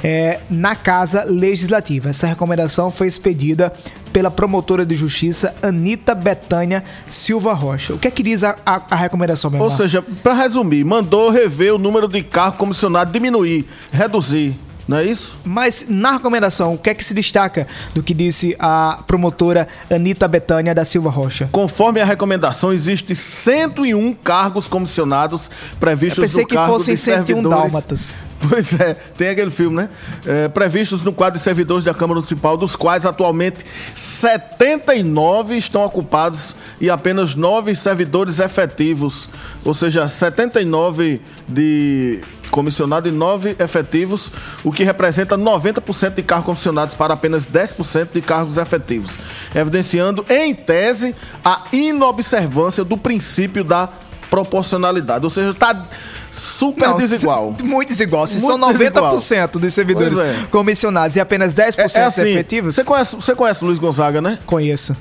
eh, 0.05 0.41
na 0.51 0.75
Casa 0.75 1.25
Legislativa. 1.25 2.11
Essa 2.11 2.27
recomendação 2.27 2.91
foi 2.91 3.07
expedida 3.07 3.73
pela 4.13 4.31
promotora 4.31 4.85
de 4.85 4.95
justiça 4.95 5.55
Anita 5.63 6.15
Betânia 6.15 6.85
Silva 7.09 7.55
Rocha. 7.55 7.95
O 7.95 7.99
que 7.99 8.09
é 8.09 8.11
que 8.11 8.23
diz 8.23 8.45
a, 8.45 8.57
a- 8.67 8.83
a 8.91 8.97
recomendação, 8.97 9.51
meu 9.51 9.63
Ou 9.63 9.71
seja, 9.71 10.03
para 10.23 10.35
resumir, 10.35 10.85
mandou 10.85 11.31
rever 11.31 11.73
o 11.75 11.79
número 11.79 12.07
de 12.07 12.23
carro 12.23 12.53
comissionado, 12.59 13.11
diminuir, 13.11 13.65
reduzir. 13.91 14.55
Não 14.93 14.99
é 14.99 15.05
isso? 15.07 15.39
Mas 15.43 15.87
na 15.89 16.13
recomendação, 16.13 16.75
o 16.75 16.79
que 16.79 16.91
é 16.91 16.95
que 16.95 17.03
se 17.03 17.15
destaca 17.15 17.67
do 17.95 18.03
que 18.03 18.13
disse 18.13 18.55
a 18.59 19.03
promotora 19.07 19.67
Anita 19.91 20.29
Betânia 20.29 20.75
da 20.75 20.85
Silva 20.85 21.09
Rocha? 21.09 21.49
Conforme 21.51 21.99
a 22.03 22.05
recomendação, 22.05 22.75
existe 22.75 23.15
101 23.15 24.13
cargos 24.13 24.69
comissionados 24.69 25.51
previstos 25.81 26.19
Eu 26.19 26.25
pensei 26.25 26.43
no 26.43 26.49
que 26.49 26.55
cargo 26.57 26.75
fossem 26.75 26.95
de 26.95 27.01
101 27.01 27.27
servidores. 27.27 27.59
dálmatas. 27.73 28.15
Pois 28.51 28.79
é, 28.81 28.95
tem 29.17 29.29
aquele 29.29 29.53
filme, 29.53 29.77
né? 29.77 29.89
É, 30.27 30.49
previstos 30.49 31.01
no 31.03 31.13
quadro 31.13 31.39
de 31.39 31.45
servidores 31.45 31.85
da 31.85 31.95
Câmara 31.95 32.17
Municipal, 32.17 32.57
dos 32.57 32.75
quais 32.75 33.07
atualmente 33.07 33.59
79 33.95 35.57
estão 35.57 35.85
ocupados 35.85 36.57
e 36.81 36.91
apenas 36.91 37.37
9 37.37 37.73
servidores 37.77 38.41
efetivos. 38.41 39.29
Ou 39.65 39.73
seja, 39.73 40.09
79 40.09 41.21
de 41.47 42.21
comissionado 42.53 43.09
e 43.09 43.11
9 43.11 43.57
efetivos, 43.59 44.31
o 44.63 44.71
que 44.71 44.85
representa 44.85 45.37
90% 45.37 46.15
de 46.15 46.23
cargos 46.23 46.45
comissionados 46.47 46.95
para 46.95 47.15
apenas 47.15 47.47
10% 47.47 48.09
de 48.13 48.21
cargos 48.21 48.59
efetivos, 48.59 49.19
evidenciando, 49.55 50.25
em 50.29 50.55
tese, 50.55 51.17
a 51.45 51.65
inobservância 51.73 52.85
do 52.85 52.97
princípio 52.97 53.65
da 53.65 53.89
proporcionalidade. 54.31 55.25
Ou 55.25 55.31
seja, 55.31 55.51
está 55.51 55.87
super 56.31 56.89
Não, 56.89 56.97
desigual. 56.99 57.57
Muito 57.63 57.89
desigual. 57.89 58.27
Se 58.27 58.39
Muito 58.39 58.47
são 58.47 58.59
90% 58.59 58.79
desigual. 58.79 59.49
dos 59.49 59.75
servidores 59.75 60.19
é. 60.19 60.47
comissionados 60.51 61.17
e 61.17 61.21
apenas 61.21 61.55
10% 61.55 61.79
É, 61.79 61.99
é 62.01 62.05
assim, 62.05 62.29
efetivos. 62.29 62.75
Você 62.75 62.85
conhece, 62.85 63.17
você 63.17 63.35
conhece 63.35 63.63
o 63.63 63.67
Luiz 63.67 63.79
Gonzaga, 63.79 64.21
né? 64.21 64.39
Conheço. 64.47 64.95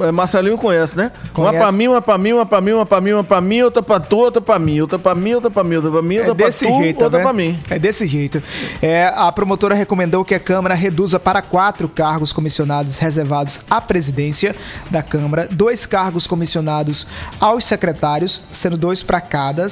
É, 0.00 0.10
Marcelinho 0.10 0.56
conhece, 0.56 0.96
né? 0.96 1.12
Conhece. 1.32 1.54
Uma 1.56 1.62
pra 1.62 1.72
mim, 1.72 1.88
uma 1.88 2.02
pra 2.02 2.18
mim, 2.18 2.32
uma 2.32 2.46
pra 2.46 2.60
mim, 2.60 2.72
uma 2.72 2.86
pra 2.86 3.00
mim, 3.00 3.12
uma 3.12 3.24
pra 3.24 3.40
mim, 3.40 3.60
outra 3.62 3.82
pra 3.82 4.00
tu, 4.00 4.16
outra 4.18 4.40
pra 4.40 4.58
mim, 4.58 4.80
outra 4.80 4.98
pra 4.98 5.14
mim, 5.14 5.34
outra 5.34 5.50
pra 5.50 5.64
mim, 5.64 5.76
outra 5.76 5.90
pra 5.90 6.02
mim, 6.02 6.18
outra 6.18 6.32
É 6.32 6.34
pra 6.34 6.46
desse 6.46 6.66
tu, 6.66 6.78
jeito, 6.78 7.04
outra 7.04 7.18
né? 7.18 7.24
pra 7.24 7.32
mim. 7.32 7.58
É 7.70 7.78
desse 7.78 8.06
jeito. 8.06 8.42
É, 8.82 9.12
a 9.14 9.30
promotora 9.32 9.74
recomendou 9.74 10.24
que 10.24 10.34
a 10.34 10.40
Câmara 10.40 10.74
reduza 10.74 11.18
para 11.18 11.42
quatro 11.42 11.88
cargos 11.88 12.32
comissionados 12.32 12.98
reservados 12.98 13.60
à 13.70 13.80
presidência 13.80 14.54
da 14.90 15.02
Câmara, 15.02 15.48
dois 15.50 15.86
cargos 15.86 16.26
comissionados 16.26 17.06
aos 17.40 17.64
secretários, 17.64 18.40
sendo 18.52 18.76
dois 18.76 19.02
para 19.02 19.20
cada 19.20 19.66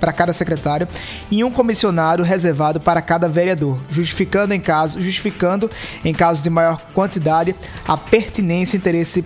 para 0.00 0.12
cada 0.12 0.32
secretário 0.32 0.88
e 1.30 1.44
um 1.44 1.50
comissionado 1.52 2.24
reservado 2.24 2.80
para 2.80 3.00
cada 3.00 3.28
vereador, 3.28 3.78
justificando 3.88 4.52
em 4.52 4.58
caso, 4.58 5.00
justificando 5.00 5.70
em 6.04 6.12
caso 6.12 6.42
de 6.42 6.50
maior 6.50 6.82
quantidade 6.92 7.54
a 7.86 7.96
pertinência 7.96 8.76
e 8.76 8.78
interesse 8.80 9.24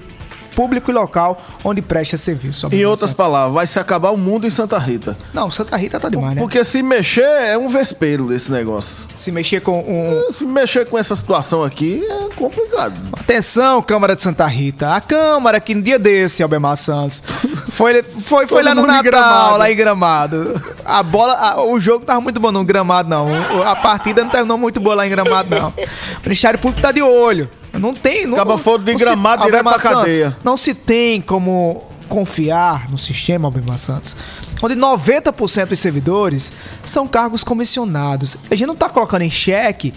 público 0.56 0.90
e 0.90 0.94
local 0.94 1.38
onde 1.62 1.82
presta 1.82 2.16
serviço. 2.16 2.68
Em 2.72 2.84
outras 2.86 3.12
palavras, 3.12 3.52
vai 3.54 3.66
se 3.66 3.78
acabar 3.78 4.10
o 4.10 4.16
mundo 4.16 4.46
em 4.46 4.50
Santa 4.50 4.78
Rita. 4.78 5.14
Não, 5.34 5.50
Santa 5.50 5.76
Rita 5.76 6.00
tá 6.00 6.08
demais, 6.08 6.34
né? 6.34 6.40
Porque 6.40 6.64
se 6.64 6.82
mexer 6.82 7.20
é 7.22 7.58
um 7.58 7.68
vespeiro 7.68 8.26
desse 8.26 8.50
negócio. 8.50 9.06
Se 9.14 9.30
mexer 9.30 9.60
com 9.60 9.78
um. 9.80 10.32
Se 10.32 10.46
mexer 10.46 10.86
com 10.86 10.96
essa 10.98 11.14
situação 11.14 11.62
aqui 11.62 12.02
é 12.08 12.34
complicado. 12.34 12.94
Atenção, 13.12 13.82
Câmara 13.82 14.16
de 14.16 14.22
Santa 14.22 14.46
Rita. 14.46 14.94
A 14.94 15.00
Câmara 15.00 15.60
que 15.60 15.74
no 15.74 15.82
dia 15.82 15.98
desse, 15.98 16.42
Albemar 16.42 16.76
Santos, 16.78 17.22
foi, 17.70 18.02
foi, 18.02 18.46
foi 18.46 18.62
lá 18.62 18.74
no 18.74 18.86
Natal, 18.86 19.02
Gramado. 19.02 19.58
lá 19.58 19.70
em 19.70 19.76
Gramado. 19.76 20.62
A 20.84 21.02
bola, 21.02 21.34
a- 21.34 21.62
o 21.62 21.78
jogo 21.78 22.04
tava 22.06 22.20
muito 22.22 22.40
bom 22.40 22.50
no 22.50 22.64
Gramado, 22.64 23.08
não. 23.10 23.28
A 23.66 23.76
partida 23.76 24.22
não 24.22 24.30
terminou 24.30 24.56
muito 24.56 24.80
boa 24.80 24.94
lá 24.94 25.06
em 25.06 25.10
Gramado, 25.10 25.54
não. 25.54 25.68
O 25.68 26.22
Ministério 26.24 26.58
Público 26.58 26.80
tá 26.80 26.90
de 26.92 27.02
olho. 27.02 27.48
Não 27.78 27.94
tem... 27.94 28.26
Não, 28.26 28.36
cabas 28.36 28.60
foram 28.60 28.84
de 28.84 28.92
não 28.92 28.98
se- 28.98 29.04
Gramado 29.04 29.44
direto 29.44 29.62
pra 29.64 29.78
Santos, 29.78 29.98
cadeia. 29.98 30.36
Não 30.44 30.56
se 30.56 30.74
tem 30.74 31.20
como 31.20 31.84
confiar 32.08 32.88
no 32.90 32.96
sistema, 32.98 33.48
Albemar 33.48 33.78
Santos, 33.78 34.16
onde 34.62 34.74
90% 34.76 35.66
dos 35.66 35.78
servidores 35.78 36.52
são 36.84 37.06
cargos 37.08 37.42
comissionados. 37.42 38.36
A 38.50 38.54
gente 38.54 38.66
não 38.68 38.76
tá 38.76 38.88
colocando 38.88 39.22
em 39.22 39.30
xeque 39.30 39.92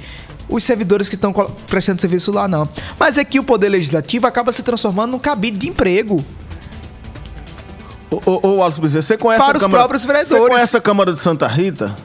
os 0.49 0.63
servidores 0.63 1.07
que 1.07 1.15
estão 1.15 1.31
prestando 1.67 2.01
serviço 2.01 2.31
lá, 2.31 2.47
não. 2.47 2.67
Mas 2.99 3.17
é 3.19 3.23
que 3.23 3.39
o 3.39 3.43
Poder 3.43 3.69
Legislativo 3.69 4.25
acaba 4.25 4.51
se 4.51 4.63
transformando 4.63 5.11
num 5.11 5.19
cabide 5.19 5.57
de 5.57 5.69
emprego. 5.69 6.25
Ô, 8.09 8.19
ô, 8.25 8.47
ô 8.57 8.63
Alisson 8.63 8.81
você 8.81 9.15
conhece 9.17 9.43
Para 9.43 9.53
a 9.53 9.57
os 9.57 9.61
Câmara... 9.61 9.83
próprios 9.83 10.03
vereadores. 10.05 10.43
Você 10.43 10.49
conhece 10.49 10.77
a 10.77 10.81
Câmara 10.81 11.13
de 11.13 11.21
Santa 11.21 11.45
Rita? 11.47 11.95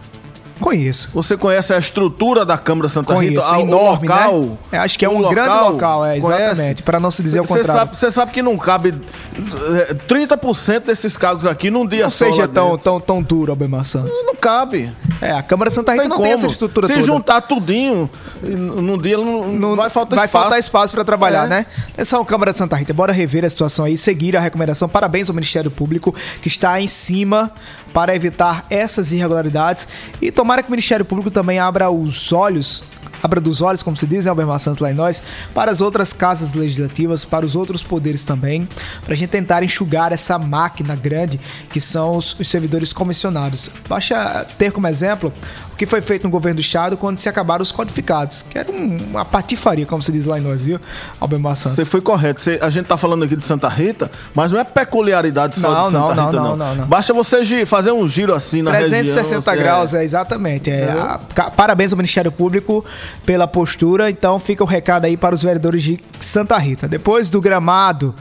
Conheço. 0.61 1.11
Você 1.13 1.37
conhece 1.37 1.73
a 1.75 1.79
estrutura 1.79 2.45
da 2.45 2.57
Câmara 2.57 2.89
Santa 2.89 3.13
Conheço, 3.15 3.41
Rita? 3.41 3.55
É 3.55 3.59
o 3.59 3.61
enorme, 3.61 4.09
local? 4.09 4.41
né? 4.43 4.57
Eu 4.73 4.81
acho 4.83 4.99
que 4.99 5.05
é 5.05 5.09
um 5.09 5.21
grande 5.23 5.49
local, 5.73 6.05
é, 6.07 6.17
exatamente, 6.19 6.83
para 6.83 7.01
não 7.01 7.11
se 7.11 7.23
dizer 7.23 7.41
o 7.41 7.45
contrário. 7.45 7.67
sabe, 7.73 7.97
você 7.97 8.11
sabe 8.11 8.33
que 8.33 8.41
não 8.43 8.57
cabe 8.57 8.95
eh, 9.91 9.95
30% 10.09 10.81
desses 10.85 11.17
cargos 11.17 11.45
aqui 11.47 11.71
num 11.71 11.87
dia 11.87 12.05
não 12.05 12.11
só. 12.11 12.25
seja 12.27 12.43
lá 12.43 12.49
tão, 12.49 12.79
tão, 12.79 13.01
tão 13.01 13.23
duro, 13.23 13.53
Albemar 13.53 13.85
Santos. 13.85 14.17
Não 14.25 14.35
cabe. 14.37 14.93
É, 15.21 15.33
a 15.33 15.43
Câmara 15.43 15.71
Santa 15.71 15.93
Rita 15.93 16.03
Tem 16.03 16.09
não 16.09 16.17
como. 16.17 16.29
tem 16.29 16.37
essa 16.39 16.47
estrutura 16.47 16.87
Se 16.87 16.95
toda. 16.95 17.05
juntar 17.07 17.41
tudinho, 17.43 18.09
num 18.43 18.97
dia 18.99 19.17
não, 19.19 19.49
não 19.49 19.77
vai 19.77 19.91
faltar 19.91 20.17
vai 20.17 20.27
espaço. 20.27 20.43
faltar 20.45 20.59
espaço 20.61 20.93
para 20.93 21.05
trabalhar, 21.05 21.47
É. 21.47 21.49
né? 21.49 21.67
Atenção, 21.93 22.25
Câmara 22.25 22.53
de 22.53 22.59
Santa 22.59 22.77
Rita, 22.77 22.93
bora 22.93 23.13
rever 23.13 23.45
a 23.45 23.51
situação 23.51 23.85
aí, 23.85 23.97
seguir 23.97 24.37
a 24.37 24.41
recomendação. 24.41 24.89
Parabéns 24.89 25.29
ao 25.29 25.35
Ministério 25.35 25.71
Público 25.71 26.15
que 26.41 26.49
está 26.49 26.81
em 26.81 26.87
cima 26.89 27.51
para 27.93 28.15
evitar 28.15 28.65
essas 28.69 29.13
irregularidades 29.13 29.87
e 30.21 30.33
tomara 30.55 30.63
que 30.63 30.69
o 30.69 30.71
Ministério 30.71 31.05
Público 31.05 31.31
também 31.31 31.59
abra 31.59 31.91
os 31.91 32.33
olhos 32.33 32.85
abra 33.23 33.41
dos 33.41 33.63
olhos, 33.63 33.83
como 33.83 33.97
se 33.97 34.07
diz, 34.07 34.27
né, 34.27 34.31
Albemar 34.31 34.61
Santos 34.61 34.81
lá 34.81 34.91
em 34.91 34.95
nós, 34.95 35.23
para 35.55 35.71
as 35.71 35.81
outras 35.81 36.13
casas 36.13 36.53
legislativas, 36.53 37.25
para 37.25 37.47
os 37.47 37.57
outros 37.57 37.83
poderes 37.83 38.23
também, 38.23 38.69
para 39.03 39.15
a 39.15 39.17
gente 39.17 39.31
tentar 39.31 39.63
enxugar 39.63 40.13
essa 40.13 40.39
máquina 40.39 40.95
grande 40.95 41.41
que 41.71 41.81
são 41.81 42.19
os, 42.19 42.39
os 42.39 42.47
servidores 42.47 42.93
comissionados. 42.93 43.71
Basta 43.89 44.47
ter 44.59 44.71
como 44.73 44.87
exemplo 44.87 45.33
o 45.75 45.77
que 45.77 45.87
foi 45.87 46.01
feito 46.01 46.23
no 46.25 46.31
governo 46.31 46.57
do 46.57 46.61
estado 46.61 46.97
quando 46.97 47.19
se 47.19 47.29
acabaram 47.29 47.61
os 47.63 47.73
codificados, 47.73 48.43
que 48.49 48.57
era 48.57 48.71
um- 48.71 48.97
uma 49.11 49.25
patifaria, 49.25 49.85
como 49.85 50.01
se 50.03 50.13
diz 50.13 50.25
lá 50.25 50.39
em 50.39 50.43
nós, 50.43 50.65
viu, 50.65 50.81
Albemar 51.21 51.57
Santos? 51.57 51.75
Você 51.77 51.85
foi 51.85 52.01
correto. 52.01 52.41
Você- 52.41 52.59
a 52.63 52.71
gente 52.71 52.87
tá 52.87 52.97
falando 52.97 53.25
aqui 53.25 53.37
de 53.37 53.45
Santa 53.45 53.69
Rita, 53.69 54.11
mas 54.35 54.53
não 54.53 54.59
é 54.61 54.65
peculiaridade 54.65 55.57
só 55.59 55.71
Não, 55.71 55.81
de 55.87 55.91
Santa 55.91 55.99
não, 55.99 56.15
não, 56.15 56.27
Rita, 56.27 56.41
não, 56.43 56.57
não, 56.57 56.75
não. 56.77 56.87
Basta 56.87 57.13
você 57.13 57.67
fazer 57.67 57.91
um 57.93 58.07
giro 58.07 58.33
assim 58.33 58.63
na 58.63 58.71
360 58.71 59.51
região. 59.51 59.57
você- 59.57 59.57
graus, 59.57 59.95
é, 59.95 60.05
exatamente. 60.05 60.71
É, 60.71 60.91
a- 60.91 61.51
parabéns 61.51 61.93
ao 61.93 61.97
Ministério 61.97 62.31
Público 62.31 62.85
pela 63.27 63.47
postura. 63.49 64.09
Então 64.09 64.39
fica 64.39 64.63
o 64.63 64.67
recado 64.67 65.07
aí 65.07 65.17
para 65.17 65.35
os 65.35 65.43
vereadores 65.43 65.83
de 65.83 65.99
Santa 66.21 66.57
Rita. 66.57 66.87
Depois 66.87 67.29
do 67.29 67.41
gramado, 67.41 68.15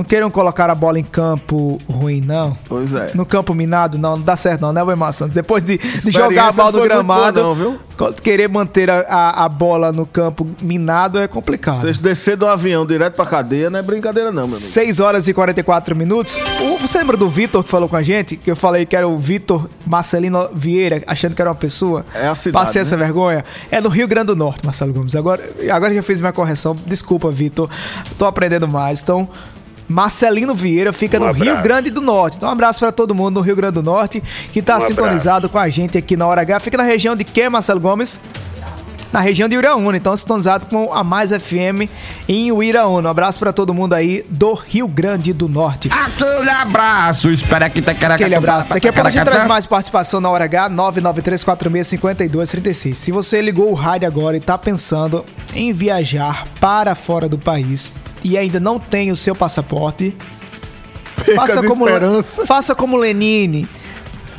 não 0.00 0.04
queiram 0.04 0.30
colocar 0.30 0.70
a 0.70 0.74
bola 0.74 0.98
em 0.98 1.04
campo 1.04 1.78
ruim, 1.88 2.22
não. 2.22 2.56
Pois 2.66 2.94
é. 2.94 3.10
No 3.14 3.26
campo 3.26 3.52
minado, 3.54 3.98
não, 3.98 4.16
não 4.16 4.22
dá 4.22 4.34
certo 4.34 4.62
não, 4.62 4.72
né, 4.72 4.82
Weimar 4.82 5.12
Santos? 5.12 5.34
Depois 5.34 5.62
de, 5.62 5.76
de 5.76 6.10
jogar 6.10 6.48
a 6.48 6.52
bola 6.52 6.70
no 6.72 6.78
boa 6.78 6.88
gramado, 6.88 7.42
não, 7.42 7.54
viu? 7.54 7.78
querer 8.22 8.48
manter 8.48 8.88
a, 8.90 9.00
a- 9.00 9.44
a 9.44 9.48
bola 9.48 9.92
no 9.92 10.06
campo 10.06 10.46
minado 10.62 11.18
é 11.18 11.28
complicado. 11.28 11.80
Vocês 11.82 11.98
descer 11.98 12.34
do 12.34 12.46
avião 12.46 12.86
direto 12.86 13.14
pra 13.14 13.26
cadeia 13.26 13.68
não 13.68 13.78
é 13.78 13.82
brincadeira, 13.82 14.30
não, 14.32 14.46
meu 14.46 14.56
amigo. 14.56 14.58
6 14.70 15.00
horas 15.00 15.28
e 15.28 15.34
44 15.34 15.94
minutos. 15.94 16.38
Você 16.80 16.96
lembra 16.96 17.16
do 17.18 17.28
Vitor 17.28 17.62
que 17.62 17.68
falou 17.70 17.86
com 17.88 17.96
a 17.96 18.02
gente? 18.02 18.36
Que 18.38 18.50
eu 18.50 18.56
falei 18.56 18.86
que 18.86 18.96
era 18.96 19.06
o 19.06 19.18
Vitor 19.18 19.68
Marcelino 19.86 20.48
Vieira, 20.54 21.02
achando 21.06 21.34
que 21.34 21.42
era 21.42 21.50
uma 21.50 21.54
pessoa? 21.56 22.06
É 22.14 22.26
a 22.26 22.34
cidade, 22.34 22.64
Passei 22.64 22.80
né? 22.80 22.86
essa 22.86 22.96
vergonha. 22.96 23.44
É 23.70 23.82
no 23.82 23.90
Rio 23.90 24.08
Grande 24.08 24.28
do 24.28 24.36
Norte, 24.36 24.64
Marcelo 24.64 24.94
Gomes. 24.94 25.14
Agora, 25.14 25.46
agora 25.70 25.92
já 25.94 26.02
fiz 26.02 26.20
minha 26.20 26.32
correção. 26.32 26.74
Desculpa, 26.86 27.30
Vitor. 27.30 27.68
Tô 28.16 28.24
aprendendo 28.24 28.66
mais. 28.66 29.02
Então. 29.02 29.28
Marcelino 29.90 30.54
Vieira 30.54 30.92
fica 30.92 31.18
Um 31.18 31.26
no 31.26 31.32
Rio 31.32 31.60
Grande 31.62 31.90
do 31.90 32.00
Norte. 32.00 32.36
Então, 32.36 32.48
um 32.48 32.52
abraço 32.52 32.78
para 32.78 32.92
todo 32.92 33.12
mundo 33.14 33.34
no 33.34 33.40
Rio 33.40 33.56
Grande 33.56 33.74
do 33.74 33.82
Norte 33.82 34.22
que 34.52 34.62
tá 34.62 34.74
Um 34.74 34.76
abraço. 34.76 34.94
sintonizado 34.94 35.48
com 35.48 35.58
a 35.58 35.68
gente 35.68 35.98
aqui 35.98 36.16
na 36.16 36.26
Hora 36.26 36.42
H. 36.42 36.60
Fica 36.60 36.76
na 36.78 36.84
região 36.84 37.16
de 37.16 37.24
quê, 37.24 37.48
Marcelo 37.48 37.80
Gomes? 37.80 38.20
Na 39.12 39.20
região 39.20 39.48
de 39.48 39.56
Iraúna. 39.56 39.96
Então, 39.96 40.16
sintonizado 40.16 40.66
com 40.66 40.92
a 40.92 41.02
Mais 41.02 41.30
FM 41.30 41.88
em 42.28 42.52
Uiraúna. 42.52 43.08
Um 43.08 43.10
abraço 43.10 43.38
para 43.38 43.52
todo 43.52 43.74
mundo 43.74 43.94
aí 43.94 44.24
do 44.28 44.54
Rio 44.54 44.88
Grande 44.88 45.32
do 45.32 45.48
Norte. 45.48 45.90
Aquele 45.92 46.50
abraço, 46.50 47.30
espera 47.30 47.68
que 47.68 47.82
tá 47.82 47.90
Aquele 47.90 48.34
abraço. 48.34 48.70
Daqui 48.70 48.88
a 48.88 48.92
pouco 48.92 49.08
a 49.08 49.10
gente 49.10 49.24
traz 49.24 49.46
mais 49.46 49.66
participação 49.66 50.20
na 50.20 50.30
hora 50.30 50.44
H, 50.44 50.70
993465236. 50.70 52.94
Se 52.94 53.12
você 53.12 53.42
ligou 53.42 53.70
o 53.70 53.74
rádio 53.74 54.06
agora 54.06 54.36
e 54.36 54.40
tá 54.40 54.56
pensando 54.56 55.24
em 55.54 55.72
viajar 55.72 56.46
para 56.60 56.94
fora 56.94 57.28
do 57.28 57.38
país 57.38 57.92
e 58.22 58.38
ainda 58.38 58.60
não 58.60 58.78
tem 58.78 59.10
o 59.10 59.16
seu 59.16 59.34
passaporte, 59.34 60.16
faça 61.34 61.62
como, 61.62 61.86
faça 62.46 62.74
como 62.74 62.96
Lenine. 62.96 63.68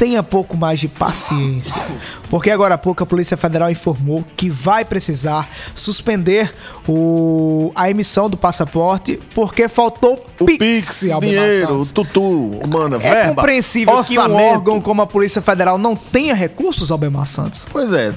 Tenha 0.02 0.24
pouco 0.24 0.58
mais 0.58 0.80
de 0.80 0.88
paciência. 0.88 1.80
Porque 2.28 2.50
agora 2.50 2.74
há 2.74 2.78
pouco 2.80 3.04
a 3.04 3.06
Polícia 3.06 3.38
Federal 3.38 3.70
informou 3.70 4.26
que 4.36 4.50
vai 4.50 4.84
precisar 4.84 5.48
suspender 5.76 6.52
o, 6.88 7.72
a 7.76 7.88
emissão 7.88 8.28
do 8.28 8.36
passaporte 8.36 9.20
porque 9.36 9.70
faltou 9.70 10.26
O 10.40 10.46
Pix, 10.46 10.58
Pix, 10.58 11.02
dinheiro, 11.20 11.86
tutu, 11.94 12.50
mano, 12.68 12.96
É 12.96 13.00
verba, 13.00 13.36
compreensível 13.36 13.94
que 14.04 14.18
um 14.18 14.22
orçamento. 14.24 14.54
órgão 14.56 14.82
como 14.82 15.04
a 15.04 15.06
Polícia 15.06 15.40
Federal 15.40 15.78
não 15.78 15.96
tenha 15.96 16.34
recursos, 16.34 16.90
Albemar 16.90 17.28
Santos. 17.28 17.68
Pois 17.72 17.94
é, 17.94 18.12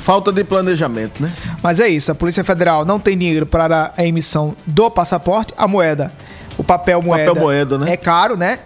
falta 0.00 0.32
de 0.32 0.42
planejamento, 0.42 1.22
né? 1.22 1.32
Mas 1.62 1.78
é 1.78 1.86
isso, 1.86 2.10
a 2.10 2.14
Polícia 2.16 2.42
Federal 2.42 2.84
não 2.84 2.98
tem 2.98 3.16
dinheiro 3.16 3.46
para 3.46 3.92
a 3.96 4.04
emissão 4.04 4.56
do 4.66 4.90
passaporte, 4.90 5.54
a 5.56 5.68
moeda, 5.68 6.10
o 6.58 6.64
papel 6.64 7.00
moeda, 7.00 7.26
Papel 7.26 7.40
moeda, 7.40 7.78
né? 7.78 7.92
é 7.92 7.96
caro, 7.96 8.36
né? 8.36 8.58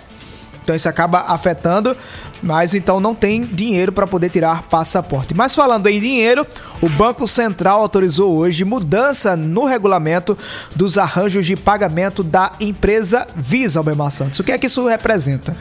Então 0.68 0.76
isso 0.76 0.86
acaba 0.86 1.20
afetando, 1.20 1.96
mas 2.43 2.74
então 2.74 3.01
não 3.01 3.14
tem 3.14 3.45
dinheiro 3.45 3.93
para 3.93 4.07
poder 4.07 4.30
tirar 4.30 4.62
passaporte. 4.62 5.34
Mas 5.34 5.55
falando 5.55 5.86
em 5.86 6.01
dinheiro, 6.01 6.47
o 6.80 6.89
Banco 6.89 7.26
Central 7.26 7.80
autorizou 7.80 8.36
hoje 8.36 8.64
mudança 8.64 9.36
no 9.36 9.64
regulamento 9.64 10.36
dos 10.74 10.99
arranjos 10.99 11.47
de 11.47 11.57
pagamento 11.57 12.22
da 12.22 12.53
empresa 12.61 13.26
Visa, 13.36 13.80
Albemar 13.80 14.11
Santos. 14.11 14.39
O 14.39 14.45
que 14.45 14.53
é 14.53 14.59
que 14.59 14.66
isso 14.66 14.86
representa? 14.86 15.57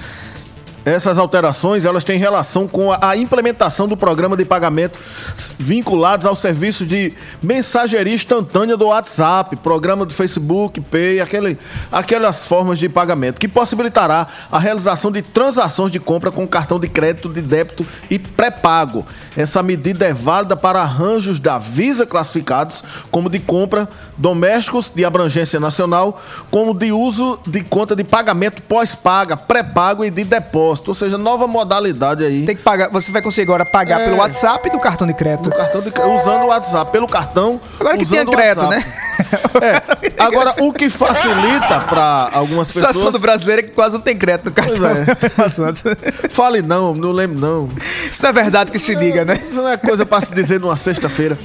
Essas 0.88 1.18
alterações 1.18 1.84
elas 1.84 2.06
têm 2.06 2.18
relação 2.18 2.66
com 2.66 2.94
a, 2.94 3.10
a 3.10 3.18
implementação 3.18 3.90
do 3.90 3.98
programa 3.98 4.38
de 4.38 4.46
pagamento 4.46 4.98
vinculados 5.60 6.26
ao 6.26 6.34
serviço 6.34 6.86
de 6.86 7.12
mensageria 7.44 8.14
instantânea 8.14 8.78
do 8.78 8.88
WhatsApp, 8.88 9.54
programa 9.58 10.06
do 10.06 10.14
Facebook, 10.14 10.80
Pay, 10.80 11.20
aquele, 11.20 11.58
aquelas 11.92 12.46
formas 12.46 12.80
de 12.80 12.88
pagamento, 12.88 13.38
que 13.38 13.50
possibilitará 13.50 14.28
a 14.50 14.58
realização 14.58 15.12
de 15.12 15.22
transações 15.22 15.92
de 15.92 16.00
compra 16.00 16.32
com 16.32 16.48
cartão 16.48 16.80
de 16.80 16.88
crédito, 16.88 17.28
de 17.28 17.42
débito 17.42 17.86
e 18.10 18.18
pré-pago. 18.18 19.06
Essa 19.36 19.62
medida 19.62 20.06
é 20.06 20.14
válida 20.14 20.56
para 20.56 20.82
arranjos 20.82 21.38
da 21.38 21.58
Visa 21.58 22.06
classificados 22.06 22.82
como 23.12 23.30
de 23.30 23.40
compra 23.40 23.90
domésticos 24.18 24.90
de 24.90 25.04
abrangência 25.04 25.60
nacional, 25.60 26.22
como 26.50 26.74
de 26.74 26.94
uso 26.94 27.40
de 27.46 27.62
conta 27.62 27.94
de 27.94 28.06
pagamento 28.06 28.62
pós-paga, 28.64 29.36
pré-pago 29.36 30.06
e 30.06 30.10
de 30.10 30.24
depósito, 30.24 30.77
ou 30.86 30.94
seja, 30.94 31.18
nova 31.18 31.48
modalidade 31.48 32.24
aí. 32.26 32.46
Tem 32.46 32.56
que 32.56 32.62
pagar, 32.64 32.90
você 32.90 33.12
vai 33.12 33.22
conseguir 33.22 33.44
agora 33.50 33.66
pagar 33.66 34.02
É. 34.02 34.06
pelo 34.06 34.18
WhatsApp 34.18 34.68
e 34.68 34.72
do 34.72 34.80
cartão 34.80 35.08
de 35.08 35.14
crédito. 35.14 35.50
Cartão 35.50 35.82
de 35.82 35.90
usando 35.90 36.44
o 36.44 36.48
WhatsApp, 36.48 36.92
pelo 36.92 37.08
cartão. 37.08 37.60
Agora 37.80 37.98
que 37.98 38.06
tem 38.06 38.26
crédito, 38.26 38.68
né? 38.68 38.84
É. 39.62 39.82
Agora, 40.24 40.54
o 40.62 40.72
que 40.72 40.90
facilita 40.90 41.80
para 41.90 42.30
algumas 42.34 42.70
A 42.70 42.72
situação 42.72 42.94
pessoas. 42.94 43.14
do 43.16 43.20
brasileiro 43.20 43.62
é 43.62 43.64
que 43.64 43.72
quase 43.72 43.96
não 43.96 44.02
tem 44.02 44.16
crédito 44.16 44.46
no 44.46 44.52
cartão. 44.52 44.78
Santos. 45.50 45.84
Fale 46.30 46.62
não, 46.62 46.94
não 46.94 47.12
lembro 47.12 47.40
não. 47.40 47.70
Isso 48.12 48.22
não 48.22 48.30
é 48.30 48.34
verdade 48.34 48.72
que 48.72 48.80
se 48.80 48.96
diga, 48.96 49.26
né? 49.26 49.40
Isso 49.50 49.62
não 49.62 49.70
é 49.70 49.78
coisa 49.78 50.06
para 50.06 50.22
se 50.22 50.34
dizer 50.34 50.60
numa 50.60 50.78
sexta-feira. 50.78 51.38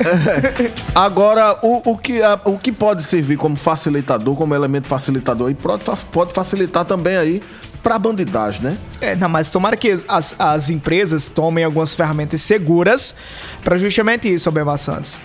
É. 0.00 0.70
Agora, 0.94 1.58
o, 1.62 1.90
o, 1.92 1.98
que, 1.98 2.22
a- 2.22 2.38
o 2.44 2.56
que 2.58 2.70
pode 2.70 3.02
servir 3.02 3.36
como 3.36 3.56
facilitador, 3.56 4.36
como 4.36 4.54
elemento 4.54 4.86
facilitador, 4.86 5.50
e 5.50 5.54
pode, 5.54 5.84
pode 6.12 6.32
facilitar 6.32 6.84
também 6.84 7.16
aí 7.16 7.42
para 7.82 7.98
bandidagem, 7.98 8.62
né? 8.62 8.78
É, 9.00 9.14
não, 9.16 9.28
mas 9.28 9.50
tomara 9.50 9.76
que 9.76 9.90
as, 10.08 10.34
as 10.38 10.70
empresas 10.70 11.28
tomem 11.28 11.64
algumas 11.64 11.94
ferramentas 11.94 12.40
seguras 12.42 13.14
para 13.62 13.78
justamente 13.78 14.32
isso, 14.32 14.48
Albemar 14.48 14.78
Santos. 14.78 15.18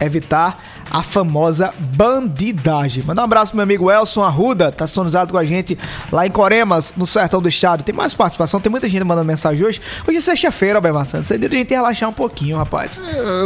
Evitar 0.00 0.62
a 0.90 1.02
famosa 1.02 1.72
bandidagem. 1.78 3.04
Mandar 3.04 3.22
um 3.22 3.24
abraço 3.26 3.52
pro 3.52 3.56
meu 3.58 3.62
amigo 3.62 3.90
Elson 3.90 4.24
Arruda, 4.24 4.72
tá 4.72 4.86
sintonizado 4.86 5.30
com 5.30 5.38
a 5.38 5.44
gente 5.44 5.78
lá 6.10 6.26
em 6.26 6.30
Coremas, 6.30 6.92
no 6.96 7.06
sertão 7.06 7.40
do 7.40 7.48
estado. 7.48 7.84
Tem 7.84 7.94
mais 7.94 8.12
participação, 8.12 8.60
tem 8.60 8.70
muita 8.70 8.88
gente 8.88 9.04
mandando 9.04 9.26
mensagem 9.26 9.64
hoje. 9.64 9.80
Hoje 10.08 10.18
é 10.18 10.20
sexta-feira, 10.20 10.78
Albemar 10.78 11.04
Santos. 11.04 11.30
É 11.30 11.38
dia 11.38 11.48
de 11.48 11.56
a 11.56 11.58
gente 11.58 11.72
relaxar 11.72 12.08
um 12.08 12.12
pouquinho, 12.12 12.56
rapaz. 12.56 13.00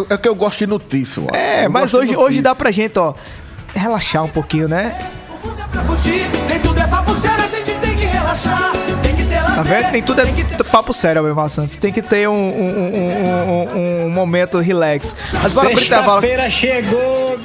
É, 0.09 0.15
é 0.15 0.17
que 0.17 0.29
eu 0.29 0.35
gosto 0.35 0.61
de 0.61 0.67
notícia, 0.67 1.23
acho. 1.23 1.35
É, 1.35 1.67
Eu 1.67 1.71
mas 1.71 1.93
hoje, 1.93 2.17
hoje 2.17 2.41
dá 2.41 2.55
pra 2.55 2.71
gente, 2.71 2.99
ó, 2.99 3.15
relaxar 3.75 4.25
um 4.25 4.29
pouquinho, 4.29 4.69
né? 4.69 4.97
Nem 6.49 6.61
tudo 6.61 6.81
é 6.81 6.87
papo 6.87 7.15
sério, 7.15 7.45
a 7.45 7.47
gente 7.49 7.74
relaxar. 8.25 8.73
Tem 9.03 9.15
que 9.15 9.25
ter 9.25 9.43
Tá 9.43 9.63
vendo? 9.63 9.91
Tem 9.93 10.03
tudo 10.03 10.21
é 10.21 10.27
papo 10.71 10.93
sério, 10.93 11.23
Albemar 11.23 11.49
Santos. 11.49 11.77
Tem 11.77 11.91
que 11.93 12.03
ter 12.03 12.29
um, 12.29 12.33
um, 12.33 12.37
um- 12.37 13.69
um- 13.79 14.07
um 14.07 14.11
momento 14.11 14.59
relax. 14.59 15.15
Mas 15.33 15.55
bora 15.55 15.71
pro 15.71 15.81
intervalo. 15.81 16.21
Sexta-feira 16.21 16.51
chegou. 16.51 17.39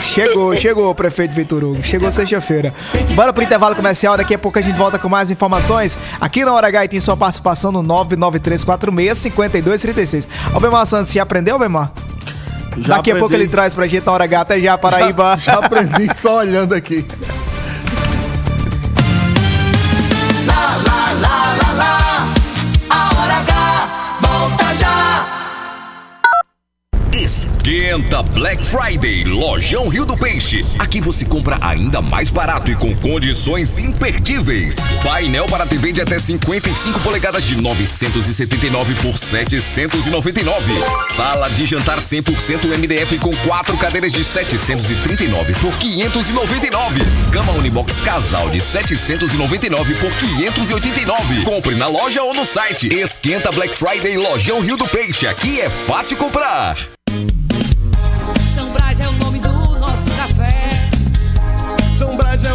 Chegou, 0.00 0.54
chegou, 0.54 0.94
prefeito 0.94 1.34
Vitor 1.34 1.64
Hugo. 1.64 1.82
Chegou 1.82 2.08
sexta-feira. 2.10 2.72
Bora 3.14 3.32
pro 3.32 3.42
intervalo 3.42 3.74
comercial. 3.74 4.16
Daqui 4.16 4.32
a 4.34 4.38
pouco 4.38 4.56
a 4.58 4.62
gente 4.62 4.76
volta 4.76 4.98
com 5.00 5.08
mais 5.08 5.30
informações. 5.32 5.98
Aqui 6.20 6.44
na 6.44 6.52
Hora 6.54 6.68
H 6.68 6.84
e 6.84 6.88
tem 6.88 7.00
sua 7.00 7.16
participação 7.16 7.72
no 7.72 7.82
99346-5236. 7.82 10.28
Albemar 10.54 10.86
Santos, 10.86 11.12
já 11.12 11.24
aprendeu, 11.24 11.54
Albemar? 11.56 11.90
Já 12.78 12.96
Daqui 12.96 13.10
a 13.10 13.14
pouco 13.14 13.26
aprendi. 13.26 13.44
ele 13.44 13.50
traz 13.50 13.74
pra 13.74 13.86
gente 13.86 14.04
na 14.06 14.12
Hora 14.12 14.24
H. 14.24 14.40
Até 14.40 14.58
já, 14.60 14.78
Paraíba. 14.78 15.36
Já, 15.38 15.52
já 15.54 15.58
aprendi 15.58 16.08
só 16.14 16.38
olhando 16.38 16.72
aqui. 16.74 17.04
Esquenta 27.64 28.22
Black 28.22 28.62
Friday, 28.62 29.24
Lojão 29.24 29.88
Rio 29.88 30.04
do 30.04 30.14
Peixe. 30.14 30.62
Aqui 30.78 31.00
você 31.00 31.24
compra 31.24 31.56
ainda 31.62 32.02
mais 32.02 32.28
barato 32.28 32.70
e 32.70 32.76
com 32.76 32.94
condições 32.94 33.78
imperdíveis. 33.78 34.76
Painel 35.02 35.46
para 35.46 35.64
TV 35.64 35.90
de 35.90 36.02
até 36.02 36.18
55 36.18 37.00
polegadas 37.00 37.42
de 37.42 37.56
979 37.56 38.94
por 38.96 39.16
799. 39.16 40.74
Sala 41.16 41.48
de 41.48 41.64
jantar 41.64 42.00
100% 42.00 42.66
MDF 42.66 43.18
com 43.18 43.34
quatro 43.48 43.78
cadeiras 43.78 44.12
de 44.12 44.22
739 44.22 45.54
por 45.54 45.74
599. 45.78 47.00
Cama 47.32 47.52
Unibox 47.52 47.96
Casal 48.00 48.50
de 48.50 48.60
799 48.60 49.94
por 49.94 50.12
589. 50.12 51.42
Compre 51.44 51.74
na 51.76 51.86
loja 51.86 52.22
ou 52.24 52.34
no 52.34 52.44
site. 52.44 52.88
Esquenta 52.94 53.50
Black 53.50 53.74
Friday, 53.74 54.18
Lojão 54.18 54.60
Rio 54.60 54.76
do 54.76 54.86
Peixe. 54.86 55.26
Aqui 55.26 55.62
é 55.62 55.70
fácil 55.70 56.18
comprar. 56.18 56.76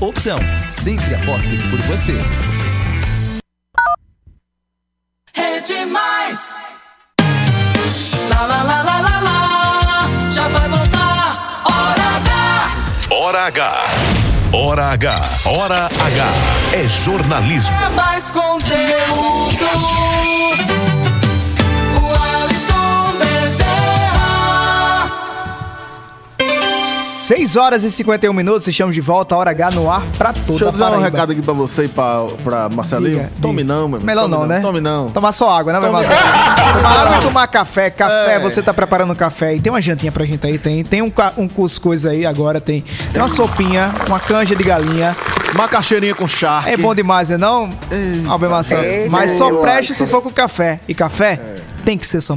Opção, 0.00 0.38
sempre 0.70 1.14
apostos 1.14 1.66
por 1.66 1.78
você. 1.82 2.16
É 5.34 5.60
demais. 5.60 6.54
Lá, 8.30 8.46
lá, 8.46 8.62
lá, 8.62 8.82
lá, 8.82 9.00
lá, 9.00 9.20
lá. 9.20 10.08
Já 10.30 10.48
vai 10.48 10.68
voltar. 10.70 11.60
Hora 11.66 12.02
H. 12.16 12.40
Hora 13.10 13.46
H. 13.46 13.84
Hora 14.54 14.92
H. 14.92 15.20
Hora 15.44 15.84
H. 15.84 16.32
É 16.72 16.88
jornalismo. 16.88 17.76
É 17.76 17.88
mais 17.90 18.30
conteúdo. 18.30 19.66
6 27.30 27.54
horas 27.54 27.84
e 27.84 27.90
51 27.92 28.32
minutos, 28.32 28.66
estamos 28.66 28.92
de 28.92 29.00
volta, 29.00 29.36
a 29.36 29.38
hora 29.38 29.50
H 29.52 29.70
no 29.70 29.88
ar 29.88 30.02
pra 30.18 30.32
toda 30.32 30.48
Deixa 30.48 30.64
eu 30.64 30.72
dizer 30.72 30.84
um 30.84 31.00
recado 31.00 31.30
aqui 31.30 31.40
pra 31.40 31.52
você 31.52 31.84
e 31.84 31.88
pra, 31.88 32.24
pra 32.42 32.68
Marcelinho. 32.68 33.18
Diga, 33.18 33.32
tome 33.40 33.62
diga. 33.62 33.72
não, 33.72 33.86
meu 33.86 33.98
irmão. 34.00 34.06
Melhor 34.06 34.22
Tome 34.22 34.34
não, 34.34 34.46
né? 34.48 34.60
Tome 34.60 34.80
não. 34.80 35.10
Tomar 35.12 35.30
só 35.30 35.48
água, 35.48 35.72
né, 35.72 35.78
meu 35.78 35.92
Marcelo? 35.92 36.20
tomar 36.74 36.90
água 36.90 37.16
e 37.16 37.20
tomar 37.20 37.46
café. 37.46 37.88
Café, 37.88 38.32
É. 38.34 38.38
você 38.40 38.60
tá 38.60 38.74
preparando 38.74 39.14
café. 39.14 39.54
E 39.54 39.60
tem 39.60 39.72
uma 39.72 39.80
jantinha 39.80 40.10
pra 40.10 40.24
gente 40.24 40.44
aí, 40.44 40.58
tem. 40.58 40.82
Tem 40.82 41.02
um, 41.02 41.12
um 41.36 41.46
cuscuz 41.46 42.04
aí 42.04 42.26
agora, 42.26 42.60
tem. 42.60 42.82
Tem 43.12 43.22
uma 43.22 43.28
sopinha, 43.28 43.94
uma 44.08 44.18
canja 44.18 44.56
de 44.56 44.64
galinha. 44.64 45.16
Macaxeirinha 45.54 46.16
com 46.16 46.26
charque. 46.26 46.70
É 46.70 46.76
bom 46.76 46.92
demais, 46.92 47.28
né 47.28 47.38
não? 47.38 47.70
Albert 48.28 48.50
Maçãs. 48.50 48.84
É, 48.84 49.08
Mas 49.08 49.30
só 49.30 49.54
preste 49.60 49.94
se 49.94 50.04
for 50.04 50.20
com 50.20 50.32
café. 50.32 50.80
E 50.88 50.94
café 50.96 51.38
tem 51.84 51.96
que 51.96 52.08
ser 52.08 52.20
São 52.20 52.36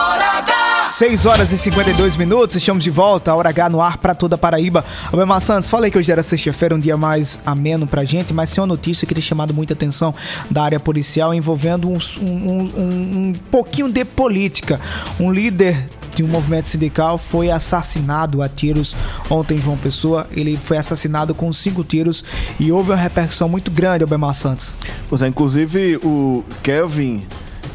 6 0.91 1.25
horas 1.25 1.51
e 1.51 1.57
52 1.57 2.15
minutos, 2.17 2.55
estamos 2.57 2.83
de 2.83 2.91
volta, 2.91 3.31
a 3.31 3.35
hora 3.35 3.49
H 3.49 3.69
no 3.69 3.81
ar 3.81 3.97
pra 3.97 4.13
toda 4.13 4.35
a 4.35 4.37
Paraíba. 4.37 4.83
Albert 5.11 5.39
Santos, 5.41 5.69
falei 5.69 5.89
que 5.89 5.97
hoje 5.97 6.11
era 6.11 6.21
sexta-feira, 6.21 6.75
um 6.75 6.79
dia 6.79 6.97
mais 6.97 7.39
ameno 7.45 7.87
pra 7.87 8.03
gente, 8.03 8.33
mas 8.33 8.51
tem 8.51 8.61
uma 8.61 8.67
notícia 8.67 9.07
que 9.07 9.13
tem 9.13 9.21
chamado 9.21 9.53
muita 9.53 9.73
atenção 9.73 10.13
da 10.49 10.61
área 10.63 10.79
policial 10.79 11.33
envolvendo 11.33 11.89
um, 11.89 11.97
um- 12.21 12.25
um- 12.25 13.17
um 13.29 13.33
pouquinho 13.49 13.89
de 13.91 14.03
política. 14.05 14.79
Um 15.19 15.31
líder 15.31 15.87
de 16.13 16.23
um 16.23 16.27
movimento 16.27 16.67
sindical 16.67 17.17
foi 17.17 17.49
assassinado 17.49 18.41
a 18.43 18.49
tiros 18.49 18.93
ontem 19.29 19.55
em 19.57 19.61
João 19.61 19.77
Pessoa. 19.77 20.27
Ele 20.31 20.57
foi 20.57 20.77
assassinado 20.77 21.33
com 21.33 21.51
cinco 21.53 21.83
tiros 21.85 22.23
e 22.59 22.69
houve 22.71 22.91
uma 22.91 22.97
repercussão 22.97 23.47
muito 23.47 23.71
grande, 23.71 24.03
Albemar 24.03 24.33
Santos. 24.35 24.75
Pois 25.09 25.21
é, 25.21 25.27
inclusive 25.27 25.95
o 26.03 26.43
Kelvin 26.61 27.25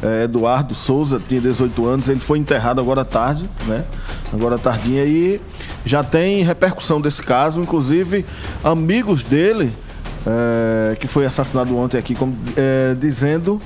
eh, 0.01 0.23
Eduardo 0.23 0.75
Souza 0.75 1.21
tinha 1.27 1.41
18 1.41 1.85
anos, 1.87 2.09
ele 2.09 2.19
foi 2.19 2.37
enterrado 2.37 2.79
agora 2.79 3.01
à 3.01 3.05
tarde, 3.05 3.49
né? 3.65 3.83
Agora 4.33 4.57
tardinha 4.57 5.03
e 5.05 5.41
já 5.85 6.03
tem 6.03 6.43
repercussão 6.43 6.99
desse 6.99 7.23
caso, 7.23 7.61
inclusive 7.61 8.25
amigos 8.63 9.23
dele, 9.23 9.71
eh, 10.25 10.97
que 10.99 11.07
foi 11.07 11.25
assassinado 11.25 11.75
ontem 11.77 11.97
aqui, 11.97 12.13
como, 12.13 12.35
eh, 12.55 12.95
dizendo 12.99 13.61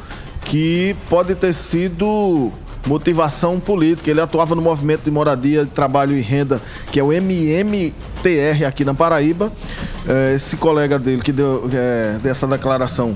que 0.45 0.95
pode 1.09 1.35
ter 1.35 1.53
sido 1.53 2.51
motivação 2.87 3.59
política. 3.59 4.09
Ele 4.09 4.21
atuava 4.21 4.55
no 4.55 4.61
movimento 4.61 5.03
de 5.03 5.11
moradia, 5.11 5.65
de 5.65 5.71
trabalho 5.71 6.15
e 6.15 6.21
renda, 6.21 6.61
que 6.91 6.99
é 6.99 7.03
o 7.03 7.11
MMTR 8.25 8.65
aqui 8.65 8.85
na 8.85 8.93
Paraíba. 8.93 9.51
Eh, 10.07 10.33
esse 10.35 10.55
colega 10.57 10.97
dele 10.97 11.21
que 11.21 11.31
deu 11.31 11.69
eh, 11.73 12.17
dessa 12.23 12.47
declaração, 12.47 13.15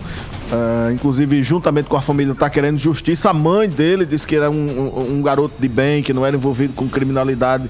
eh, 0.51 0.91
inclusive 0.93 1.41
juntamente 1.41 1.87
com 1.89 1.95
a 1.97 2.01
família, 2.01 2.31
está 2.31 2.49
querendo 2.49 2.77
justiça. 2.77 3.29
A 3.29 3.33
mãe 3.33 3.67
dele 3.69 4.05
disse 4.05 4.25
que 4.27 4.35
era 4.35 4.49
um, 4.49 5.15
um- 5.17 5.21
garoto 5.21 5.55
de 5.59 5.67
bem, 5.67 6.03
que 6.03 6.13
não 6.13 6.23
era 6.25 6.35
envolvido 6.35 6.73
com 6.73 6.87
criminalidade, 6.87 7.69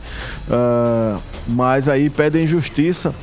ah, 0.50 1.20
mas 1.48 1.88
aí 1.88 2.10
pedem 2.10 2.46
justiça. 2.46 3.14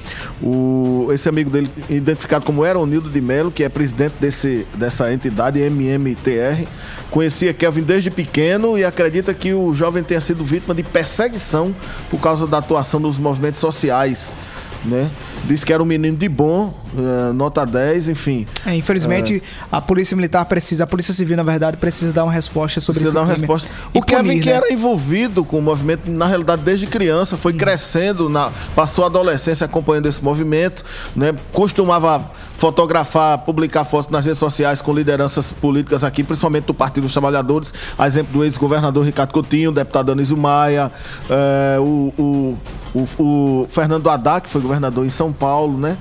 O, 0.42 1.08
esse 1.12 1.28
amigo 1.28 1.50
dele, 1.50 1.70
identificado 1.90 2.44
como 2.46 2.64
Eronildo 2.64 3.10
de 3.10 3.20
Melo, 3.20 3.50
que 3.50 3.62
é 3.62 3.68
presidente 3.68 4.14
desse, 4.18 4.66
dessa 4.74 5.12
entidade 5.12 5.60
MMTR, 5.60 6.66
conhecia 7.10 7.52
Kelvin 7.52 7.82
desde 7.82 8.10
pequeno 8.10 8.78
e 8.78 8.84
acredita 8.86 9.34
que 9.34 9.52
o 9.52 9.74
jovem 9.74 10.02
tenha 10.02 10.20
sido 10.20 10.42
vítima 10.42 10.74
de 10.74 10.82
perseguição 10.82 11.74
por 12.08 12.18
causa 12.18 12.46
da 12.46 12.56
atuação 12.58 12.98
dos 13.02 13.18
movimentos 13.18 13.60
sociais. 13.60 14.01
Né? 14.84 15.10
Disse 15.44 15.66
que 15.66 15.72
era 15.72 15.82
um 15.82 15.86
menino 15.86 16.16
de 16.16 16.28
bom, 16.28 16.72
eh, 16.96 17.32
nota 17.32 17.66
10, 17.66 18.08
enfim. 18.10 18.46
É, 18.64 18.74
infelizmente, 18.74 19.42
a 19.70 19.80
Polícia 19.80 20.16
Militar 20.16 20.44
precisa, 20.44 20.84
a 20.84 20.86
Polícia 20.86 21.12
Civil, 21.12 21.36
na 21.36 21.42
verdade, 21.42 21.76
precisa 21.76 22.12
dar 22.12 22.24
uma 22.24 22.32
resposta 22.32 22.80
sobre 22.80 23.00
Precisa 23.00 23.14
dar 23.14 23.20
uma 23.26 23.32
crime. 23.32 23.40
resposta. 23.46 23.68
E 23.94 23.98
O 23.98 24.02
Kevin, 24.02 24.22
punir, 24.28 24.42
que 24.42 24.48
né? 24.50 24.56
era 24.56 24.72
envolvido 24.72 25.44
com 25.44 25.58
o 25.58 25.62
movimento, 25.62 26.10
na 26.10 26.26
realidade, 26.26 26.62
desde 26.62 26.86
criança, 26.86 27.36
foi 27.36 27.52
crescendo, 27.52 28.28
na, 28.28 28.50
passou 28.74 29.04
a 29.04 29.08
adolescência 29.08 29.64
acompanhando 29.64 30.06
esse 30.06 30.22
movimento, 30.22 30.84
né? 31.16 31.34
Costumava 31.52 32.30
fotografar, 32.54 33.38
publicar 33.38 33.82
fotos 33.84 34.08
nas 34.10 34.24
redes 34.24 34.38
sociais 34.38 34.80
com 34.80 34.92
lideranças 34.92 35.50
políticas 35.50 36.04
aqui, 36.04 36.22
principalmente 36.22 36.66
do 36.66 36.74
Partido 36.74 37.02
dos 37.02 37.12
Trabalhadores, 37.12 37.74
a 37.98 38.06
exemplo 38.06 38.32
do 38.32 38.44
ex-governador 38.44 39.04
Ricardo 39.04 39.32
Coutinho, 39.32 39.70
o 39.70 39.74
deputado 39.74 40.12
Anísio 40.12 40.36
Maia, 40.36 40.92
eh, 41.28 41.76
o, 41.80 42.12
o, 42.16 42.58
o, 42.94 43.08
o 43.18 43.66
Fernando 43.68 44.08
Haddad, 44.08 44.42
que 44.42 44.48
foi 44.48 44.60
governador 44.60 45.04
em 45.04 45.10
São 45.10 45.31
Paulo, 45.32 45.78
né? 45.78 45.96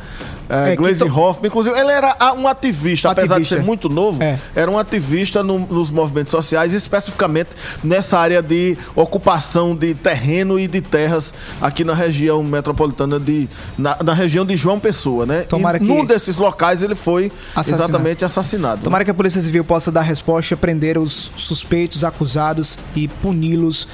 É, 0.54 0.74
É, 0.74 0.76
Gleisi 0.76 1.06
to- 1.06 1.18
Hoffmann, 1.18 1.48
inclusive, 1.48 1.80
ele 1.80 1.92
era 1.94 2.14
um 2.38 2.46
ativista, 2.46 3.10
apesar 3.10 3.36
de 3.36 3.42
Ativista. 3.44 3.56
ser 3.56 3.64
muito 3.64 3.88
novo, 3.88 4.22
É. 4.22 4.38
era 4.54 4.70
um 4.70 4.78
ativista 4.78 5.42
no- 5.42 5.60
nos 5.60 5.90
movimentos 5.90 6.30
sociais, 6.30 6.74
especificamente 6.74 7.52
nessa 7.82 8.20
área 8.20 8.42
de 8.42 8.78
ocupação 8.94 9.74
de 9.74 9.94
terreno 9.94 10.60
e 10.60 10.68
de 10.68 10.82
terras 10.82 11.34
aqui 11.62 11.86
na 11.86 11.94
região 11.94 12.44
metropolitana 12.44 13.18
de. 13.18 13.48
na, 13.78 13.98
na 14.04 14.14
região 14.14 14.46
de 14.46 14.58
João 14.58 14.78
Pessoa, 14.78 15.26
né? 15.26 15.42
Tomara 15.44 15.78
e 15.78 15.80
que- 15.80 15.86
num 15.88 16.04
desses 16.06 16.36
locais 16.36 16.84
ele 16.84 16.96
foi 16.96 17.32
Assassinado. 17.56 17.84
exatamente 17.84 18.26
assassinado. 18.26 18.82
Tomara 18.84 19.06
que 19.06 19.12
a 19.12 19.14
Polícia 19.14 19.42
Civil 19.42 19.64
possa 19.64 19.90
dar 19.90 20.02
resposta, 20.02 20.58
prender 20.58 20.98
os 20.98 21.32
suspeitos, 21.38 22.04
acusados 22.04 22.78
e 22.94 23.08
puni-los. 23.08 23.88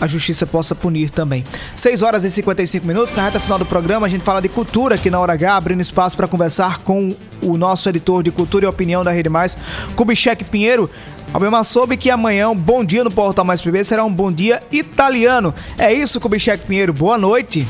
A 0.00 0.06
justiça 0.06 0.46
possa 0.46 0.74
punir 0.74 1.10
também. 1.10 1.44
6 1.74 2.02
horas 2.02 2.24
e 2.24 2.30
55 2.30 2.86
minutos, 2.86 3.16
na 3.16 3.24
reta 3.24 3.40
final 3.40 3.58
do 3.58 3.64
programa, 3.64 4.06
a 4.06 4.10
gente 4.10 4.22
fala 4.22 4.42
de 4.42 4.48
cultura 4.48 4.96
aqui 4.96 5.08
na 5.08 5.18
Hora 5.18 5.32
H, 5.32 5.56
abrindo 5.56 5.80
espaço 5.80 6.16
para 6.16 6.28
conversar 6.28 6.80
com 6.80 7.14
o 7.42 7.56
nosso 7.56 7.88
editor 7.88 8.22
de 8.22 8.30
cultura 8.30 8.66
e 8.66 8.68
opinião 8.68 9.02
da 9.02 9.10
Rede 9.10 9.28
Mais, 9.28 9.56
Kubitschek 9.94 10.44
Pinheiro. 10.44 10.90
Albemar 11.32 11.64
soube 11.64 11.96
que 11.96 12.10
amanhã 12.10 12.48
um 12.48 12.56
bom 12.56 12.84
dia 12.84 13.02
no 13.02 13.10
Portal 13.10 13.44
Mais 13.44 13.60
PB 13.60 13.84
será 13.84 14.04
um 14.04 14.12
bom 14.12 14.30
dia 14.30 14.62
italiano. 14.70 15.54
É 15.76 15.92
isso, 15.92 16.20
Kubitschek 16.20 16.66
Pinheiro. 16.66 16.92
Boa 16.92 17.18
noite. 17.18 17.66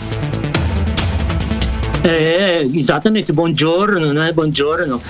É, 2.05 2.63
exatamente, 2.63 3.33
buongiorno, 3.33 4.13
né? 4.13 4.33
Buongiorno. 4.33 5.03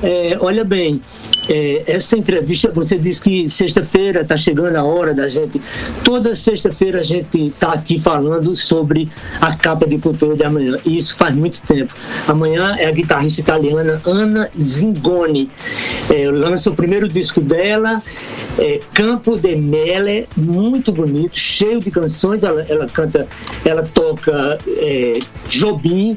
É, 0.00 0.36
olha 0.40 0.64
bem, 0.64 1.00
é, 1.48 1.82
essa 1.86 2.16
entrevista, 2.16 2.70
você 2.72 2.98
disse 2.98 3.20
que 3.20 3.48
sexta-feira 3.48 4.22
está 4.22 4.36
chegando 4.36 4.76
a 4.76 4.84
hora 4.84 5.12
da 5.14 5.28
gente. 5.28 5.60
Toda 6.02 6.34
sexta-feira 6.34 7.00
a 7.00 7.02
gente 7.02 7.46
está 7.46 7.72
aqui 7.72 7.98
falando 7.98 8.56
sobre 8.56 9.08
a 9.40 9.54
capa 9.54 9.86
de 9.86 9.98
cultura 9.98 10.36
de 10.36 10.44
amanhã. 10.44 10.78
E 10.84 10.96
isso 10.96 11.16
faz 11.16 11.34
muito 11.34 11.60
tempo. 11.62 11.94
Amanhã 12.26 12.76
é 12.78 12.86
a 12.86 12.90
guitarrista 12.90 13.40
italiana 13.40 14.00
Anna 14.06 14.50
Zingoni. 14.58 15.50
É, 16.10 16.30
lança 16.30 16.70
o 16.70 16.74
primeiro 16.74 17.08
disco 17.08 17.40
dela, 17.40 18.02
é, 18.58 18.80
Campo 18.92 19.36
de 19.36 19.56
Mele, 19.56 20.28
muito 20.36 20.92
bonito, 20.92 21.36
cheio 21.38 21.80
de 21.80 21.90
canções. 21.90 22.44
Ela, 22.44 22.64
ela 22.68 22.86
canta, 22.86 23.26
ela 23.64 23.82
toca 23.82 24.58
é, 24.78 25.18
Jobim, 25.48 26.16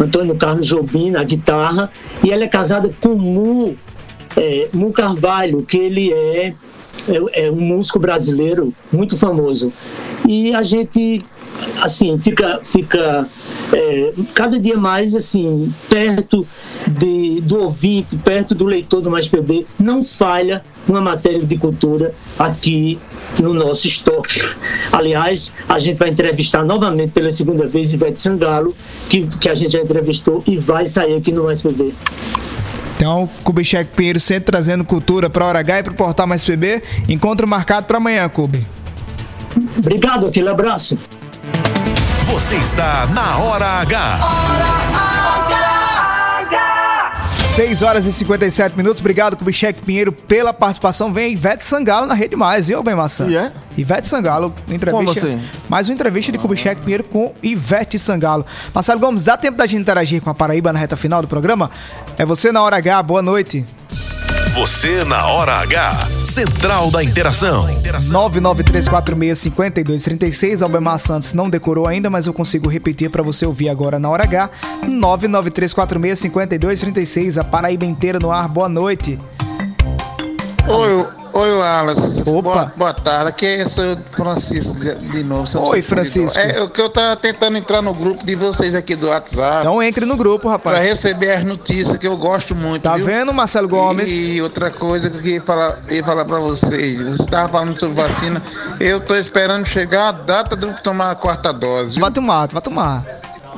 Antônio 0.00 0.34
Carlos 0.34 0.66
Jobim 0.66 1.10
na 1.10 1.22
guitarra, 1.24 1.90
e 2.24 2.30
ela 2.30 2.44
é 2.44 2.48
casada 2.48 2.90
com 3.00 3.14
Mu, 3.14 3.76
é, 4.36 4.68
Mu 4.72 4.92
Carvalho, 4.92 5.62
que 5.62 5.76
ele 5.76 6.12
é, 6.12 6.54
é, 7.08 7.46
é 7.46 7.50
um 7.50 7.60
músico 7.60 7.98
brasileiro 7.98 8.72
muito 8.92 9.16
famoso. 9.16 9.72
E 10.26 10.54
a 10.54 10.62
gente 10.62 11.18
assim 11.82 12.18
fica 12.18 12.60
fica 12.62 13.26
é, 13.72 14.12
cada 14.34 14.58
dia 14.58 14.76
mais 14.76 15.14
assim 15.14 15.72
perto 15.88 16.46
de, 16.88 17.40
do 17.42 17.60
ouvinte 17.60 18.16
perto 18.16 18.54
do 18.54 18.64
leitor 18.64 19.00
do 19.00 19.10
Mais 19.10 19.28
PB 19.28 19.66
não 19.78 20.02
falha 20.02 20.64
uma 20.88 21.00
matéria 21.00 21.44
de 21.44 21.56
cultura 21.56 22.14
aqui 22.38 22.98
no 23.38 23.52
nosso 23.52 23.86
estoque 23.86 24.40
aliás 24.92 25.52
a 25.68 25.78
gente 25.78 25.98
vai 25.98 26.08
entrevistar 26.08 26.64
novamente 26.64 27.10
pela 27.10 27.30
segunda 27.30 27.66
vez 27.66 27.92
Ivete 27.92 28.18
Sangalo 28.18 28.74
que, 29.08 29.26
que 29.26 29.48
a 29.48 29.54
gente 29.54 29.72
já 29.72 29.80
entrevistou 29.80 30.42
e 30.46 30.56
vai 30.56 30.84
sair 30.84 31.16
aqui 31.16 31.32
no 31.32 31.44
Mais 31.44 31.62
PB 31.62 31.92
Então, 33.02 33.28
Kubitschek 33.42 33.90
Pinheiro 33.96 34.20
sempre 34.20 34.44
trazendo 34.44 34.84
cultura 34.84 35.28
para 35.28 35.44
Hora 35.44 35.58
H 35.58 35.80
e 35.80 35.82
para 35.82 35.92
o 35.92 35.96
Portal 35.96 36.24
Mais 36.24 36.44
PB. 36.44 36.80
Encontro 37.08 37.48
marcado 37.48 37.84
para 37.84 37.96
amanhã, 37.96 38.28
Kubi. 38.28 38.64
Obrigado, 39.76 40.28
aquele 40.28 40.48
abraço. 40.48 40.96
Você 42.26 42.58
está 42.58 43.08
na 43.08 43.38
Hora 43.38 43.66
H. 43.80 44.20
6 47.52 47.82
horas 47.82 48.06
e 48.06 48.12
57 48.14 48.74
minutos. 48.78 49.00
Obrigado, 49.00 49.36
Kubitschek 49.36 49.82
Pinheiro, 49.82 50.10
pela 50.10 50.54
participação. 50.54 51.12
Vem 51.12 51.26
a 51.26 51.28
Ivete 51.28 51.66
Sangalo 51.66 52.06
na 52.06 52.14
Rede 52.14 52.34
Mais, 52.34 52.68
viu, 52.68 52.82
Bem 52.82 52.94
Maçã? 52.94 53.28
E 53.28 53.36
é? 53.36 53.52
Ivete 53.76 54.08
Sangalo, 54.08 54.54
entrevista. 54.68 54.90
Como 54.90 55.10
assim? 55.10 55.38
Mais 55.68 55.86
uma 55.86 55.94
entrevista 55.94 56.32
de 56.32 56.38
Kubitschek 56.38 56.80
Pinheiro 56.80 57.04
com 57.04 57.34
Ivete 57.42 57.98
Sangalo. 57.98 58.46
Marcelo 58.74 58.98
Gomes, 58.98 59.24
dá 59.24 59.36
tempo 59.36 59.58
da 59.58 59.66
gente 59.66 59.82
interagir 59.82 60.22
com 60.22 60.30
a 60.30 60.34
Paraíba 60.34 60.72
na 60.72 60.78
reta 60.78 60.96
final 60.96 61.20
do 61.20 61.28
programa? 61.28 61.70
É 62.16 62.24
você 62.24 62.50
na 62.50 62.62
Hora 62.62 62.76
H, 62.76 63.02
boa 63.02 63.20
noite. 63.20 63.66
Você 64.54 65.02
na 65.04 65.26
Hora 65.28 65.60
H. 65.60 66.08
Central 66.26 66.90
da 66.90 67.02
Interação. 67.02 67.66
993465236. 68.10 70.60
Albemar 70.60 70.98
Santos 70.98 71.32
não 71.32 71.48
decorou 71.48 71.88
ainda, 71.88 72.10
mas 72.10 72.26
eu 72.26 72.34
consigo 72.34 72.68
repetir 72.68 73.08
para 73.08 73.22
você 73.22 73.46
ouvir 73.46 73.70
agora 73.70 73.98
na 73.98 74.10
hora 74.10 74.24
H. 74.24 74.50
993465236. 74.84 77.40
A 77.40 77.44
Paraíba 77.44 77.86
inteira 77.86 78.18
no 78.18 78.30
ar. 78.30 78.46
Boa 78.46 78.68
noite. 78.68 79.18
Oi, 80.68 81.06
oi, 81.32 81.52
Wallace. 81.54 82.20
Opa. 82.20 82.40
Boa, 82.42 82.72
boa 82.76 82.94
tarde. 82.94 83.28
Aqui 83.30 83.46
é 83.46 83.64
o 83.64 84.14
Francisco 84.16 84.74
de, 84.78 84.94
de 85.08 85.24
novo. 85.24 85.44
Oi. 85.68 85.82
Francisco. 85.82 86.38
É 86.38 86.62
o 86.62 86.68
que 86.68 86.80
eu 86.80 86.90
tava 86.90 87.16
tentando 87.16 87.56
entrar 87.58 87.82
no 87.82 87.92
grupo 87.94 88.24
de 88.24 88.34
vocês 88.34 88.74
aqui 88.74 88.94
do 88.94 89.08
WhatsApp. 89.08 89.60
Então 89.60 89.82
entre 89.82 90.04
no 90.06 90.16
grupo, 90.16 90.42
Pra 90.42 90.52
rapaz. 90.52 90.84
receber 90.84 91.32
as 91.32 91.44
notícias 91.44 91.96
que 91.98 92.06
eu 92.06 92.16
gosto 92.16 92.54
muito. 92.54 92.82
Tá 92.82 92.96
viu? 92.96 93.06
vendo, 93.06 93.32
Marcelo 93.32 93.68
Gomes? 93.68 94.10
E 94.10 94.40
outra 94.42 94.70
coisa 94.70 95.08
que 95.10 95.16
eu 95.16 95.22
queria 95.22 95.42
falar, 95.42 95.78
ia 95.90 96.04
falar 96.04 96.24
pra 96.24 96.38
vocês. 96.38 96.98
Você 97.00 97.26
tava 97.26 97.48
falando 97.48 97.78
sobre 97.78 97.96
vacina. 97.96 98.42
Eu 98.80 99.00
tô 99.00 99.14
esperando 99.16 99.66
chegar 99.66 100.08
a 100.08 100.12
data 100.12 100.56
de 100.56 100.66
eu 100.66 100.74
tomar 100.74 101.10
a 101.10 101.14
quarta 101.14 101.52
dose. 101.52 101.92
viu? 101.94 102.00
Vai 102.02 102.10
tomar, 102.10 102.48
vai 102.48 102.62
tomar. 102.62 103.04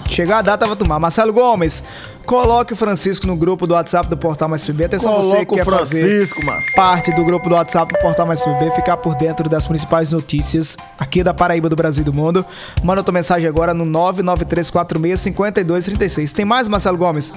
Chegar 0.09 0.39
a 0.39 0.43
data, 0.43 0.67
vai 0.67 0.77
tomar. 0.77 0.99
Marcelo 0.99 1.33
Gomes, 1.33 1.83
coloque 2.25 2.73
o 2.73 2.77
Francisco 2.77 3.27
no 3.27 3.37
grupo 3.37 3.67
do 3.67 3.75
WhatsApp 3.75 4.09
do 4.09 4.17
Portal 4.17 4.49
Mais 4.49 4.65
PB. 4.67 4.85
Atenção 4.85 5.13
você 5.15 5.29
Coloca 5.29 5.47
que 5.47 5.53
o 5.53 5.57
quer 5.57 5.65
fazer 5.65 6.01
Francisco, 6.01 6.41
mas. 6.45 6.75
parte 6.75 7.13
do 7.15 7.25
grupo 7.25 7.49
do 7.49 7.55
WhatsApp 7.55 7.95
do 7.95 8.01
Portal 8.01 8.27
Mais 8.27 8.43
PB, 8.43 8.73
ficar 8.75 8.97
por 8.97 9.15
dentro 9.15 9.49
das 9.49 9.67
principais 9.67 10.13
notícias 10.13 10.77
aqui 10.99 11.23
da 11.23 11.35
Paraíba, 11.35 11.69
do 11.69 11.77
Brasil 11.77 12.03
e 12.03 12.05
do 12.05 12.13
mundo. 12.13 12.45
Manda 12.83 13.03
tua 13.03 13.13
mensagem 13.13 13.49
agora 13.49 13.73
no 13.73 13.85
993465236. 13.87 16.33
Tem 16.33 16.45
mais, 16.45 16.69
Marcelo 16.69 16.99
Gomes? 16.99 17.33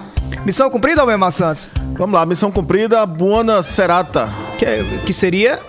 Missão 0.45 0.69
cumprida, 0.69 1.01
Almema 1.01 1.31
Santos? 1.31 1.69
Vamos 1.97 2.13
lá, 2.13 2.25
missão 2.25 2.51
cumprida, 2.51 3.05
buona 3.05 3.61
serata. 3.61 4.29
Que, 4.57 4.83
que 5.05 5.13
seria? 5.13 5.59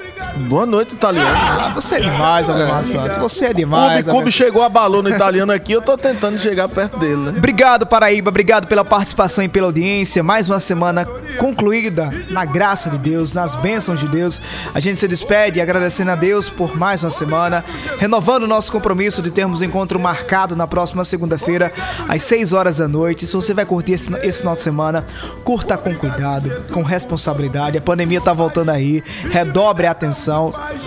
Boa 0.48 0.64
noite, 0.64 0.94
italiano. 0.94 1.28
Ah, 1.30 1.72
você 1.74 1.96
é 1.96 2.00
demais, 2.00 2.48
Almema 2.48 2.82
Santos. 2.82 3.16
Você 3.18 3.46
é 3.46 3.52
demais. 3.52 4.06
Almema 4.06 4.12
Cube 4.12 4.32
chegou 4.32 4.62
abalou 4.62 5.02
no 5.02 5.08
italiano 5.08 5.52
aqui, 5.52 5.72
eu 5.72 5.82
tô 5.82 5.96
tentando 5.96 6.38
chegar 6.38 6.68
perto 6.68 6.98
dele, 6.98 7.16
né? 7.16 7.34
Obrigado, 7.36 7.86
Paraíba. 7.86 8.30
Obrigado 8.30 8.66
pela 8.66 8.84
participação 8.84 9.44
e 9.44 9.48
pela 9.48 9.66
audiência. 9.66 10.22
Mais 10.22 10.48
uma 10.48 10.60
semana 10.60 11.04
concluída 11.38 12.10
na 12.30 12.44
graça 12.44 12.90
de 12.90 12.98
Deus, 12.98 13.32
nas 13.32 13.54
bênçãos 13.54 14.00
de 14.00 14.08
Deus. 14.08 14.40
A 14.74 14.80
gente 14.80 15.00
se 15.00 15.08
despede 15.08 15.60
agradecendo 15.60 16.10
a 16.10 16.16
Deus 16.16 16.48
por 16.48 16.76
mais 16.76 17.02
uma 17.02 17.10
semana, 17.10 17.64
renovando 17.98 18.44
o 18.44 18.48
nosso 18.48 18.70
compromisso 18.72 19.22
de 19.22 19.30
termos 19.30 19.62
encontro 19.62 19.98
marcado 19.98 20.54
na 20.54 20.66
próxima 20.66 21.04
segunda-feira, 21.04 21.72
às 22.08 22.22
6 22.22 22.52
horas 22.52 22.78
da 22.78 22.88
noite. 22.88 23.26
Se 23.26 23.34
você 23.34 23.54
vai 23.54 23.64
curtir 23.64 24.00
esse 24.22 24.38
final 24.38 24.54
de 24.54 24.60
semana, 24.60 25.04
curta 25.44 25.76
com 25.76 25.94
cuidado, 25.94 26.50
com 26.72 26.82
responsabilidade. 26.82 27.78
A 27.78 27.80
pandemia 27.80 28.20
tá 28.20 28.32
voltando 28.32 28.70
aí. 28.70 29.02
Redobre 29.30 29.86
a 29.86 29.92
atenção. 29.92 30.07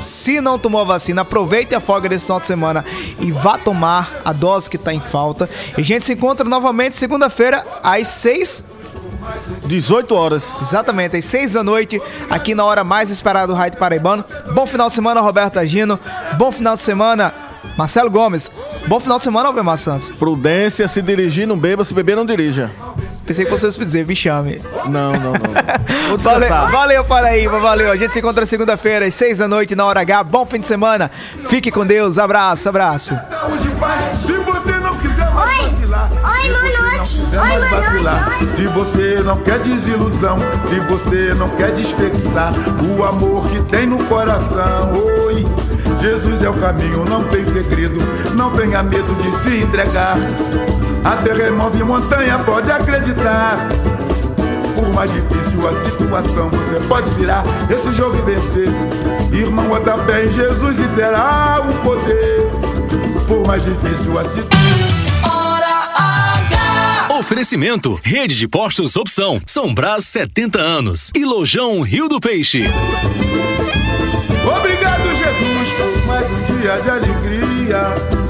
Se 0.01 0.41
não 0.41 0.57
tomou 0.57 0.81
a 0.81 0.85
vacina, 0.85 1.21
aproveite 1.21 1.75
a 1.75 1.79
folga 1.79 2.09
desse 2.09 2.25
final 2.25 2.39
de 2.39 2.47
semana 2.47 2.85
e 3.19 3.31
vá 3.31 3.57
tomar 3.57 4.21
a 4.23 4.33
dose 4.33 4.69
que 4.69 4.77
tá 4.77 4.93
em 4.93 4.99
falta. 4.99 5.49
E 5.77 5.81
a 5.81 5.83
gente 5.83 6.05
se 6.05 6.13
encontra 6.13 6.47
novamente 6.47 6.97
segunda-feira 6.97 7.65
às 7.83 8.07
6 8.07 8.71
18 9.65 10.15
horas. 10.15 10.61
Exatamente, 10.61 11.17
às 11.17 11.25
6 11.25 11.53
da 11.53 11.63
noite, 11.63 12.01
aqui 12.29 12.55
na 12.55 12.65
hora 12.65 12.83
mais 12.83 13.09
esperada 13.09 13.47
do 13.47 13.53
Raid 13.53 13.77
Paraibano. 13.77 14.25
Bom 14.53 14.65
final 14.65 14.89
de 14.89 14.95
semana, 14.95 15.21
Roberto 15.21 15.59
Agino. 15.59 15.99
Bom 16.37 16.51
final 16.51 16.75
de 16.75 16.81
semana, 16.81 17.33
Marcelo 17.77 18.09
Gomes. 18.09 18.51
Bom 18.87 18.99
final 18.99 19.19
de 19.19 19.23
semana, 19.23 19.49
Albemar 19.49 19.77
Santos. 19.77 20.09
Prudência, 20.09 20.87
se 20.87 21.01
dirigir, 21.01 21.47
não 21.47 21.57
beba, 21.57 21.83
se 21.83 21.93
beber, 21.93 22.15
não 22.15 22.25
dirija. 22.25 22.71
Pensei 23.25 23.45
que 23.45 23.51
vocês 23.51 23.77
dizer, 23.77 24.05
me 24.05 24.15
chame. 24.15 24.61
Não, 24.85 25.13
não, 25.13 25.33
não. 25.33 26.09
Vou 26.09 26.17
Valeu, 26.17 26.39
descansar. 26.39 26.71
valeu, 26.71 27.03
Paraíba, 27.05 27.59
valeu. 27.59 27.91
A 27.91 27.95
gente 27.95 28.11
se 28.11 28.19
encontra 28.19 28.45
segunda-feira, 28.45 29.05
às 29.05 29.13
6 29.13 29.37
da 29.37 29.47
noite, 29.47 29.75
na 29.75 29.85
hora 29.85 30.01
H. 30.01 30.23
Bom 30.23 30.45
fim 30.45 30.59
de 30.59 30.67
semana. 30.67 31.09
Fique 31.47 31.71
com 31.71 31.85
Deus. 31.85 32.17
Abraço, 32.17 32.67
abraço. 32.67 33.17
Saúde, 33.29 33.69
paz. 33.79 34.19
Se 34.25 34.33
você 34.33 34.71
não 34.79 34.95
quiser 34.97 35.27
Oi! 35.35 35.61
Oi, 35.61 36.49
boa 36.49 36.89
noite! 36.97 37.21
Oi, 37.21 37.69
boa 37.69 38.03
noite! 38.03 38.55
Se 38.55 38.67
você 38.67 39.21
não 39.23 39.37
quer 39.43 39.59
desilusão, 39.59 40.37
se 40.69 40.79
você 40.79 41.33
não 41.35 41.49
quer 41.49 41.71
desperdiçar 41.71 42.53
o 42.97 43.03
amor 43.03 43.47
que 43.49 43.61
tem 43.65 43.85
no 43.87 44.03
coração, 44.05 44.93
oi! 45.25 45.45
Jesus 46.01 46.41
é 46.41 46.49
o 46.49 46.53
caminho, 46.53 47.05
não 47.05 47.23
tem 47.25 47.45
segredo, 47.45 47.99
não 48.33 48.49
tenha 48.51 48.81
medo 48.81 49.13
de 49.21 49.31
se 49.37 49.57
entregar. 49.63 50.17
Até 51.03 51.31
remove 51.31 51.83
montanha, 51.83 52.39
pode 52.39 52.71
acreditar. 52.71 53.55
Por 54.73 54.91
mais 54.93 55.11
difícil 55.11 55.67
a 55.67 55.89
situação, 55.89 56.49
você 56.49 56.79
pode 56.87 57.07
virar 57.11 57.43
esse 57.69 57.93
jogo 57.93 58.17
e 58.17 58.21
vencer. 58.23 58.67
Irmão, 59.31 59.67
bota 59.67 59.95
fé 59.99 60.25
em 60.25 60.33
Jesus 60.33 60.79
e 60.79 60.87
terá 60.95 61.63
o 61.69 61.73
poder. 61.83 62.49
Por 63.27 63.45
mais 63.45 63.63
difícil 63.63 64.17
a 64.17 64.23
situação. 64.25 65.01
Oferecimento: 67.19 67.99
Rede 68.01 68.35
de 68.35 68.47
Postos 68.47 68.95
Opção, 68.95 69.39
São 69.45 69.71
Brás 69.71 70.05
70 70.05 70.59
anos 70.59 71.11
e 71.15 71.23
Lojão 71.23 71.81
Rio 71.81 72.09
do 72.09 72.19
Peixe. 72.19 72.67
Obrigado, 74.45 75.03
Jesus, 75.15 75.73
por 75.77 76.07
mais 76.07 76.27
um 76.31 76.57
dia 76.57 76.79
de 76.81 76.89
alegria. 76.89 78.20